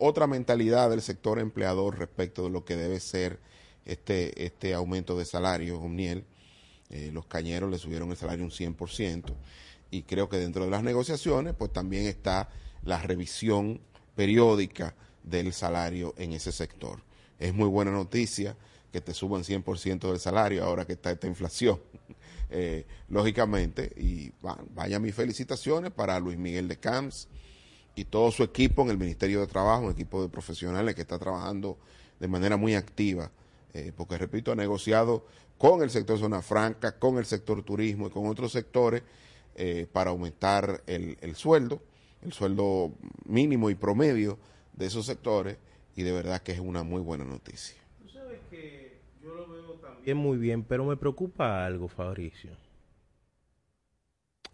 otra 0.00 0.26
mentalidad 0.26 0.90
del 0.90 1.02
sector 1.02 1.38
empleador 1.38 1.98
respecto 1.98 2.44
de 2.44 2.50
lo 2.50 2.64
que 2.64 2.74
debe 2.74 3.00
ser 3.00 3.38
este, 3.84 4.44
este 4.44 4.74
aumento 4.74 5.16
de 5.16 5.26
salario, 5.26 5.78
Omniel. 5.78 6.24
Eh, 6.88 7.10
los 7.12 7.26
cañeros 7.26 7.70
le 7.70 7.78
subieron 7.78 8.10
el 8.10 8.16
salario 8.16 8.44
un 8.44 8.50
100% 8.50 9.32
y 9.90 10.02
creo 10.02 10.28
que 10.28 10.38
dentro 10.38 10.64
de 10.64 10.70
las 10.70 10.82
negociaciones 10.82 11.54
pues 11.56 11.72
también 11.72 12.06
está 12.06 12.48
la 12.82 12.98
revisión 13.00 13.80
periódica 14.16 14.96
del 15.22 15.52
salario 15.52 16.14
en 16.16 16.32
ese 16.32 16.50
sector. 16.50 17.02
Es 17.38 17.54
muy 17.54 17.68
buena 17.68 17.90
noticia 17.90 18.56
que 18.92 19.00
te 19.00 19.14
suban 19.14 19.42
100% 19.42 20.10
del 20.10 20.18
salario 20.18 20.64
ahora 20.64 20.86
que 20.86 20.94
está 20.94 21.10
esta 21.10 21.26
inflación, 21.26 21.78
eh, 22.50 22.86
lógicamente, 23.08 23.92
y 23.96 24.32
vaya 24.74 24.98
mis 24.98 25.14
felicitaciones 25.14 25.92
para 25.92 26.18
Luis 26.18 26.38
Miguel 26.38 26.68
de 26.68 26.78
Camps 26.78 27.28
y 27.94 28.04
todo 28.04 28.30
su 28.30 28.42
equipo 28.42 28.82
en 28.82 28.90
el 28.90 28.98
Ministerio 28.98 29.40
de 29.40 29.46
Trabajo, 29.46 29.84
un 29.84 29.92
equipo 29.92 30.22
de 30.22 30.28
profesionales 30.28 30.94
que 30.94 31.02
está 31.02 31.18
trabajando 31.18 31.78
de 32.18 32.28
manera 32.28 32.56
muy 32.56 32.74
activa, 32.74 33.30
eh, 33.72 33.92
porque 33.96 34.18
repito, 34.18 34.52
ha 34.52 34.56
negociado 34.56 35.24
con 35.58 35.82
el 35.82 35.90
sector 35.90 36.18
zona 36.18 36.42
franca, 36.42 36.98
con 36.98 37.18
el 37.18 37.26
sector 37.26 37.62
turismo 37.62 38.06
y 38.06 38.10
con 38.10 38.26
otros 38.26 38.52
sectores 38.52 39.02
eh, 39.56 39.86
para 39.92 40.10
aumentar 40.10 40.82
el, 40.86 41.34
sueldo, 41.34 41.82
el 42.22 42.32
sueldo 42.32 42.92
mínimo 43.26 43.68
y 43.68 43.74
promedio 43.74 44.38
de 44.72 44.86
esos 44.86 45.06
sectores 45.06 45.58
y 45.96 46.02
de 46.02 46.12
verdad 46.12 46.40
que 46.40 46.52
es 46.52 46.60
una 46.60 46.82
muy 46.82 47.02
buena 47.02 47.24
noticia. 47.24 47.76
Tú 48.00 48.08
sabes 48.08 48.38
que 48.50 49.00
yo 49.22 49.34
lo 49.34 49.48
veo 49.48 49.72
también 49.74 50.16
muy 50.16 50.38
bien, 50.38 50.62
pero 50.62 50.84
me 50.84 50.96
preocupa 50.96 51.66
algo, 51.66 51.88
Fabricio. 51.88 52.52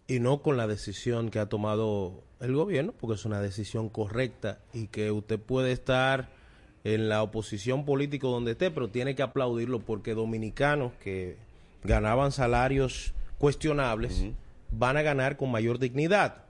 Y 0.07 0.19
no 0.19 0.41
con 0.41 0.57
la 0.57 0.67
decisión 0.67 1.29
que 1.29 1.39
ha 1.39 1.47
tomado 1.47 2.23
el 2.39 2.53
gobierno, 2.53 2.93
porque 2.97 3.15
es 3.15 3.25
una 3.25 3.41
decisión 3.41 3.89
correcta 3.89 4.59
y 4.73 4.87
que 4.87 5.11
usted 5.11 5.39
puede 5.39 5.71
estar 5.71 6.29
en 6.83 7.09
la 7.09 7.21
oposición 7.23 7.83
política 7.83 8.27
donde 8.27 8.51
esté, 8.51 8.71
pero 8.71 8.89
tiene 8.89 9.15
que 9.15 9.23
aplaudirlo 9.23 9.79
porque 9.79 10.13
dominicanos 10.13 10.93
que 11.03 11.35
ganaban 11.83 12.31
salarios 12.31 13.13
cuestionables 13.37 14.25
van 14.71 14.97
a 14.97 15.01
ganar 15.01 15.37
con 15.37 15.51
mayor 15.51 15.79
dignidad. 15.79 16.43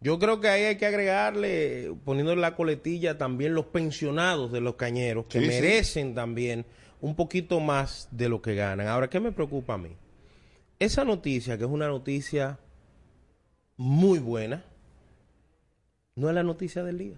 Yo 0.00 0.18
creo 0.18 0.40
que 0.40 0.48
ahí 0.48 0.62
hay 0.64 0.76
que 0.76 0.86
agregarle, 0.86 1.94
poniendo 2.04 2.32
en 2.32 2.40
la 2.40 2.56
coletilla 2.56 3.18
también 3.18 3.54
los 3.54 3.66
pensionados 3.66 4.50
de 4.50 4.62
los 4.62 4.76
cañeros, 4.76 5.26
que 5.26 5.40
merecen 5.40 6.14
también 6.14 6.64
un 7.02 7.14
poquito 7.14 7.60
más 7.60 8.08
de 8.10 8.28
lo 8.30 8.40
que 8.40 8.54
ganan. 8.54 8.88
Ahora, 8.88 9.10
¿qué 9.10 9.20
me 9.20 9.30
preocupa 9.30 9.74
a 9.74 9.78
mí? 9.78 9.90
Esa 10.78 11.04
noticia, 11.04 11.58
que 11.58 11.64
es 11.64 11.70
una 11.70 11.88
noticia 11.88 12.58
muy 13.80 14.18
buena, 14.18 14.62
no 16.14 16.28
es 16.28 16.34
la 16.34 16.42
noticia 16.42 16.84
del 16.84 16.98
día. 16.98 17.16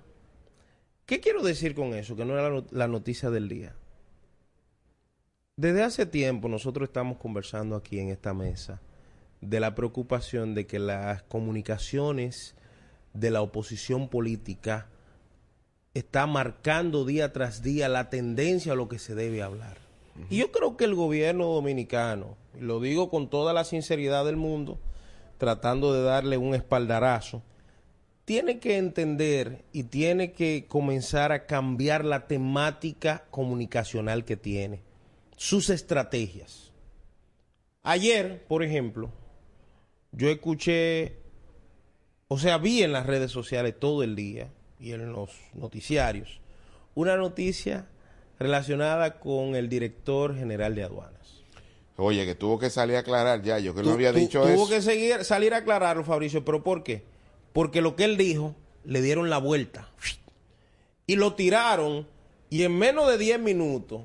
¿Qué 1.07 1.19
quiero 1.19 1.43
decir 1.43 1.75
con 1.75 1.93
eso? 1.93 2.15
Que 2.15 2.25
no 2.25 2.39
era 2.39 2.63
la 2.71 2.87
noticia 2.87 3.31
del 3.31 3.49
día. 3.49 3.75
Desde 5.57 5.83
hace 5.83 6.07
tiempo 6.07 6.49
nosotros 6.49 6.89
estamos 6.89 7.19
conversando 7.19 7.75
aquí 7.75 7.99
en 7.99 8.11
esta 8.11 8.33
mesa 8.33 8.81
de 9.41 9.59
la 9.59 9.75
preocupación 9.75 10.55
de 10.55 10.69
que 10.69 10.79
las 10.79 11.25
comunicaciones 11.25 12.55
de 13.13 13.33
la 13.33 13.43
oposición 13.43 14.09
política 14.09 14.87
está 15.95 16.29
marcando 16.29 17.05
día 17.05 17.33
tras 17.33 17.65
día 17.65 17.89
la 17.89 18.09
tendencia 18.09 18.75
a 18.75 18.77
lo 18.77 18.89
que 18.89 19.01
se 19.01 19.17
debe 19.17 19.43
hablar. 19.43 19.79
Y 20.31 20.37
yo 20.37 20.53
creo 20.53 20.77
que 20.77 20.85
el 20.85 20.95
gobierno 20.95 21.47
dominicano, 21.47 22.37
y 22.57 22.61
lo 22.61 22.79
digo 22.79 23.11
con 23.11 23.29
toda 23.29 23.53
la 23.53 23.65
sinceridad 23.65 24.25
del 24.25 24.37
mundo, 24.37 24.79
tratando 25.39 25.93
de 25.93 26.03
darle 26.03 26.37
un 26.37 26.55
espaldarazo, 26.55 27.43
tiene 28.25 28.61
que 28.61 28.79
entender 28.79 29.65
y 29.73 29.85
tiene 29.85 30.33
que 30.33 30.67
comenzar 30.69 31.33
a 31.33 31.47
cambiar 31.47 32.05
la 32.05 32.27
temática 32.27 33.25
comunicacional 33.31 34.25
que 34.25 34.37
tiene, 34.37 34.83
sus 35.37 35.71
estrategias. 35.71 36.73
Ayer, 37.83 38.45
por 38.47 38.63
ejemplo, 38.63 39.11
yo 40.13 40.29
escuché, 40.29 41.17
o 42.29 42.39
sea, 42.39 42.59
vi 42.59 42.83
en 42.83 42.93
las 42.93 43.07
redes 43.07 43.33
sociales 43.33 43.75
todo 43.79 44.03
el 44.03 44.15
día 44.15 44.51
y 44.79 44.93
en 44.93 45.13
los 45.13 45.31
noticiarios 45.55 46.41
una 46.95 47.17
noticia 47.17 47.87
relacionada 48.39 49.19
con 49.19 49.55
el 49.55 49.69
director 49.69 50.37
general 50.37 50.75
de 50.75 50.85
aduanas. 50.85 51.42
Oye, 51.97 52.25
que 52.25 52.35
tuvo 52.35 52.59
que 52.59 52.71
salir 52.71 52.97
a 52.97 53.01
aclarar 53.01 53.43
ya, 53.43 53.59
yo 53.59 53.75
que 53.75 53.83
no 53.83 53.93
había 53.93 54.13
dicho 54.13 54.47
eso. 54.47 54.55
Tuvo 54.55 54.69
que 54.69 54.81
seguir, 54.83 55.25
salir 55.25 55.55
a 55.55 55.59
aclararlo, 55.59 56.05
Fabricio, 56.05 56.45
pero 56.45 56.63
¿por 56.63 56.83
qué? 56.83 57.03
porque 57.53 57.81
lo 57.81 57.97
que 57.97 58.05
él 58.05 58.17
dijo 58.17 58.55
le 58.85 59.03
dieron 59.03 59.31
la 59.31 59.39
vuelta 59.39 59.89
y 61.07 61.17
lo 61.17 61.35
tiraron 61.35 62.07
y 62.51 62.65
en 62.65 62.77
menos 62.77 63.09
de 63.09 63.19
10 63.19 63.41
minutos 63.41 64.03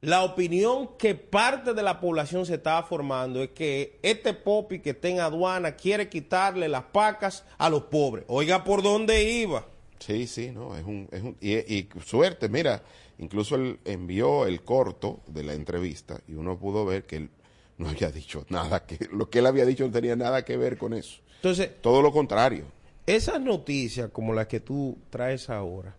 la 0.00 0.22
opinión 0.22 0.90
que 0.98 1.14
parte 1.14 1.72
de 1.72 1.82
la 1.82 1.98
población 1.98 2.44
se 2.44 2.54
estaba 2.54 2.82
formando 2.82 3.42
es 3.42 3.50
que 3.50 3.98
este 4.02 4.34
Popi 4.34 4.80
que 4.80 4.90
está 4.90 5.08
en 5.08 5.20
aduana 5.20 5.76
quiere 5.76 6.10
quitarle 6.10 6.68
las 6.68 6.82
pacas 6.84 7.44
a 7.56 7.70
los 7.70 7.84
pobres. 7.84 8.26
Oiga 8.28 8.64
por 8.64 8.82
dónde 8.82 9.22
iba. 9.22 9.66
Sí, 9.98 10.26
sí, 10.26 10.50
no, 10.50 10.76
es 10.76 10.84
un, 10.84 11.08
es 11.10 11.22
un 11.22 11.38
y, 11.40 11.54
y, 11.54 11.88
suerte, 12.04 12.50
mira, 12.50 12.82
incluso 13.18 13.56
él 13.56 13.78
envió 13.84 14.46
el 14.46 14.62
corto 14.62 15.20
de 15.26 15.42
la 15.42 15.54
entrevista 15.54 16.20
y 16.26 16.34
uno 16.34 16.58
pudo 16.58 16.84
ver 16.84 17.04
que 17.04 17.16
él 17.16 17.30
no 17.78 17.88
había 17.88 18.10
dicho 18.10 18.46
nada, 18.48 18.86
que 18.86 19.08
lo 19.12 19.30
que 19.30 19.40
él 19.40 19.46
había 19.46 19.66
dicho 19.66 19.84
no 19.84 19.92
tenía 19.92 20.16
nada 20.16 20.44
que 20.44 20.56
ver 20.56 20.78
con 20.78 20.94
eso. 20.94 21.20
Entonces, 21.36 21.70
todo 21.80 22.02
lo 22.02 22.12
contrario. 22.12 22.64
Esas 23.06 23.40
noticias 23.40 24.10
como 24.10 24.32
las 24.32 24.46
que 24.46 24.60
tú 24.60 24.96
traes 25.10 25.50
ahora, 25.50 25.94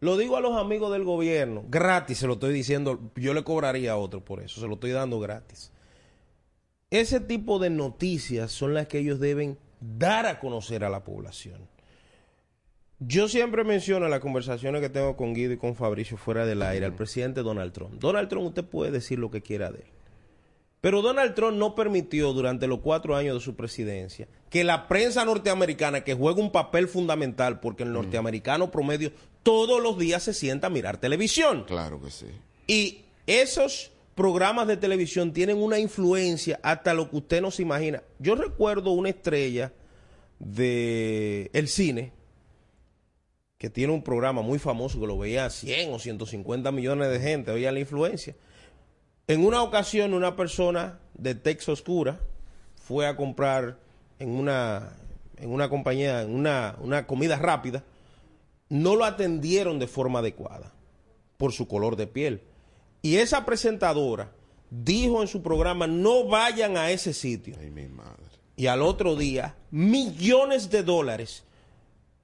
lo 0.00 0.16
digo 0.16 0.36
a 0.36 0.40
los 0.40 0.56
amigos 0.56 0.92
del 0.92 1.04
gobierno, 1.04 1.64
gratis 1.68 2.18
se 2.18 2.26
lo 2.26 2.34
estoy 2.34 2.52
diciendo, 2.52 3.00
yo 3.16 3.34
le 3.34 3.42
cobraría 3.42 3.92
a 3.92 3.96
otro 3.96 4.24
por 4.24 4.40
eso, 4.40 4.60
se 4.60 4.66
lo 4.66 4.74
estoy 4.74 4.92
dando 4.92 5.18
gratis. 5.18 5.72
Ese 6.90 7.20
tipo 7.20 7.58
de 7.58 7.68
noticias 7.68 8.50
son 8.50 8.72
las 8.74 8.86
que 8.86 8.98
ellos 8.98 9.20
deben 9.20 9.58
dar 9.80 10.24
a 10.26 10.40
conocer 10.40 10.84
a 10.84 10.88
la 10.88 11.04
población. 11.04 11.68
Yo 13.00 13.28
siempre 13.28 13.62
menciono 13.62 14.06
en 14.06 14.10
las 14.10 14.20
conversaciones 14.20 14.80
que 14.80 14.88
tengo 14.88 15.16
con 15.16 15.32
Guido 15.32 15.52
y 15.52 15.56
con 15.56 15.76
Fabricio 15.76 16.16
fuera 16.16 16.44
del 16.44 16.62
aire 16.62 16.84
al 16.84 16.94
presidente 16.94 17.42
Donald 17.42 17.72
Trump. 17.72 17.94
Donald 18.00 18.28
Trump, 18.28 18.48
usted 18.48 18.64
puede 18.64 18.90
decir 18.90 19.20
lo 19.20 19.30
que 19.30 19.40
quiera 19.40 19.70
de 19.70 19.78
él. 19.78 19.84
Pero 20.80 21.02
Donald 21.02 21.34
Trump 21.34 21.56
no 21.56 21.74
permitió 21.74 22.32
durante 22.32 22.66
los 22.66 22.80
cuatro 22.80 23.16
años 23.16 23.34
de 23.34 23.40
su 23.40 23.54
presidencia 23.54 24.28
que 24.48 24.64
la 24.64 24.88
prensa 24.88 25.24
norteamericana, 25.24 26.02
que 26.02 26.14
juega 26.14 26.40
un 26.40 26.52
papel 26.52 26.88
fundamental, 26.88 27.60
porque 27.60 27.82
el 27.82 27.92
norteamericano 27.92 28.70
promedio 28.70 29.12
todos 29.42 29.82
los 29.82 29.98
días 29.98 30.22
se 30.22 30.34
sienta 30.34 30.68
a 30.68 30.70
mirar 30.70 30.98
televisión. 30.98 31.64
Claro 31.66 32.00
que 32.00 32.10
sí. 32.10 32.26
Y 32.66 33.04
esos 33.26 33.92
programas 34.14 34.66
de 34.66 34.76
televisión 34.76 35.32
tienen 35.32 35.58
una 35.58 35.78
influencia 35.78 36.58
hasta 36.62 36.94
lo 36.94 37.10
que 37.10 37.16
usted 37.16 37.42
no 37.42 37.50
se 37.50 37.62
imagina. 37.62 38.02
Yo 38.18 38.34
recuerdo 38.34 38.90
una 38.90 39.10
estrella 39.10 39.72
de 40.38 41.50
el 41.52 41.68
cine 41.68 42.17
que 43.58 43.68
tiene 43.68 43.92
un 43.92 44.02
programa 44.02 44.40
muy 44.40 44.58
famoso 44.58 45.00
que 45.00 45.06
lo 45.06 45.18
veía 45.18 45.50
100 45.50 45.92
o 45.92 45.98
150 45.98 46.70
millones 46.70 47.10
de 47.10 47.20
gente, 47.20 47.50
oía 47.50 47.72
la 47.72 47.80
influencia. 47.80 48.36
En 49.26 49.44
una 49.44 49.62
ocasión 49.62 50.14
una 50.14 50.36
persona 50.36 51.00
de 51.14 51.34
Texas 51.34 51.68
Oscura 51.68 52.20
fue 52.76 53.06
a 53.06 53.16
comprar 53.16 53.78
en 54.20 54.30
una, 54.30 54.96
en 55.36 55.50
una 55.50 55.68
compañía, 55.68 56.22
en 56.22 56.34
una, 56.34 56.76
una 56.80 57.06
comida 57.06 57.36
rápida, 57.36 57.82
no 58.68 58.94
lo 58.94 59.04
atendieron 59.04 59.78
de 59.78 59.88
forma 59.88 60.20
adecuada 60.20 60.72
por 61.36 61.52
su 61.52 61.66
color 61.66 61.96
de 61.96 62.06
piel. 62.06 62.42
Y 63.02 63.16
esa 63.16 63.44
presentadora 63.44 64.32
dijo 64.70 65.20
en 65.20 65.28
su 65.28 65.42
programa, 65.42 65.86
no 65.86 66.24
vayan 66.24 66.76
a 66.76 66.90
ese 66.90 67.12
sitio. 67.12 67.56
Y 68.56 68.66
al 68.66 68.82
otro 68.82 69.16
día, 69.16 69.56
millones 69.70 70.70
de 70.70 70.82
dólares 70.82 71.44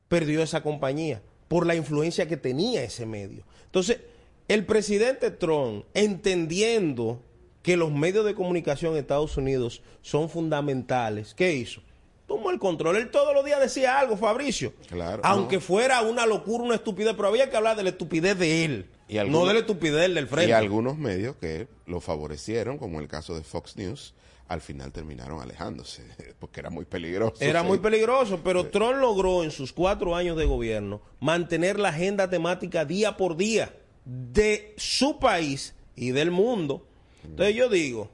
perdió 0.09 0.43
esa 0.43 0.63
compañía 0.63 1.23
por 1.49 1.67
la 1.67 1.75
influencia 1.75 2.29
que 2.29 2.37
tenía 2.37 2.83
ese 2.83 3.07
medio. 3.07 3.45
Entonces, 3.67 4.01
el 4.49 4.67
presidente 4.67 5.31
Trump, 5.31 5.85
entendiendo 5.95 7.23
que 7.63 7.77
los 7.77 7.91
medios 7.93 8.25
de 8.25 8.35
comunicación 8.35 8.93
en 8.93 8.99
Estados 8.99 9.37
Unidos 9.37 9.83
son 10.03 10.29
fundamentales, 10.29 11.35
¿qué 11.35 11.55
hizo? 11.55 11.81
Tomó 12.27 12.51
el 12.51 12.59
control. 12.59 12.97
Él 12.97 13.11
todos 13.11 13.35
los 13.35 13.45
días 13.45 13.61
decía 13.61 13.99
algo, 13.99 14.17
Fabricio. 14.17 14.73
Claro. 14.89 15.23
Aunque 15.25 15.61
fuera 15.61 16.03
una 16.03 16.27
locura, 16.27 16.65
una 16.65 16.75
estupidez, 16.75 17.15
pero 17.15 17.29
había 17.29 17.51
que 17.51 17.57
hablar 17.57 17.77
de 17.77 17.83
la 17.83 17.91
estupidez 17.91 18.39
de 18.39 18.65
él. 18.65 18.87
no 19.29 19.47
de 19.47 19.55
la 19.55 19.61
estupidez 19.61 20.15
del 20.15 20.27
frente. 20.27 20.51
Y 20.51 20.53
algunos 20.53 20.99
medios 20.99 21.37
que 21.37 21.69
lo 21.87 22.01
favorecieron, 22.01 22.79
como 22.79 23.01
el 23.01 23.09
caso 23.09 23.35
de 23.35 23.43
Fox 23.43 23.77
News, 23.77 24.15
al 24.49 24.61
final 24.61 24.93
terminaron 24.93 25.41
alejándose, 25.41 26.05
porque 26.39 26.61
era 26.61 26.71
muy 26.71 26.85
peligroso. 26.85 27.37
Era 27.41 27.63
sí. 27.63 27.67
muy 27.67 27.79
peligroso, 27.79 28.41
pero 28.45 28.69
Trump 28.69 28.97
logró 29.01 29.45
en 29.45 29.51
sus 29.51 29.73
cuatro 29.73 30.15
años 30.17 30.37
de 30.37 30.45
gobierno 30.45 31.01
mantener 31.21 31.79
la 31.79 31.91
agenda 31.91 32.29
temática 32.29 32.85
día 32.85 33.17
por 33.17 33.37
día 33.37 33.75
de 34.05 34.75
su 34.77 35.19
país 35.19 35.75
y 35.97 36.11
del 36.11 36.31
mundo. 36.31 36.87
Entonces 37.25 37.55
yo 37.55 37.69
digo, 37.69 38.11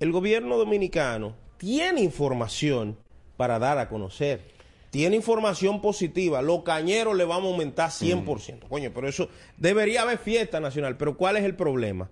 el 0.00 0.12
gobierno 0.12 0.56
dominicano 0.56 1.34
tiene 1.58 2.00
información 2.02 2.96
para 3.36 3.58
dar 3.58 3.78
a 3.78 3.88
conocer. 3.88 4.40
Tiene 4.90 5.16
información 5.16 5.82
positiva. 5.82 6.40
Los 6.40 6.62
cañeros 6.62 7.14
le 7.14 7.24
vamos 7.24 7.50
a 7.50 7.52
aumentar 7.52 7.90
100%. 7.90 8.68
Coño, 8.68 8.90
pero 8.94 9.06
eso 9.06 9.28
debería 9.58 10.02
haber 10.02 10.18
fiesta 10.18 10.60
nacional. 10.60 10.96
Pero 10.96 11.16
¿cuál 11.16 11.36
es 11.36 11.44
el 11.44 11.54
problema? 11.54 12.10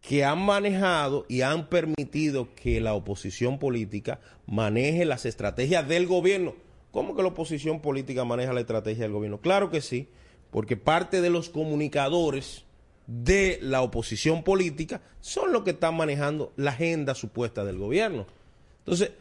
Que 0.00 0.24
han 0.24 0.40
manejado 0.44 1.26
y 1.28 1.42
han 1.42 1.68
permitido 1.68 2.54
que 2.54 2.80
la 2.80 2.94
oposición 2.94 3.58
política 3.58 4.20
maneje 4.46 5.04
las 5.04 5.26
estrategias 5.26 5.86
del 5.88 6.06
gobierno. 6.06 6.54
¿Cómo 6.90 7.14
que 7.14 7.22
la 7.22 7.28
oposición 7.28 7.80
política 7.80 8.24
maneja 8.24 8.52
la 8.52 8.60
estrategia 8.60 9.04
del 9.04 9.12
gobierno? 9.12 9.40
Claro 9.40 9.70
que 9.70 9.80
sí, 9.80 10.08
porque 10.50 10.76
parte 10.76 11.20
de 11.20 11.30
los 11.30 11.50
comunicadores 11.50 12.64
de 13.06 13.58
la 13.62 13.82
oposición 13.82 14.42
política 14.44 15.00
son 15.20 15.52
los 15.52 15.62
que 15.62 15.70
están 15.70 15.96
manejando 15.96 16.52
la 16.56 16.70
agenda 16.70 17.14
supuesta 17.14 17.64
del 17.64 17.78
gobierno. 17.78 18.26
Entonces, 18.80 19.12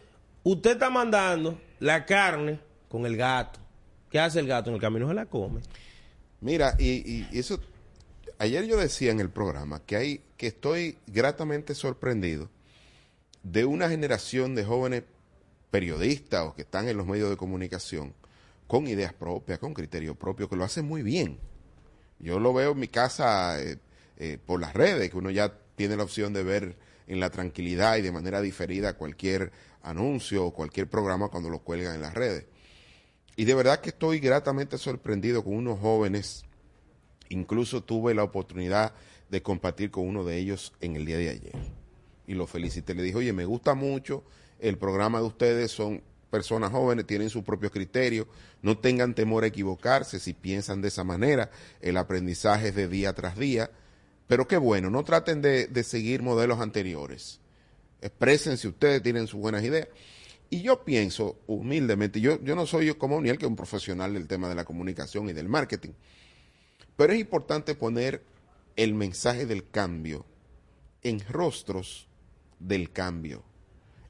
usted 0.43 0.71
está 0.71 0.89
mandando 0.89 1.59
la 1.79 2.05
carne 2.05 2.59
con 2.87 3.05
el 3.05 3.17
gato. 3.17 3.59
¿Qué 4.09 4.19
hace 4.19 4.39
el 4.39 4.47
gato? 4.47 4.69
En 4.69 4.75
el 4.75 4.81
camino 4.81 5.07
se 5.07 5.13
la 5.13 5.25
come. 5.25 5.61
Mira, 6.39 6.75
y, 6.79 6.85
y 6.85 7.27
eso 7.33 7.59
ayer 8.39 8.65
yo 8.65 8.77
decía 8.77 9.11
en 9.11 9.19
el 9.19 9.29
programa 9.29 9.81
que 9.85 9.95
hay 9.95 10.21
que 10.37 10.47
estoy 10.47 10.97
gratamente 11.07 11.75
sorprendido 11.75 12.49
de 13.43 13.65
una 13.65 13.89
generación 13.89 14.55
de 14.55 14.63
jóvenes 14.63 15.03
periodistas 15.71 16.45
o 16.45 16.55
que 16.55 16.61
están 16.61 16.87
en 16.87 16.97
los 16.97 17.07
medios 17.07 17.29
de 17.29 17.37
comunicación 17.37 18.13
con 18.67 18.87
ideas 18.87 19.13
propias, 19.13 19.59
con 19.59 19.73
criterio 19.73 20.15
propio, 20.15 20.49
que 20.49 20.55
lo 20.55 20.63
hacen 20.63 20.85
muy 20.85 21.01
bien. 21.01 21.39
Yo 22.19 22.39
lo 22.39 22.53
veo 22.53 22.71
en 22.71 22.79
mi 22.79 22.87
casa 22.87 23.61
eh, 23.61 23.77
eh, 24.17 24.37
por 24.43 24.59
las 24.59 24.73
redes, 24.73 25.09
que 25.09 25.17
uno 25.17 25.29
ya 25.29 25.53
tiene 25.75 25.95
la 25.95 26.03
opción 26.03 26.33
de 26.33 26.43
ver 26.43 26.77
en 27.07 27.19
la 27.19 27.29
tranquilidad 27.29 27.97
y 27.97 28.01
de 28.01 28.11
manera 28.11 28.41
diferida 28.41 28.97
cualquier 28.97 29.51
anuncio 29.81 30.45
o 30.45 30.53
cualquier 30.53 30.89
programa 30.89 31.29
cuando 31.29 31.49
lo 31.49 31.59
cuelgan 31.59 31.95
en 31.95 32.01
las 32.01 32.13
redes. 32.13 32.45
Y 33.35 33.45
de 33.45 33.53
verdad 33.53 33.79
que 33.79 33.89
estoy 33.89 34.19
gratamente 34.19 34.77
sorprendido 34.77 35.43
con 35.43 35.53
unos 35.53 35.79
jóvenes 35.79 36.47
Incluso 37.29 37.83
tuve 37.83 38.13
la 38.13 38.23
oportunidad 38.23 38.93
de 39.29 39.41
compartir 39.41 39.91
con 39.91 40.07
uno 40.07 40.23
de 40.23 40.37
ellos 40.37 40.73
en 40.81 40.95
el 40.95 41.05
día 41.05 41.17
de 41.17 41.29
ayer. 41.29 41.55
Y 42.25 42.33
lo 42.33 42.47
felicité. 42.47 42.93
Le 42.93 43.03
dije, 43.03 43.17
oye, 43.17 43.33
me 43.33 43.45
gusta 43.45 43.73
mucho 43.73 44.23
el 44.59 44.77
programa 44.77 45.19
de 45.19 45.25
ustedes, 45.25 45.71
son 45.71 46.01
personas 46.29 46.71
jóvenes, 46.71 47.05
tienen 47.05 47.29
su 47.29 47.43
propio 47.43 47.71
criterio, 47.71 48.27
no 48.61 48.77
tengan 48.77 49.13
temor 49.13 49.43
a 49.43 49.47
equivocarse 49.47 50.19
si 50.19 50.33
piensan 50.33 50.81
de 50.81 50.89
esa 50.89 51.03
manera, 51.03 51.49
el 51.81 51.97
aprendizaje 51.97 52.69
es 52.69 52.75
de 52.75 52.87
día 52.87 53.13
tras 53.13 53.37
día, 53.37 53.71
pero 54.27 54.47
qué 54.47 54.57
bueno, 54.57 54.89
no 54.89 55.03
traten 55.03 55.41
de, 55.41 55.67
de 55.67 55.83
seguir 55.83 56.21
modelos 56.21 56.59
anteriores, 56.59 57.39
expresen 58.01 58.57
si 58.57 58.67
ustedes 58.67 59.01
tienen 59.01 59.27
sus 59.27 59.39
buenas 59.39 59.63
ideas. 59.63 59.87
Y 60.49 60.61
yo 60.61 60.83
pienso, 60.85 61.37
humildemente, 61.47 62.21
yo, 62.21 62.41
yo 62.41 62.55
no 62.55 62.65
soy 62.65 62.93
como 62.93 63.19
Niel, 63.21 63.37
que 63.37 63.45
es 63.45 63.49
un 63.49 63.57
profesional 63.57 64.13
del 64.13 64.27
tema 64.27 64.47
de 64.47 64.55
la 64.55 64.63
comunicación 64.63 65.29
y 65.29 65.33
del 65.33 65.49
marketing, 65.49 65.91
pero 66.95 67.13
es 67.13 67.19
importante 67.19 67.75
poner 67.75 68.23
el 68.77 68.93
mensaje 68.93 69.45
del 69.45 69.69
cambio 69.69 70.25
en 71.03 71.19
rostros 71.29 72.07
del 72.59 72.91
cambio, 72.91 73.43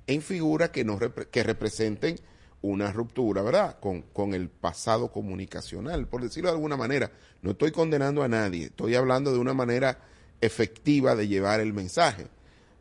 en 0.06 0.22
figuras 0.22 0.70
que, 0.70 0.84
nos 0.84 1.02
que 1.32 1.44
representen 1.44 2.20
una 2.62 2.92
ruptura, 2.92 3.42
¿verdad? 3.42 3.80
Con, 3.80 4.02
con 4.02 4.34
el 4.34 4.50
pasado 4.50 5.12
comunicacional, 5.12 6.08
por 6.08 6.22
decirlo 6.22 6.50
de 6.50 6.56
alguna 6.56 6.78
manera. 6.78 7.12
No 7.42 7.52
estoy 7.52 7.72
condenando 7.72 8.24
a 8.24 8.28
nadie, 8.28 8.66
estoy 8.66 8.96
hablando 8.96 9.32
de 9.32 9.40
una 9.40 9.54
manera 9.54 10.00
efectiva 10.42 11.16
de 11.16 11.28
llevar 11.28 11.60
el 11.60 11.74
mensaje, 11.74 12.28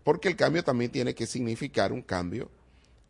porque 0.02 0.28
el 0.28 0.36
cambio 0.36 0.64
también 0.64 0.90
tiene 0.90 1.14
que 1.14 1.26
significar 1.26 1.92
un 1.92 2.02
cambio 2.02 2.50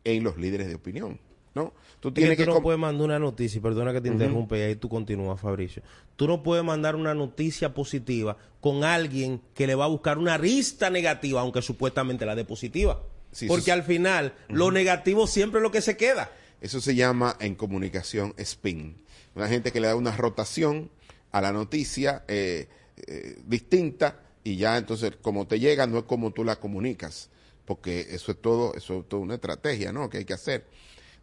en 0.04 0.22
los 0.22 0.36
líderes 0.36 0.68
de 0.68 0.74
opinión. 0.74 1.18
¿No? 1.56 1.72
Tú 2.00 2.12
tienes 2.12 2.36
que, 2.36 2.44
no 2.44 2.60
puedes 2.60 2.78
mandar 2.78 3.06
una 3.06 3.18
noticia, 3.18 3.62
perdona 3.62 3.90
que 3.94 4.02
te 4.02 4.08
interrumpa 4.08 4.58
y 4.58 4.60
ahí 4.60 4.76
tú 4.76 4.90
continúas, 4.90 5.40
Fabricio. 5.40 5.82
Tú 6.14 6.28
no 6.28 6.42
puedes 6.42 6.62
mandar 6.62 6.94
una 6.94 7.14
noticia 7.14 7.72
positiva 7.72 8.36
con 8.60 8.84
alguien 8.84 9.40
que 9.54 9.66
le 9.66 9.74
va 9.74 9.86
a 9.86 9.88
buscar 9.88 10.18
una 10.18 10.36
rista 10.36 10.90
negativa, 10.90 11.40
aunque 11.40 11.62
supuestamente 11.62 12.26
la 12.26 12.34
de 12.34 12.44
positiva. 12.44 13.02
Porque 13.48 13.72
al 13.72 13.84
final, 13.84 14.34
lo 14.48 14.70
negativo 14.70 15.26
siempre 15.26 15.60
es 15.60 15.62
lo 15.62 15.70
que 15.70 15.80
se 15.80 15.96
queda. 15.96 16.30
Eso 16.60 16.80
se 16.80 16.94
llama 16.94 17.36
en 17.40 17.54
comunicación 17.54 18.34
spin. 18.36 18.98
Una 19.34 19.48
gente 19.48 19.72
que 19.72 19.80
le 19.80 19.88
da 19.88 19.96
una 19.96 20.14
rotación 20.14 20.90
a 21.32 21.40
la 21.40 21.52
noticia 21.52 22.24
eh, 22.28 22.68
eh, 23.06 23.38
distinta 23.46 24.20
y 24.44 24.56
ya 24.56 24.76
entonces 24.76 25.12
como 25.20 25.46
te 25.46 25.58
llega 25.58 25.86
no 25.86 25.98
es 25.98 26.04
como 26.04 26.32
tú 26.32 26.44
la 26.44 26.56
comunicas, 26.56 27.30
porque 27.64 28.06
eso 28.10 28.32
es 28.32 28.40
todo, 28.40 28.74
eso 28.74 29.00
es 29.00 29.08
toda 29.08 29.22
una 29.22 29.34
estrategia, 29.34 29.90
¿no? 29.92 30.10
Que 30.10 30.18
hay 30.18 30.24
que 30.26 30.34
hacer. 30.34 30.66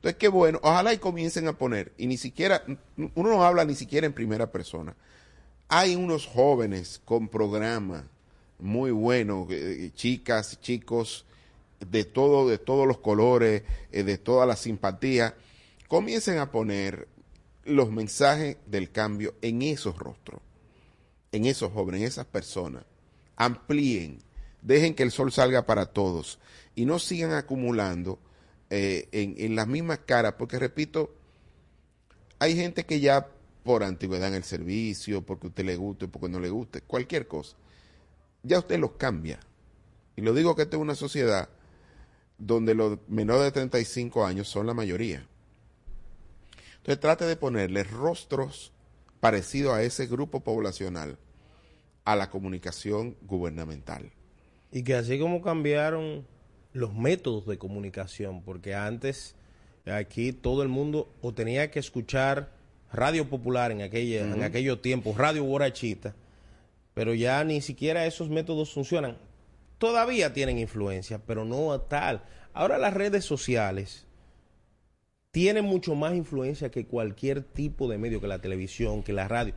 Entonces, 0.03 0.19
qué 0.19 0.27
bueno, 0.27 0.59
ojalá 0.63 0.93
y 0.93 0.97
comiencen 0.97 1.47
a 1.47 1.57
poner, 1.57 1.93
y 1.97 2.07
ni 2.07 2.17
siquiera, 2.17 2.61
uno 2.97 3.29
no 3.29 3.45
habla 3.45 3.63
ni 3.63 3.73
siquiera 3.73 4.05
en 4.05 4.11
primera 4.11 4.51
persona. 4.51 4.97
Hay 5.69 5.95
unos 5.95 6.25
jóvenes 6.25 6.99
con 7.05 7.29
programa 7.29 8.05
muy 8.59 8.91
buenos, 8.91 9.47
eh, 9.49 9.91
chicas, 9.95 10.59
chicos, 10.59 11.25
de 11.79 12.03
todo, 12.03 12.49
de 12.49 12.57
todos 12.57 12.85
los 12.85 12.97
colores, 12.97 13.63
eh, 13.93 14.03
de 14.03 14.17
toda 14.17 14.45
la 14.45 14.57
simpatía. 14.57 15.35
Comiencen 15.87 16.37
a 16.39 16.51
poner 16.51 17.07
los 17.63 17.89
mensajes 17.89 18.57
del 18.65 18.91
cambio 18.91 19.35
en 19.41 19.61
esos 19.61 19.97
rostros, 19.97 20.41
en 21.31 21.45
esos 21.45 21.71
jóvenes, 21.71 22.01
en 22.01 22.07
esas 22.07 22.25
personas. 22.25 22.83
Amplíen, 23.37 24.19
dejen 24.61 24.95
que 24.95 25.03
el 25.03 25.11
sol 25.11 25.31
salga 25.31 25.65
para 25.65 25.85
todos 25.85 26.39
y 26.75 26.83
no 26.83 26.99
sigan 26.99 27.31
acumulando 27.31 28.19
eh, 28.75 29.07
en, 29.11 29.35
en, 29.37 29.55
las 29.55 29.67
mismas 29.67 29.99
caras, 29.99 30.33
porque 30.35 30.57
repito, 30.57 31.13
hay 32.39 32.55
gente 32.55 32.87
que 32.87 32.99
ya 32.99 33.27
por 33.61 33.83
antigüedad 33.83 34.29
en 34.29 34.33
el 34.33 34.43
servicio, 34.43 35.21
porque 35.21 35.45
usted 35.45 35.63
le 35.63 35.75
guste, 35.75 36.07
porque 36.07 36.27
no 36.27 36.39
le 36.39 36.49
guste, 36.49 36.81
cualquier 36.81 37.27
cosa, 37.27 37.55
ya 38.41 38.57
usted 38.57 38.79
los 38.79 38.93
cambia. 38.93 39.39
Y 40.15 40.23
lo 40.23 40.33
digo 40.33 40.55
que 40.55 40.63
esta 40.63 40.77
es 40.77 40.81
una 40.81 40.95
sociedad 40.95 41.49
donde 42.39 42.73
los 42.73 42.97
menores 43.07 43.43
de 43.43 43.51
35 43.51 44.25
años 44.25 44.47
son 44.47 44.65
la 44.65 44.73
mayoría. 44.73 45.23
Entonces 46.77 46.99
trate 46.99 47.25
de 47.25 47.35
ponerle 47.35 47.83
rostros 47.83 48.71
parecidos 49.19 49.75
a 49.75 49.83
ese 49.83 50.07
grupo 50.07 50.39
poblacional 50.39 51.19
a 52.05 52.15
la 52.15 52.31
comunicación 52.31 53.17
gubernamental. 53.21 54.11
Y 54.71 54.83
que 54.83 54.95
así 54.95 55.19
como 55.19 55.43
cambiaron 55.43 56.25
los 56.73 56.93
métodos 56.93 57.45
de 57.45 57.57
comunicación, 57.57 58.41
porque 58.41 58.75
antes 58.75 59.35
aquí 59.85 60.33
todo 60.33 60.63
el 60.63 60.69
mundo 60.69 61.13
o 61.21 61.33
tenía 61.33 61.71
que 61.71 61.79
escuchar 61.79 62.51
radio 62.91 63.29
popular 63.29 63.71
en, 63.71 63.81
aquella, 63.81 64.21
en 64.21 64.43
aquellos 64.43 64.81
tiempos, 64.81 65.17
radio 65.17 65.43
borachita, 65.43 66.15
pero 66.93 67.13
ya 67.13 67.43
ni 67.43 67.61
siquiera 67.61 68.05
esos 68.05 68.29
métodos 68.29 68.73
funcionan. 68.73 69.17
Todavía 69.77 70.33
tienen 70.33 70.59
influencia, 70.59 71.19
pero 71.25 71.43
no 71.45 71.73
a 71.73 71.87
tal. 71.87 72.23
Ahora 72.53 72.77
las 72.77 72.93
redes 72.93 73.25
sociales 73.25 74.05
tienen 75.31 75.65
mucho 75.65 75.95
más 75.95 76.13
influencia 76.13 76.69
que 76.69 76.85
cualquier 76.85 77.41
tipo 77.41 77.89
de 77.89 77.97
medio, 77.97 78.21
que 78.21 78.27
la 78.27 78.39
televisión, 78.39 79.01
que 79.01 79.13
la 79.13 79.27
radio. 79.27 79.53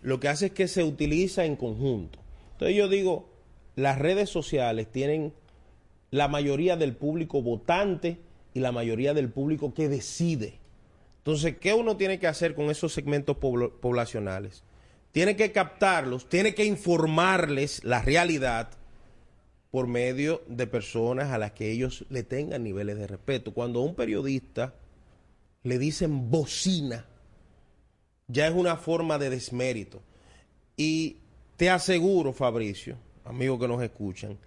Lo 0.00 0.20
que 0.20 0.28
hace 0.28 0.46
es 0.46 0.52
que 0.52 0.68
se 0.68 0.82
utiliza 0.82 1.44
en 1.44 1.56
conjunto. 1.56 2.18
Entonces 2.52 2.76
yo 2.76 2.88
digo, 2.88 3.28
las 3.76 3.98
redes 3.98 4.30
sociales 4.30 4.90
tienen 4.90 5.34
la 6.10 6.28
mayoría 6.28 6.76
del 6.76 6.94
público 6.96 7.42
votante 7.42 8.18
y 8.54 8.60
la 8.60 8.72
mayoría 8.72 9.14
del 9.14 9.30
público 9.30 9.74
que 9.74 9.88
decide. 9.88 10.58
Entonces, 11.18 11.58
¿qué 11.58 11.74
uno 11.74 11.96
tiene 11.96 12.18
que 12.18 12.26
hacer 12.26 12.54
con 12.54 12.70
esos 12.70 12.92
segmentos 12.92 13.36
poblacionales? 13.36 14.62
Tiene 15.12 15.36
que 15.36 15.52
captarlos, 15.52 16.28
tiene 16.28 16.54
que 16.54 16.64
informarles 16.64 17.84
la 17.84 18.00
realidad 18.02 18.70
por 19.70 19.86
medio 19.86 20.42
de 20.48 20.66
personas 20.66 21.30
a 21.30 21.38
las 21.38 21.52
que 21.52 21.70
ellos 21.70 22.06
le 22.08 22.22
tengan 22.22 22.64
niveles 22.64 22.96
de 22.96 23.06
respeto. 23.06 23.52
Cuando 23.52 23.80
a 23.80 23.84
un 23.84 23.94
periodista 23.94 24.74
le 25.62 25.78
dicen 25.78 26.30
bocina, 26.30 27.04
ya 28.28 28.46
es 28.46 28.54
una 28.54 28.76
forma 28.76 29.18
de 29.18 29.30
desmérito. 29.30 30.00
Y 30.76 31.16
te 31.56 31.68
aseguro, 31.68 32.32
Fabricio, 32.32 32.96
amigos 33.24 33.60
que 33.60 33.68
nos 33.68 33.82
escuchan, 33.82 34.38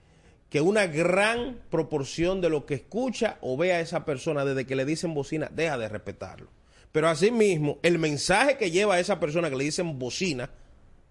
que 0.52 0.62
una 0.62 0.86
gran 0.86 1.62
proporción 1.72 2.42
de 2.42 2.50
lo 2.50 2.66
que 2.68 2.76
escucha 2.76 3.38
o 3.42 3.58
ve 3.58 3.72
a 3.74 3.80
esa 3.80 4.06
persona 4.06 4.46
desde 4.46 4.66
que 4.68 4.76
le 4.76 4.86
dicen 4.86 5.14
bocina, 5.16 5.50
deja 5.52 5.78
de 5.80 5.88
respetarlo. 5.90 6.50
Pero 6.92 7.08
asimismo, 7.08 7.80
el 7.84 7.98
mensaje 7.98 8.58
que 8.58 8.70
lleva 8.70 8.96
a 8.96 9.00
esa 9.00 9.20
persona 9.20 9.50
que 9.50 9.56
le 9.56 9.64
dicen 9.64 9.98
bocina, 9.98 10.50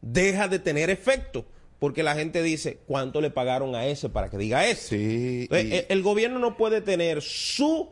deja 0.03 0.47
de 0.47 0.59
tener 0.59 0.91
efecto. 0.91 1.47
Porque 1.78 2.03
la 2.03 2.14
gente 2.14 2.43
dice, 2.43 2.80
¿cuánto 2.86 3.22
le 3.22 3.30
pagaron 3.30 3.74
a 3.74 3.86
ese 3.86 4.11
para 4.11 4.28
que 4.28 4.36
diga 4.36 4.66
eso? 4.68 4.95
Y- 4.95 5.49
el- 5.51 5.86
el 5.88 6.03
gobierno 6.03 6.38
no 6.38 6.59
puede 6.59 6.82
tener 6.82 7.22
su 7.22 7.88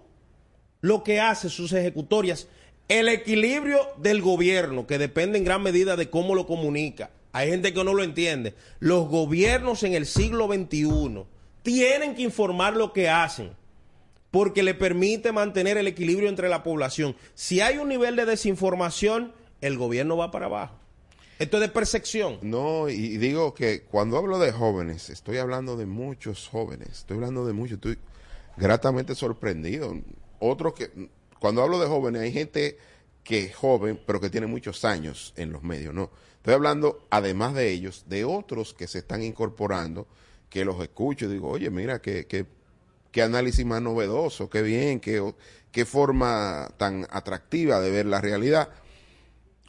lo 0.83 1.03
que 1.03 1.19
hace 1.21 1.49
sus 1.49 1.73
ejecutorias, 1.73 2.47
el 2.89 3.09
equilibrio 3.09 3.81
del 3.97 4.21
gobierno, 4.21 4.87
que 4.87 4.99
depende 4.99 5.39
en 5.39 5.45
gran 5.45 5.63
medida 5.63 5.97
de 5.97 6.11
cómo 6.11 6.35
lo 6.35 6.47
comunica. 6.47 7.11
Hay 7.33 7.49
gente 7.49 7.73
que 7.73 7.83
no 7.85 7.95
lo 7.95 8.05
entiende. 8.05 8.55
Los 8.79 9.09
gobiernos 9.09 9.83
en 9.83 9.95
el 9.95 10.05
siglo 10.05 10.47
XXI 10.47 11.25
tienen 11.69 12.15
que 12.15 12.23
informar 12.23 12.79
lo 12.79 12.95
que 12.95 13.11
hacen, 13.11 13.51
porque 14.31 14.63
le 14.63 14.73
permite 14.73 15.33
mantener 15.33 15.77
el 15.77 15.87
equilibrio 15.87 16.31
entre 16.31 16.49
la 16.49 16.63
población. 16.63 17.15
Si 17.35 17.61
hay 17.61 17.77
un 17.77 17.91
nivel 17.91 18.17
de 18.17 18.25
desinformación, 18.25 19.35
el 19.61 19.77
gobierno 19.77 20.17
va 20.17 20.31
para 20.31 20.47
abajo. 20.47 20.77
Esto 21.39 21.59
es 21.59 21.61
de 21.61 21.69
percepción. 21.69 22.39
No, 22.41 22.89
y 22.89 23.19
digo 23.19 23.53
que 23.53 23.83
cuando 23.83 24.17
hablo 24.17 24.39
de 24.39 24.51
jóvenes, 24.51 25.11
estoy 25.11 25.37
hablando 25.37 25.77
de 25.77 25.85
muchos 25.85 26.49
jóvenes, 26.49 27.01
estoy 27.01 27.19
hablando 27.19 27.47
de 27.47 27.53
muchos, 27.53 27.75
estoy 27.75 27.99
gratamente 28.57 29.15
sorprendido. 29.15 29.95
Otros 30.39 30.73
que, 30.73 31.11
cuando 31.39 31.63
hablo 31.63 31.79
de 31.79 31.87
jóvenes, 31.87 32.23
hay 32.23 32.33
gente 32.33 32.79
que 33.23 33.41
es 33.41 33.55
joven, 33.55 34.01
pero 34.07 34.23
que 34.23 34.31
tiene 34.31 34.47
muchos 34.47 34.87
años 34.87 35.35
en 35.37 35.53
los 35.53 35.63
medios, 35.63 35.93
¿no? 35.93 36.11
Estoy 36.39 36.55
hablando, 36.55 37.07
además 37.11 37.53
de 37.53 37.71
ellos, 37.73 38.07
de 38.09 38.25
otros 38.25 38.73
que 38.73 38.87
se 38.87 39.01
están 39.01 39.23
incorporando, 39.23 40.07
que 40.49 40.65
los 40.65 40.81
escucho 40.83 41.27
y 41.27 41.29
digo, 41.29 41.49
oye, 41.49 41.71
mira, 41.71 42.01
qué, 42.01 42.27
qué, 42.27 42.47
qué 43.11 43.23
análisis 43.23 43.65
más 43.65 43.83
novedoso, 43.83 44.49
qué 44.49 44.63
bien, 44.63 45.01
qué, 45.01 45.35
qué 45.73 45.85
forma 45.85 46.69
tan 46.77 47.07
atractiva 47.11 47.81
de 47.81 47.91
ver 47.91 48.07
la 48.07 48.21
realidad, 48.21 48.71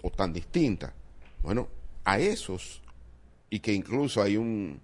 o 0.02 0.10
tan 0.10 0.34
distinta. 0.34 0.94
Bueno, 1.42 1.68
a 2.06 2.20
esos, 2.20 2.82
y 3.50 3.60
que 3.60 3.74
incluso 3.74 4.22
hay 4.22 4.38
un 4.38 4.82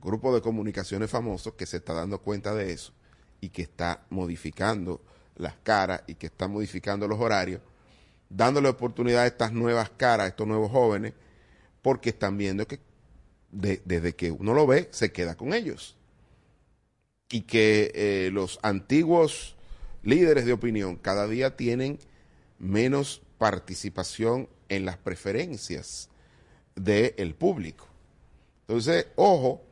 grupo 0.00 0.34
de 0.34 0.40
comunicaciones 0.40 1.10
famosos 1.10 1.54
que 1.54 1.66
se 1.66 1.78
está 1.78 1.92
dando 1.92 2.20
cuenta 2.20 2.54
de 2.54 2.72
eso 2.72 2.92
y 3.40 3.48
que 3.48 3.62
está 3.62 4.04
modificando 4.10 5.00
las 5.36 5.54
caras 5.62 6.02
y 6.06 6.14
que 6.14 6.26
está 6.26 6.48
modificando 6.48 7.06
los 7.08 7.18
horarios, 7.20 7.60
dándole 8.28 8.68
oportunidad 8.68 9.22
a 9.22 9.26
estas 9.26 9.52
nuevas 9.52 9.90
caras, 9.90 10.26
a 10.26 10.28
estos 10.28 10.46
nuevos 10.46 10.70
jóvenes, 10.70 11.14
porque 11.82 12.10
están 12.10 12.36
viendo 12.36 12.66
que 12.66 12.80
de- 13.50 13.80
desde 13.84 14.14
que 14.14 14.30
uno 14.30 14.54
lo 14.54 14.66
ve, 14.66 14.88
se 14.90 15.12
queda 15.12 15.36
con 15.36 15.52
ellos. 15.54 15.96
Y 17.30 17.42
que 17.42 17.92
eh, 17.94 18.30
los 18.32 18.58
antiguos 18.62 19.54
líderes 20.02 20.46
de 20.46 20.52
opinión 20.52 20.96
cada 20.96 21.26
día 21.26 21.56
tienen 21.56 21.98
menos 22.58 23.22
participación 23.38 24.48
en 24.68 24.84
las 24.84 24.96
preferencias 24.96 26.08
del 26.74 27.34
público. 27.34 27.86
Entonces, 28.66 29.06
ojo, 29.16 29.62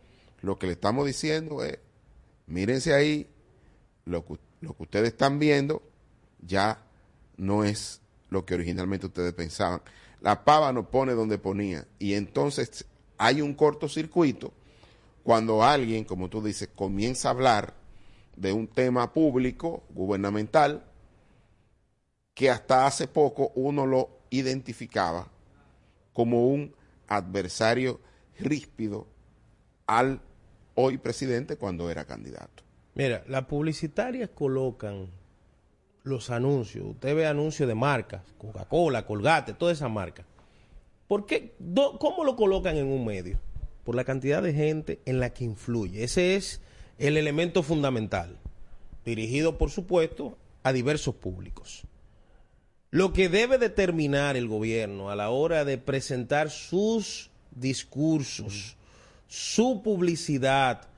lo 0.42 0.58
que 0.58 0.66
le 0.66 0.72
estamos 0.72 1.06
diciendo 1.06 1.64
es, 1.64 1.78
mírense 2.46 2.94
ahí, 2.94 3.26
lo 4.04 4.24
que, 4.24 4.34
lo 4.60 4.76
que 4.76 4.82
ustedes 4.82 5.08
están 5.08 5.38
viendo 5.38 5.82
ya 6.40 6.82
no 7.36 7.64
es 7.64 8.00
lo 8.30 8.44
que 8.44 8.54
originalmente 8.54 9.06
ustedes 9.06 9.32
pensaban. 9.34 9.82
La 10.20 10.44
pava 10.44 10.72
no 10.72 10.90
pone 10.90 11.12
donde 11.12 11.38
ponía 11.38 11.86
y 11.98 12.14
entonces 12.14 12.86
hay 13.18 13.40
un 13.40 13.54
cortocircuito 13.54 14.52
cuando 15.22 15.62
alguien, 15.62 16.04
como 16.04 16.28
tú 16.28 16.42
dices, 16.42 16.68
comienza 16.74 17.28
a 17.28 17.32
hablar 17.32 17.74
de 18.36 18.52
un 18.52 18.68
tema 18.68 19.12
público, 19.12 19.82
gubernamental, 19.90 20.84
que 22.34 22.50
hasta 22.50 22.86
hace 22.86 23.08
poco 23.08 23.50
uno 23.54 23.86
lo 23.86 24.10
identificaba 24.30 25.28
como 26.12 26.46
un 26.46 26.74
adversario 27.08 28.00
ríspido 28.38 29.06
al 29.86 30.20
hoy 30.74 30.98
presidente 30.98 31.56
cuando 31.56 31.90
era 31.90 32.04
candidato. 32.04 32.62
Mira, 32.94 33.24
las 33.26 33.46
publicitarias 33.46 34.30
colocan 34.30 35.08
los 36.02 36.30
anuncios. 36.30 36.86
Usted 36.86 37.16
ve 37.16 37.26
anuncios 37.26 37.68
de 37.68 37.74
marcas, 37.74 38.22
Coca-Cola, 38.38 39.04
Colgate, 39.04 39.54
toda 39.54 39.72
esa 39.72 39.88
marca. 39.88 40.24
¿Por 41.08 41.26
qué? 41.26 41.54
¿Cómo 41.98 42.24
lo 42.24 42.36
colocan 42.36 42.76
en 42.76 42.86
un 42.86 43.04
medio? 43.04 43.38
Por 43.84 43.94
la 43.94 44.04
cantidad 44.04 44.42
de 44.42 44.52
gente 44.52 45.00
en 45.04 45.20
la 45.20 45.30
que 45.30 45.44
influye. 45.44 46.02
Ese 46.02 46.36
es 46.36 46.60
el 46.98 47.16
elemento 47.16 47.62
fundamental. 47.62 48.38
Dirigido, 49.04 49.58
por 49.58 49.70
supuesto, 49.70 50.36
a 50.62 50.72
diversos 50.72 51.14
públicos. 51.14 51.84
Lo 52.90 53.12
que 53.12 53.28
debe 53.28 53.58
determinar 53.58 54.36
el 54.36 54.48
gobierno 54.48 55.10
a 55.10 55.16
la 55.16 55.30
hora 55.30 55.64
de 55.64 55.78
presentar 55.78 56.50
sus 56.50 57.30
discursos, 57.52 58.76
su 59.28 59.82
publicidad, 59.82 60.88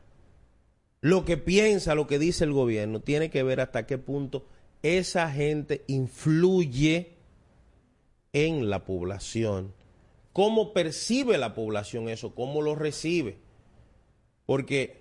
lo 1.01 1.25
que 1.25 1.37
piensa, 1.37 1.95
lo 1.95 2.07
que 2.07 2.19
dice 2.19 2.45
el 2.45 2.53
gobierno, 2.53 3.01
tiene 3.01 3.31
que 3.31 3.43
ver 3.43 3.61
hasta 3.61 3.87
qué 3.87 3.99
punto 3.99 4.47
esa 4.83 5.31
gente 5.31 5.85
influye 5.87 7.17
en 8.33 8.71
la 8.71 8.85
población. 8.85 9.75
¿Cómo 10.39 10.73
percibe 10.73 11.37
la 11.37 11.53
población 11.53 12.09
eso? 12.09 12.33
¿Cómo 12.33 12.63
lo 12.63 12.77
recibe? 12.77 13.39
Porque, 14.47 15.01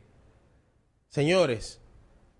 señores, 1.09 1.79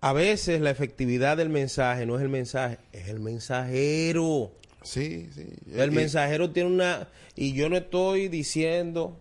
a 0.00 0.12
veces 0.12 0.60
la 0.60 0.70
efectividad 0.70 1.36
del 1.36 1.48
mensaje 1.48 2.06
no 2.06 2.16
es 2.16 2.22
el 2.22 2.28
mensaje, 2.28 2.78
es 2.90 3.06
el 3.06 3.20
mensajero. 3.20 4.50
Sí, 4.82 5.28
sí. 5.32 5.46
El 5.72 5.92
Y- 5.92 5.94
mensajero 5.94 6.50
tiene 6.50 6.70
una... 6.70 7.06
Y 7.36 7.52
yo 7.52 7.68
no 7.68 7.76
estoy 7.76 8.26
diciendo 8.26 9.16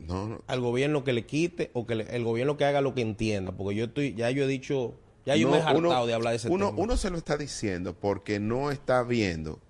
No, 0.00 0.26
no. 0.26 0.42
al 0.48 0.58
gobierno 0.60 1.04
que 1.04 1.12
le 1.12 1.24
quite 1.24 1.70
o 1.72 1.86
que 1.86 1.94
le- 1.94 2.16
el 2.16 2.24
gobierno 2.24 2.56
que 2.56 2.64
haga 2.64 2.80
lo 2.80 2.96
que 2.96 3.02
entienda, 3.02 3.52
porque 3.52 3.76
yo 3.76 3.84
estoy, 3.84 4.12
ya 4.16 4.28
yo 4.32 4.42
he 4.42 4.48
dicho, 4.48 4.98
ya 5.24 5.36
yo 5.36 5.46
No, 5.46 5.52
me 5.52 5.58
he 5.58 5.62
hartado 5.62 5.78
uno- 5.78 6.06
de 6.06 6.14
hablar 6.14 6.32
de 6.32 6.36
ese 6.38 6.48
uno, 6.48 6.70
tema. 6.70 6.82
Uno 6.82 6.96
se 6.96 7.10
lo 7.10 7.16
está 7.18 7.36
diciendo 7.36 7.94
porque 7.94 8.40
no 8.40 8.72
está 8.72 9.04
viendo 9.04 9.60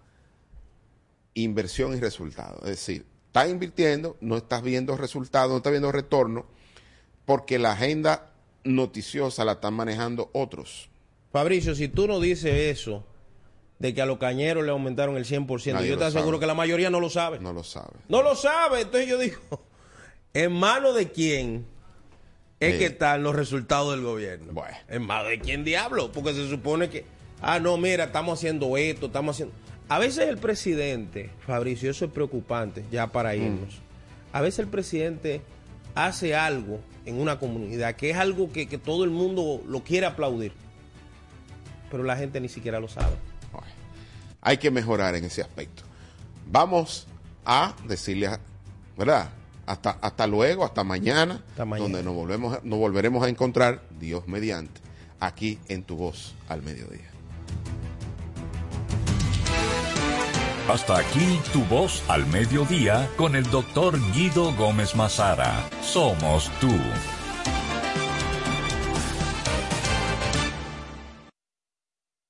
inversión 1.34 1.94
y 1.94 2.00
resultado. 2.00 2.56
Es 2.62 2.70
decir, 2.70 3.04
está 3.30 3.46
invirtiendo, 3.46 4.16
no 4.20 4.36
estás 4.38 4.60
viendo 4.60 4.96
resultados, 4.96 5.52
no 5.52 5.58
estás 5.58 5.70
viendo 5.70 5.92
retorno, 5.92 6.46
porque 7.24 7.60
la 7.60 7.72
agenda 7.72 8.32
noticiosa 8.64 9.44
la 9.44 9.52
están 9.52 9.74
manejando 9.74 10.30
otros. 10.32 10.90
Fabricio, 11.32 11.76
si 11.76 11.86
tú 11.86 12.08
no 12.08 12.18
dices 12.18 12.52
eso, 12.76 13.06
de 13.78 13.94
que 13.94 14.02
a 14.02 14.06
los 14.06 14.18
cañeros 14.18 14.64
le 14.64 14.72
aumentaron 14.72 15.16
el 15.16 15.24
100%, 15.24 15.74
Nadie 15.74 15.90
yo 15.90 15.96
te 15.96 16.06
aseguro 16.06 16.32
sabe. 16.32 16.40
que 16.40 16.46
la 16.46 16.54
mayoría 16.54 16.90
no 16.90 16.98
lo 16.98 17.08
sabe. 17.08 17.38
No 17.38 17.52
lo 17.52 17.62
sabe. 17.62 17.92
No 18.08 18.20
lo 18.20 18.34
sabe, 18.34 18.80
entonces 18.80 19.08
yo 19.08 19.16
digo, 19.16 19.38
¿en 20.34 20.52
mano 20.52 20.92
de 20.92 21.12
quién 21.12 21.66
es 22.58 22.78
que 22.78 22.86
están 22.86 23.22
los 23.22 23.36
resultados 23.36 23.92
del 23.92 24.02
gobierno? 24.02 24.52
Bueno. 24.52 24.76
¿En 24.88 25.02
mano 25.06 25.28
de 25.28 25.38
quién 25.38 25.62
diablo? 25.62 26.10
Porque 26.10 26.34
se 26.34 26.48
supone 26.50 26.90
que, 26.90 27.04
ah, 27.42 27.60
no, 27.60 27.76
mira, 27.76 28.04
estamos 28.04 28.40
haciendo 28.40 28.76
esto, 28.76 29.06
estamos 29.06 29.36
haciendo... 29.36 29.54
A 29.90 29.98
veces 29.98 30.28
el 30.28 30.38
presidente, 30.38 31.30
Fabricio, 31.46 31.90
eso 31.90 32.04
es 32.06 32.10
preocupante, 32.12 32.84
ya 32.90 33.08
para 33.08 33.34
irnos. 33.34 33.80
A 34.32 34.40
veces 34.40 34.60
el 34.60 34.68
presidente 34.68 35.42
hace 35.96 36.34
algo 36.36 36.80
en 37.04 37.20
una 37.20 37.38
comunidad, 37.40 37.96
que 37.96 38.10
es 38.10 38.16
algo 38.16 38.52
que, 38.52 38.68
que 38.68 38.78
todo 38.78 39.02
el 39.04 39.10
mundo 39.10 39.60
lo 39.66 39.82
quiere 39.82 40.06
aplaudir, 40.06 40.52
pero 41.90 42.04
la 42.04 42.16
gente 42.16 42.40
ni 42.40 42.48
siquiera 42.48 42.78
lo 42.78 42.86
sabe. 42.88 43.16
Hay 44.42 44.56
que 44.58 44.70
mejorar 44.70 45.14
en 45.16 45.24
ese 45.24 45.42
aspecto. 45.42 45.82
Vamos 46.50 47.06
a 47.44 47.74
decirle, 47.86 48.28
a- 48.28 48.40
¿verdad? 48.96 49.28
Hasta, 49.66 49.90
hasta 50.00 50.26
luego, 50.26 50.64
hasta 50.64 50.82
mañana, 50.84 51.42
mañana. 51.58 51.82
donde 51.82 52.02
nos, 52.02 52.14
volvemos, 52.14 52.64
nos 52.64 52.78
volveremos 52.78 53.22
a 53.24 53.28
encontrar, 53.28 53.82
Dios 53.98 54.26
mediante, 54.28 54.80
aquí 55.18 55.58
en 55.68 55.82
tu 55.82 55.96
voz 55.96 56.34
al 56.48 56.62
mediodía. 56.62 57.10
Hasta 60.70 60.98
aquí 60.98 61.40
tu 61.52 61.64
voz 61.64 62.04
al 62.06 62.24
mediodía 62.28 63.10
con 63.16 63.34
el 63.34 63.42
doctor 63.50 63.98
Guido 64.14 64.54
Gómez 64.54 64.94
Mazara. 64.94 65.68
Somos 65.82 66.48
tú. 66.60 66.70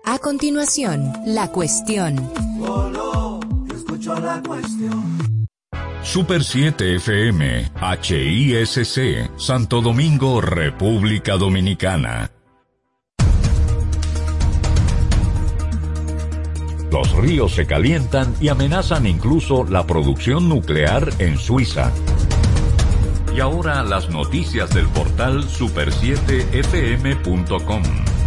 A 0.07 0.19
continuación, 0.19 1.13
la 1.27 1.53
cuestión. 1.53 2.33
escucho 3.71 4.19
la 4.19 4.43
cuestión. 4.43 5.40
Super 6.03 6.43
7 6.43 6.97
FM, 6.97 7.71
HISC, 8.03 9.31
Santo 9.37 9.83
Domingo, 9.83 10.41
República 10.41 11.37
Dominicana. 11.37 12.31
Los 16.91 17.13
ríos 17.13 17.55
se 17.55 17.67
calientan 17.67 18.35
y 18.41 18.49
amenazan 18.49 19.07
incluso 19.07 19.65
la 19.65 19.87
producción 19.87 20.49
nuclear 20.49 21.13
en 21.19 21.37
Suiza. 21.39 21.93
Y 23.37 23.41
ahora 23.41 23.85
las 23.85 24.09
noticias 24.11 24.75
del 24.75 24.89
portal 24.89 25.45
super7fm.com. 25.45 27.83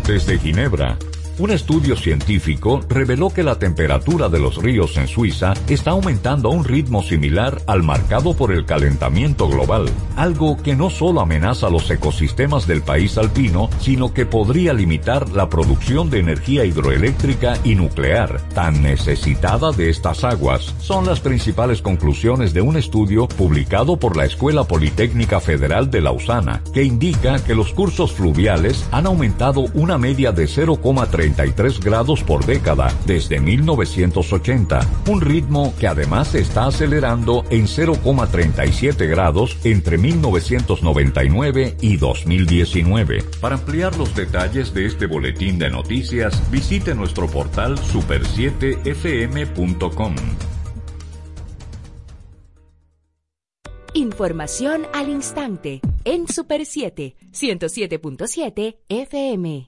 Desde 0.08 0.40
Ginebra, 0.40 0.98
un 1.40 1.50
estudio 1.50 1.96
científico 1.96 2.82
reveló 2.88 3.30
que 3.30 3.44
la 3.44 3.58
temperatura 3.58 4.30
de 4.30 4.40
los 4.40 4.58
ríos 4.62 4.98
en 4.98 5.08
Suiza 5.08 5.54
está 5.68 5.92
aumentando 5.92 6.50
a 6.50 6.54
un 6.54 6.64
ritmo 6.64 7.02
similar 7.02 7.62
al 7.66 7.82
marcado 7.82 8.36
por 8.36 8.52
el 8.52 8.66
calentamiento 8.66 9.48
global, 9.48 9.90
algo 10.16 10.58
que 10.62 10.76
no 10.76 10.90
solo 10.90 11.22
amenaza 11.22 11.70
los 11.70 11.90
ecosistemas 11.90 12.68
del 12.68 12.84
país 12.84 13.18
alpino, 13.18 13.70
sino 13.80 14.14
que 14.14 14.26
podría 14.26 14.74
limitar 14.74 15.30
la 15.30 15.50
producción 15.50 16.10
de 16.10 16.20
energía 16.20 16.66
hidroeléctrica 16.66 17.58
y 17.64 17.76
nuclear, 17.76 18.40
tan 18.54 18.84
necesitada 18.84 19.72
de 19.72 19.90
estas 19.90 20.24
aguas. 20.24 20.76
Son 20.80 21.06
las 21.06 21.20
principales 21.20 21.82
conclusiones 21.82 22.54
de 22.54 22.62
un 22.62 22.78
estudio 22.78 23.28
publicado 23.28 23.98
por 23.98 24.16
la 24.16 24.26
Escuela 24.26 24.66
Politécnica 24.66 25.40
Federal 25.40 25.90
de 25.90 26.02
Lausana, 26.02 26.62
que 26.74 26.84
indica 26.84 27.44
que 27.44 27.56
los 27.56 27.74
cursos 27.74 28.12
fluviales 28.12 28.88
han 28.92 29.08
aumentado 29.08 29.66
una 29.74 29.98
media 29.98 30.32
de 30.32 30.48
0,33 31.24 31.84
grados 31.84 32.24
por 32.24 32.46
década 32.46 32.94
desde 33.06 33.40
1980, 33.40 34.82
un 35.08 35.22
ritmo 35.22 35.74
que 35.80 35.88
además 35.88 36.28
se 36.30 36.40
está 36.40 36.66
acelerando 36.66 37.46
en 37.50 37.68
0,37 37.68 39.08
grados 39.08 39.58
entre 39.64 39.98
1999 39.98 41.78
y 41.82 41.98
2019. 41.98 43.24
Para 43.40 43.56
ampliar 43.56 43.96
los 43.98 44.14
detalles 44.16 44.74
de 44.74 44.86
este 44.86 45.06
boletín 45.06 45.60
de 45.60 45.70
noticias, 45.70 46.42
visite 46.52 46.96
nuestro 46.96 47.28
portal 47.28 47.78
super7fm.com. 47.78 50.16
Información 53.96 54.88
al 54.92 55.10
instante 55.10 55.80
en 56.04 56.28
Super 56.28 56.66
7, 56.66 57.16
107.7 57.32 58.78
FM. 58.90 59.68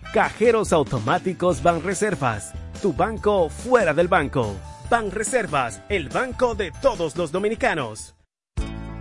Cajeros 0.13 0.73
automáticos 0.73 1.63
Banreservas, 1.63 2.51
tu 2.81 2.91
banco 2.91 3.47
fuera 3.47 3.93
del 3.93 4.09
banco. 4.09 4.57
Banreservas, 4.89 5.81
el 5.87 6.09
banco 6.09 6.53
de 6.53 6.73
todos 6.81 7.15
los 7.15 7.31
dominicanos. 7.31 8.13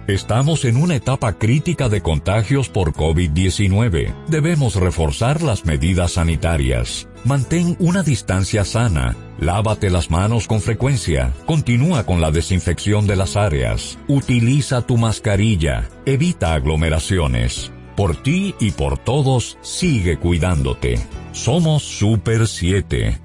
Estamos 0.07 0.65
en 0.65 0.77
una 0.77 0.95
etapa 0.95 1.33
crítica 1.33 1.89
de 1.89 2.01
contagios 2.01 2.69
por 2.69 2.93
COVID-19. 2.93 4.15
Debemos 4.29 4.77
reforzar 4.77 5.43
las 5.43 5.65
medidas 5.65 6.13
sanitarias. 6.13 7.09
Mantén 7.25 7.77
una 7.81 8.05
distancia 8.05 8.65
sana. 8.65 9.17
Lávate 9.41 9.91
las 9.91 10.13
manos 10.13 10.47
con 10.47 10.61
frecuencia. 10.61 11.33
Continúa 11.45 12.07
con 12.07 12.21
la 12.21 12.31
desinfección 12.31 13.09
de 13.09 13.17
las 13.17 13.35
áreas. 13.35 13.99
Utiliza 14.07 14.87
tu 14.87 14.97
mascarilla. 14.97 15.89
Evita 16.07 16.55
aglomeraciones. 16.55 17.73
Por 18.01 18.17
ti 18.17 18.55
y 18.59 18.71
por 18.71 18.97
todos, 18.97 19.59
sigue 19.61 20.17
cuidándote. 20.17 20.99
Somos 21.33 21.83
Super 21.83 22.47
7. 22.47 23.21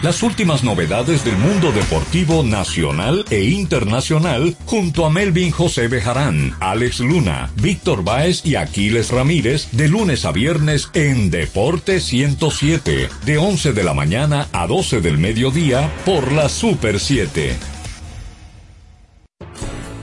Las 0.00 0.22
últimas 0.22 0.64
novedades 0.64 1.22
del 1.22 1.36
mundo 1.36 1.70
deportivo 1.70 2.42
nacional 2.42 3.26
e 3.28 3.44
internacional 3.44 4.56
junto 4.64 5.04
a 5.04 5.10
Melvin 5.10 5.50
José 5.50 5.88
Bejarán, 5.88 6.56
Alex 6.60 7.00
Luna, 7.00 7.50
Víctor 7.56 8.02
Báez 8.02 8.46
y 8.46 8.54
Aquiles 8.54 9.10
Ramírez 9.10 9.68
de 9.72 9.88
lunes 9.88 10.24
a 10.24 10.32
viernes 10.32 10.88
en 10.94 11.30
Deporte 11.30 12.00
107, 12.00 13.10
de 13.26 13.36
11 13.36 13.74
de 13.74 13.84
la 13.84 13.92
mañana 13.92 14.48
a 14.52 14.66
12 14.66 15.02
del 15.02 15.18
mediodía 15.18 15.92
por 16.06 16.32
la 16.32 16.48
Super 16.48 16.98
7. 16.98 17.77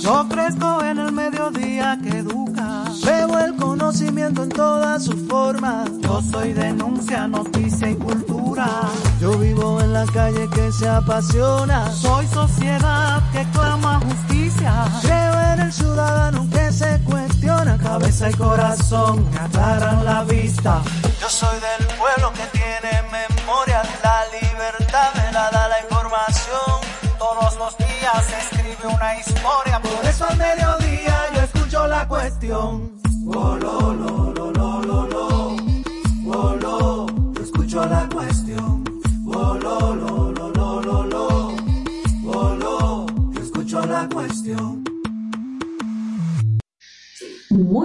Yo 0.00 0.26
crezco 0.28 0.82
en 0.82 0.98
el 0.98 1.12
mediodía 1.12 1.98
que 2.02 2.18
educa. 2.18 2.84
Veo 3.04 3.38
el 3.38 3.56
conocimiento 3.56 4.42
en 4.44 4.48
todas 4.48 5.04
sus 5.04 5.28
formas. 5.28 5.90
Yo 6.00 6.22
soy 6.22 6.52
denuncia, 6.52 7.26
noticia 7.28 7.90
y 7.90 7.94
cultura. 7.96 8.68
Yo 9.20 9.38
vivo 9.38 9.80
en 9.80 9.92
la 9.92 10.04
calle 10.06 10.48
que 10.48 10.72
se 10.72 10.88
apasiona. 10.88 11.90
Soy 11.92 12.26
sociedad 12.26 13.22
que 13.32 13.44
clama 13.52 14.00
justicia. 14.00 14.84
Creo 15.02 15.40
en 15.52 15.60
el 15.60 15.72
ciudadano 15.72 16.46
que 16.50 16.72
se 16.72 17.00
cuestiona. 17.04 17.78
cabeza 17.78 18.30
y 18.30 18.34
corazón 18.34 19.28
me 19.30 19.38
aclaran 19.38 20.04
la 20.04 20.24
vista. 20.24 20.82
Yo 21.20 21.28
soy 21.28 21.56
del 21.60 21.86
pueblo 21.98 22.32
que 22.32 22.46
tiene 22.58 23.02
memoria, 23.10 23.82
la 24.02 24.24
libertad 24.40 25.10
me 25.14 25.32
la 25.32 25.50
da 25.50 25.68
la 25.68 25.80
información. 25.80 26.80
Todos 27.18 27.56
los 27.56 27.78
días 27.78 28.24
se 28.26 28.38
escribe 28.38 28.92
una 28.92 29.14
historia, 29.20 29.71
por 29.94 30.04
eso 30.06 30.26
al 30.26 30.36
mediodía 30.36 31.16
yo 31.34 31.40
escucho 31.42 31.86
la 31.86 32.06
cuestión. 32.08 32.91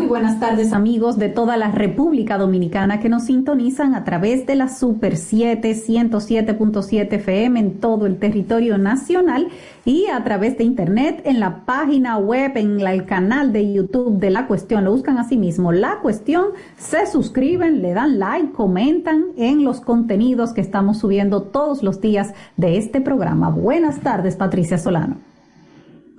Buenas 0.07 0.39
tardes 0.39 0.71
amigos 0.71 1.17
de 1.17 1.27
toda 1.27 1.57
la 1.57 1.69
República 1.69 2.37
Dominicana 2.37 3.01
que 3.01 3.09
nos 3.09 3.25
sintonizan 3.25 3.93
a 3.93 4.05
través 4.05 4.45
de 4.45 4.55
la 4.55 4.69
Super 4.69 5.17
7 5.17 5.69
107.7 5.69 7.13
FM 7.13 7.59
en 7.59 7.79
todo 7.79 8.05
el 8.05 8.17
territorio 8.17 8.77
nacional 8.77 9.49
y 9.83 10.05
a 10.07 10.23
través 10.23 10.57
de 10.57 10.63
internet 10.63 11.21
en 11.25 11.41
la 11.41 11.65
página 11.65 12.17
web, 12.17 12.55
en 12.55 12.79
el 12.79 13.05
canal 13.05 13.51
de 13.51 13.73
YouTube 13.73 14.19
de 14.19 14.29
La 14.29 14.47
Cuestión. 14.47 14.85
Lo 14.85 14.91
buscan 14.91 15.17
así 15.17 15.35
mismo, 15.35 15.73
La 15.73 15.99
Cuestión, 16.01 16.47
se 16.77 17.05
suscriben, 17.05 17.81
le 17.81 17.93
dan 17.93 18.17
like, 18.17 18.53
comentan 18.53 19.25
en 19.35 19.65
los 19.65 19.81
contenidos 19.81 20.53
que 20.53 20.61
estamos 20.61 20.99
subiendo 20.99 21.43
todos 21.43 21.83
los 21.83 21.99
días 21.99 22.33
de 22.55 22.77
este 22.77 23.01
programa. 23.01 23.49
Buenas 23.49 23.99
tardes, 23.99 24.37
Patricia 24.37 24.77
Solano. 24.77 25.17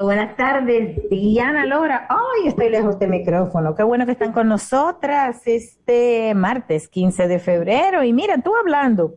Buenas 0.01 0.37
tardes, 0.37 1.11
Diana 1.11 1.67
Lora. 1.67 2.07
Ay, 2.09 2.47
estoy 2.47 2.69
lejos 2.69 3.01
del 3.01 3.11
micrófono. 3.11 3.75
Qué 3.75 3.83
bueno 3.83 4.07
que 4.07 4.13
están 4.13 4.33
con 4.33 4.47
nosotras 4.47 5.43
este 5.45 6.37
martes 6.37 6.87
15 6.87 7.27
de 7.27 7.41
febrero. 7.41 8.05
Y 8.05 8.13
mira, 8.13 8.39
tú 8.39 8.53
hablando 8.55 9.15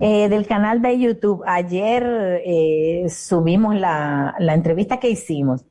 eh, 0.00 0.28
del 0.28 0.44
canal 0.48 0.82
de 0.82 0.98
YouTube, 0.98 1.44
ayer 1.46 2.42
eh, 2.44 3.06
subimos 3.08 3.76
la, 3.76 4.34
la 4.40 4.54
entrevista 4.54 4.98
que 4.98 5.08
hicimos 5.08 5.64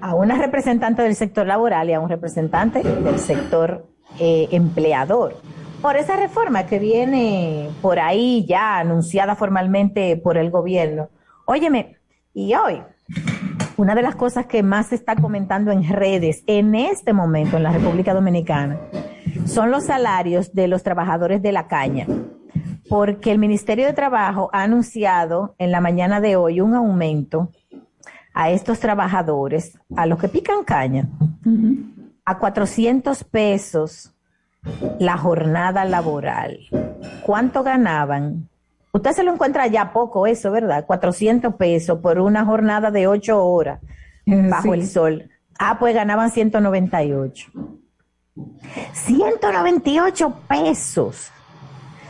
a 0.00 0.14
una 0.14 0.36
representante 0.36 1.02
del 1.02 1.16
sector 1.16 1.44
laboral 1.44 1.90
y 1.90 1.94
a 1.94 1.98
un 1.98 2.08
representante 2.08 2.84
del 2.84 3.18
sector 3.18 3.88
eh, 4.20 4.46
empleador 4.52 5.34
por 5.80 5.96
esa 5.96 6.14
reforma 6.14 6.66
que 6.66 6.78
viene 6.78 7.68
por 7.82 7.98
ahí 7.98 8.46
ya 8.46 8.78
anunciada 8.78 9.34
formalmente 9.34 10.16
por 10.18 10.38
el 10.38 10.52
gobierno. 10.52 11.08
Óyeme, 11.46 11.96
y 12.32 12.54
hoy 12.54 12.80
una 13.76 13.94
de 13.94 14.02
las 14.02 14.14
cosas 14.14 14.46
que 14.46 14.62
más 14.62 14.88
se 14.88 14.94
está 14.94 15.16
comentando 15.16 15.70
en 15.70 15.88
redes 15.88 16.42
en 16.46 16.74
este 16.74 17.12
momento 17.12 17.56
en 17.56 17.62
la 17.62 17.72
República 17.72 18.14
Dominicana 18.14 18.78
son 19.46 19.70
los 19.70 19.84
salarios 19.84 20.54
de 20.54 20.68
los 20.68 20.82
trabajadores 20.82 21.42
de 21.42 21.52
la 21.52 21.66
caña, 21.66 22.06
porque 22.88 23.32
el 23.32 23.38
Ministerio 23.38 23.86
de 23.86 23.92
Trabajo 23.92 24.50
ha 24.52 24.62
anunciado 24.62 25.54
en 25.58 25.70
la 25.70 25.80
mañana 25.80 26.20
de 26.20 26.36
hoy 26.36 26.60
un 26.60 26.74
aumento 26.74 27.50
a 28.34 28.50
estos 28.50 28.80
trabajadores, 28.80 29.78
a 29.96 30.06
los 30.06 30.18
que 30.18 30.28
pican 30.28 30.64
caña, 30.64 31.08
a 32.24 32.38
400 32.38 33.24
pesos 33.24 34.14
la 34.98 35.18
jornada 35.18 35.84
laboral. 35.84 36.60
¿Cuánto 37.24 37.62
ganaban? 37.62 38.48
Usted 38.94 39.12
se 39.12 39.22
lo 39.22 39.32
encuentra 39.32 39.66
ya 39.68 39.92
poco 39.92 40.26
eso, 40.26 40.50
¿verdad? 40.50 40.84
400 40.84 41.54
pesos 41.54 41.98
por 42.00 42.18
una 42.18 42.44
jornada 42.44 42.90
de 42.90 43.06
8 43.06 43.42
horas 43.42 43.80
bajo 44.26 44.74
sí. 44.74 44.80
el 44.80 44.86
sol. 44.86 45.30
Ah, 45.58 45.78
pues 45.78 45.94
ganaban 45.94 46.30
198. 46.30 47.50
198 48.92 50.34
pesos. 50.46 51.30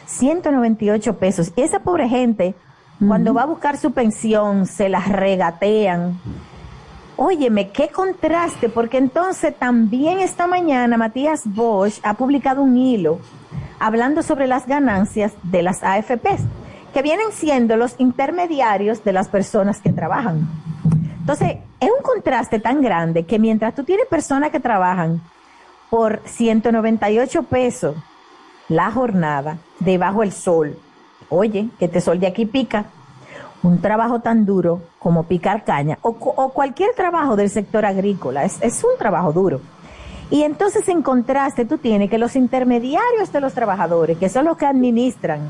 198 0.06 1.18
pesos. 1.18 1.52
Y 1.54 1.62
esa 1.62 1.80
pobre 1.80 2.08
gente, 2.08 2.56
cuando 3.06 3.32
va 3.32 3.42
a 3.42 3.46
buscar 3.46 3.76
su 3.76 3.92
pensión, 3.92 4.66
se 4.66 4.88
las 4.88 5.08
regatean. 5.08 6.18
Óyeme, 7.16 7.70
qué 7.70 7.88
contraste, 7.88 8.68
porque 8.68 8.98
entonces 8.98 9.54
también 9.56 10.18
esta 10.18 10.48
mañana 10.48 10.96
Matías 10.96 11.42
Bosch 11.44 12.00
ha 12.02 12.14
publicado 12.14 12.62
un 12.62 12.76
hilo 12.76 13.20
hablando 13.78 14.22
sobre 14.22 14.46
las 14.46 14.66
ganancias 14.66 15.32
de 15.42 15.62
las 15.62 15.82
AFPs, 15.82 16.42
que 16.92 17.02
vienen 17.02 17.32
siendo 17.32 17.76
los 17.76 17.94
intermediarios 17.98 19.02
de 19.04 19.12
las 19.12 19.28
personas 19.28 19.80
que 19.80 19.92
trabajan. 19.92 20.48
Entonces, 21.20 21.56
es 21.80 21.88
un 21.88 22.02
contraste 22.02 22.58
tan 22.58 22.82
grande 22.82 23.24
que 23.24 23.38
mientras 23.38 23.74
tú 23.74 23.84
tienes 23.84 24.06
personas 24.06 24.50
que 24.50 24.60
trabajan 24.60 25.20
por 25.90 26.20
198 26.24 27.42
pesos 27.44 27.96
la 28.68 28.90
jornada 28.90 29.58
debajo 29.80 30.20
del 30.20 30.32
sol, 30.32 30.76
oye, 31.28 31.68
que 31.78 31.84
este 31.86 32.00
sol 32.00 32.18
de 32.20 32.26
aquí 32.26 32.46
pica, 32.46 32.86
un 33.62 33.80
trabajo 33.80 34.20
tan 34.20 34.44
duro 34.44 34.80
como 34.98 35.24
picar 35.24 35.64
caña 35.64 35.98
o, 36.02 36.14
cu- 36.14 36.32
o 36.34 36.48
cualquier 36.52 36.94
trabajo 36.94 37.36
del 37.36 37.50
sector 37.50 37.84
agrícola, 37.84 38.44
es 38.44 38.82
un 38.84 38.98
trabajo 38.98 39.32
duro. 39.32 39.60
Y 40.30 40.42
entonces 40.42 40.88
en 40.88 41.02
contraste 41.02 41.64
tú 41.66 41.76
tienes 41.78 42.08
que 42.10 42.18
los 42.18 42.34
intermediarios 42.36 43.30
de 43.32 43.40
los 43.40 43.52
trabajadores, 43.52 44.16
que 44.18 44.28
son 44.30 44.46
los 44.46 44.56
que 44.56 44.66
administran 44.66 45.40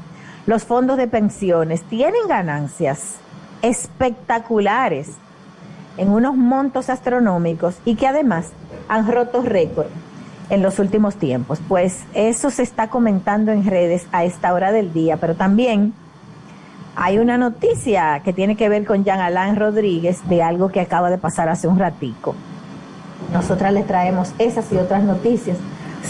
los 0.47 0.65
fondos 0.65 0.97
de 0.97 1.07
pensiones, 1.09 1.83
tienen 1.83 2.27
ganancias 2.29 3.17
espectaculares 3.63 5.11
en 5.97 6.11
unos 6.11 6.35
montos 6.37 6.91
astronómicos 6.91 7.77
y 7.85 7.95
que 7.97 8.07
además 8.07 8.49
han 8.89 9.11
roto 9.11 9.43
récord 9.43 9.87
en 10.51 10.63
los 10.63 10.79
últimos 10.79 11.17
tiempos. 11.17 11.61
Pues 11.69 12.01
eso 12.15 12.51
se 12.51 12.63
está 12.63 12.89
comentando 12.89 13.53
en 13.53 13.65
redes 13.65 14.07
a 14.13 14.25
esta 14.25 14.53
hora 14.53 14.73
del 14.73 14.93
día, 14.93 15.17
pero 15.19 15.35
también 15.35 15.93
hay 16.97 17.19
una 17.19 17.39
noticia 17.39 18.21
que 18.25 18.33
tiene 18.33 18.57
que 18.57 18.69
ver 18.69 18.85
con 18.85 19.05
Jean 19.05 19.21
Alain 19.21 19.57
Rodríguez 19.57 20.21
de 20.29 20.43
algo 20.43 20.69
que 20.71 20.81
acaba 20.81 21.11
de 21.11 21.19
pasar 21.19 21.49
hace 21.49 21.69
un 21.69 21.79
ratico. 21.79 22.35
Nosotras 23.33 23.73
les 23.73 23.87
traemos 23.87 24.33
esas 24.39 24.71
y 24.73 24.77
otras 24.77 25.05
noticias 25.05 25.57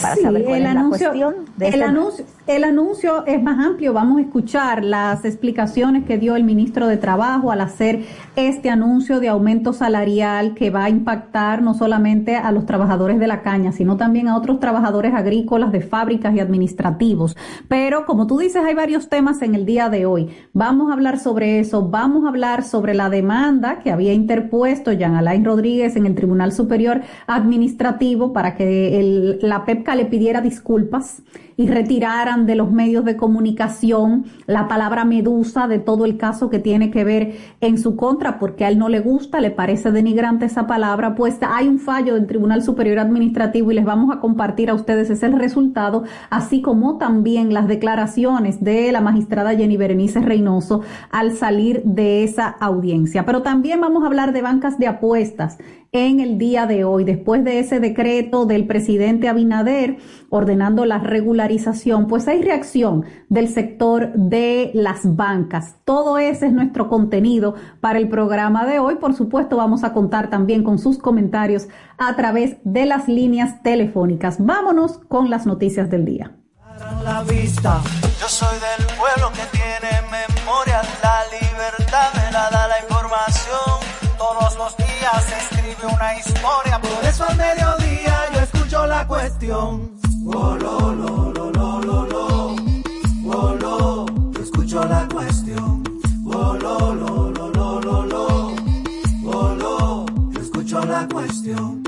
para 0.00 0.14
Sí, 0.16 0.22
saber 0.22 0.44
cuál 0.44 0.60
el 0.62 0.66
es 0.66 0.74
la 0.74 0.88
cuestión 0.88 1.34
de 1.56 1.68
el, 1.68 1.74
este- 1.74 1.84
anuncio, 1.84 2.24
el 2.46 2.64
anuncio 2.64 3.24
es 3.26 3.40
más 3.40 3.64
amplio. 3.64 3.92
Vamos 3.92 4.18
a 4.18 4.22
escuchar 4.22 4.84
las 4.84 5.24
explicaciones 5.24 6.04
que 6.04 6.18
dio 6.18 6.34
el 6.34 6.42
ministro 6.42 6.88
de 6.88 6.96
Trabajo 6.96 7.52
al 7.52 7.60
hacer 7.60 8.04
este 8.34 8.68
anuncio 8.68 9.20
de 9.20 9.28
aumento 9.28 9.72
salarial 9.72 10.54
que 10.54 10.70
va 10.70 10.84
a 10.84 10.90
impactar 10.90 11.62
no 11.62 11.74
solamente 11.74 12.34
a 12.34 12.50
los 12.50 12.66
trabajadores 12.66 13.20
de 13.20 13.28
la 13.28 13.42
caña, 13.42 13.70
sino 13.70 13.96
también 13.96 14.26
a 14.26 14.36
otros 14.36 14.58
trabajadores 14.58 15.14
agrícolas 15.14 15.70
de 15.70 15.82
fábricas 15.82 16.34
y 16.34 16.40
administrativos. 16.40 17.36
Pero 17.68 18.06
como 18.06 18.26
tú 18.26 18.38
dices, 18.38 18.64
hay 18.64 18.74
varios 18.74 19.08
temas 19.08 19.40
en 19.42 19.54
el 19.54 19.64
día 19.64 19.88
de 19.88 20.06
hoy. 20.06 20.30
Vamos 20.52 20.90
a 20.90 20.94
hablar 20.94 21.20
sobre 21.20 21.60
eso. 21.60 21.88
Vamos 21.88 22.24
a 22.24 22.28
hablar 22.28 22.64
sobre 22.64 22.94
la 22.94 23.08
demanda 23.08 23.78
que 23.78 23.92
había 23.92 24.12
interpuesto 24.12 24.92
Jean 24.92 25.14
Alain 25.14 25.44
Rodríguez 25.44 25.94
en 25.94 26.06
el 26.06 26.16
Tribunal 26.16 26.52
Superior 26.52 27.02
Administrativo 27.28 28.32
para 28.32 28.56
que 28.56 29.38
la 29.42 29.64
PEPCA 29.64 29.94
le 29.94 30.06
pidiera 30.06 30.40
disculpas 30.40 31.22
y 31.56 31.66
de 32.38 32.54
los 32.54 32.70
medios 32.70 33.04
de 33.04 33.16
comunicación 33.16 34.24
la 34.46 34.68
palabra 34.68 35.04
medusa 35.04 35.68
de 35.68 35.78
todo 35.78 36.04
el 36.04 36.16
caso 36.16 36.48
que 36.48 36.58
tiene 36.58 36.90
que 36.90 37.04
ver 37.04 37.36
en 37.60 37.78
su 37.78 37.96
contra, 37.96 38.38
porque 38.38 38.64
a 38.64 38.68
él 38.68 38.78
no 38.78 38.88
le 38.88 39.00
gusta, 39.00 39.40
le 39.40 39.50
parece 39.50 39.92
denigrante 39.92 40.46
esa 40.46 40.66
palabra, 40.66 41.14
pues 41.14 41.38
hay 41.42 41.68
un 41.68 41.78
fallo 41.78 42.14
del 42.14 42.26
Tribunal 42.26 42.62
Superior 42.62 42.98
Administrativo 42.98 43.70
y 43.70 43.74
les 43.74 43.84
vamos 43.84 44.14
a 44.14 44.20
compartir 44.20 44.70
a 44.70 44.74
ustedes 44.74 45.02
ese 45.02 45.14
es 45.14 45.22
el 45.22 45.38
resultado, 45.38 46.04
así 46.30 46.62
como 46.62 46.96
también 46.98 47.52
las 47.52 47.68
declaraciones 47.68 48.62
de 48.62 48.92
la 48.92 49.00
magistrada 49.00 49.54
Jenny 49.54 49.76
Berenice 49.76 50.20
Reynoso 50.20 50.82
al 51.10 51.32
salir 51.32 51.82
de 51.84 52.24
esa 52.24 52.48
audiencia. 52.48 53.24
Pero 53.24 53.42
también 53.42 53.80
vamos 53.80 54.04
a 54.04 54.06
hablar 54.06 54.32
de 54.32 54.42
bancas 54.42 54.78
de 54.78 54.86
apuestas 54.86 55.58
en 55.94 56.20
el 56.20 56.38
día 56.38 56.64
de 56.64 56.84
hoy, 56.84 57.04
después 57.04 57.44
de 57.44 57.58
ese 57.58 57.78
decreto 57.78 58.46
del 58.46 58.66
presidente 58.66 59.28
Abinader 59.28 59.98
ordenando 60.30 60.86
la 60.86 60.96
regularización, 60.96 62.06
pues 62.06 62.26
hay 62.28 62.40
reacción 62.40 63.04
del 63.28 63.48
sector 63.48 64.10
de 64.14 64.70
las 64.72 65.00
bancas. 65.16 65.74
Todo 65.84 66.16
ese 66.16 66.46
es 66.46 66.52
nuestro 66.54 66.88
contenido 66.88 67.56
para 67.82 67.98
el 67.98 68.08
programa 68.08 68.64
de 68.64 68.78
hoy. 68.78 68.94
Por 68.94 69.12
supuesto, 69.12 69.58
vamos 69.58 69.84
a 69.84 69.92
contar 69.92 70.30
también 70.30 70.64
con 70.64 70.78
sus 70.78 70.96
comentarios 70.96 71.68
a 71.98 72.16
través 72.16 72.56
de 72.64 72.86
las 72.86 73.06
líneas 73.06 73.62
telefónicas. 73.62 74.36
Vámonos 74.38 74.98
con 75.08 75.28
las 75.28 75.44
noticias 75.44 75.90
del 75.90 76.06
día. 76.06 76.32
la 81.02 81.22
libertad 81.38 82.14
me 82.14 82.32
da 82.32 82.68
la 82.68 82.80
información. 82.80 83.92
Todos 84.16 84.56
los 84.56 84.76
días 84.78 85.51
una 85.86 86.14
historia, 86.18 86.80
por 86.80 87.04
eso 87.04 87.24
al 87.28 87.36
mediodía 87.36 88.14
yo 88.34 88.40
escucho 88.40 88.86
la 88.86 89.06
cuestión. 89.06 89.96
Oh, 90.26 90.56
lo, 90.60 90.92
lo, 90.94 91.32
lo, 91.32 91.50
lo, 91.50 91.80
lo, 91.80 92.06
lo. 92.06 92.56
Oh, 93.26 93.54
lo, 93.60 94.06
yo 94.32 94.42
escucho 94.42 94.84
la 94.84 95.08
cuestión. 95.12 95.82
Oh, 96.26 96.54
lo, 96.54 96.94
lo, 96.94 97.30
lo, 97.30 97.50
lo, 97.50 97.80
lo, 97.80 98.06
lo. 98.06 98.54
Oh, 99.26 99.54
lo, 99.54 100.06
yo 100.30 100.40
escucho 100.40 100.84
la 100.84 101.08
cuestión. 101.08 101.82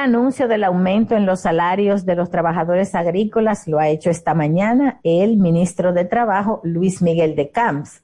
anuncio 0.00 0.48
del 0.48 0.64
aumento 0.64 1.16
en 1.16 1.26
los 1.26 1.40
salarios 1.40 2.04
de 2.04 2.16
los 2.16 2.30
trabajadores 2.30 2.94
agrícolas 2.94 3.68
lo 3.68 3.78
ha 3.78 3.88
hecho 3.88 4.10
esta 4.10 4.34
mañana 4.34 5.00
el 5.04 5.36
ministro 5.36 5.92
de 5.92 6.04
Trabajo, 6.04 6.60
Luis 6.64 7.02
Miguel 7.02 7.36
de 7.36 7.50
Camps. 7.50 8.02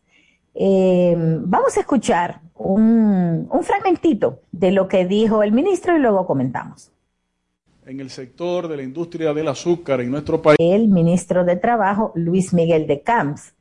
Eh, 0.59 1.14
vamos 1.16 1.76
a 1.76 1.80
escuchar 1.80 2.40
un, 2.54 3.46
un 3.50 3.62
fragmentito 3.62 4.40
de 4.52 4.72
lo 4.72 4.88
que 4.88 5.07
dijo 5.07 5.42
el 5.42 5.52
ministro 5.52 5.96
y 5.96 6.00
luego 6.00 6.26
comentamos. 6.26 6.90
En 7.84 8.00
el 8.00 8.11
sector 8.11 8.66
de 8.66 8.78
la 8.78 8.82
industria 8.82 9.34
del 9.34 9.48
azúcar 9.48 10.00
en 10.00 10.11
nuestro 10.11 10.40
país. 10.40 10.57
El 10.59 10.88
ministro 10.88 11.44
de 11.44 11.57
Trabajo, 11.57 12.12
Luis 12.14 12.52
Miguel 12.52 12.86
de 12.86 13.02
Camps. 13.02 13.54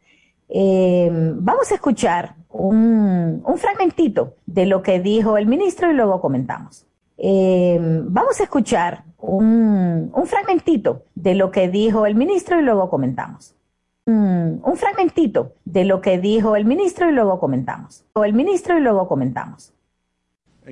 Eh, 0.47 1.09
vamos 1.11 1.71
a 1.71 1.75
escuchar 1.75 2.35
un, 2.49 3.41
un 3.45 3.57
fragmentito 3.57 4.35
de 4.45 4.65
lo 4.65 4.81
que 4.81 4.99
dijo 4.99 5.37
el 5.37 5.47
ministro 5.47 5.91
y 5.91 5.93
luego 5.93 6.21
comentamos. 6.21 6.87
Eh, 7.17 7.77
vamos 7.79 8.39
a 8.39 8.43
escuchar 8.43 9.03
un, 9.19 10.11
un, 10.13 10.27
fragmentito 10.27 11.03
de 11.15 11.35
lo 11.35 11.49
que 11.49 11.69
dijo 11.69 12.05
el 12.05 12.15
ministro 12.15 12.59
y 12.59 12.63
luego 12.63 12.89
comentamos. 12.89 13.55
Un, 14.07 14.61
un 14.63 14.77
fragmentito 14.77 15.53
de 15.65 15.85
lo 15.85 16.01
que 16.01 16.19
dijo 16.19 16.55
el 16.55 16.65
ministro 16.65 17.09
y 17.09 17.13
luego 17.13 17.39
comentamos. 17.39 18.05
O 18.13 18.23
el 18.23 18.33
ministro 18.33 18.77
y 18.77 18.81
luego 18.81 19.07
comentamos. 19.07 19.74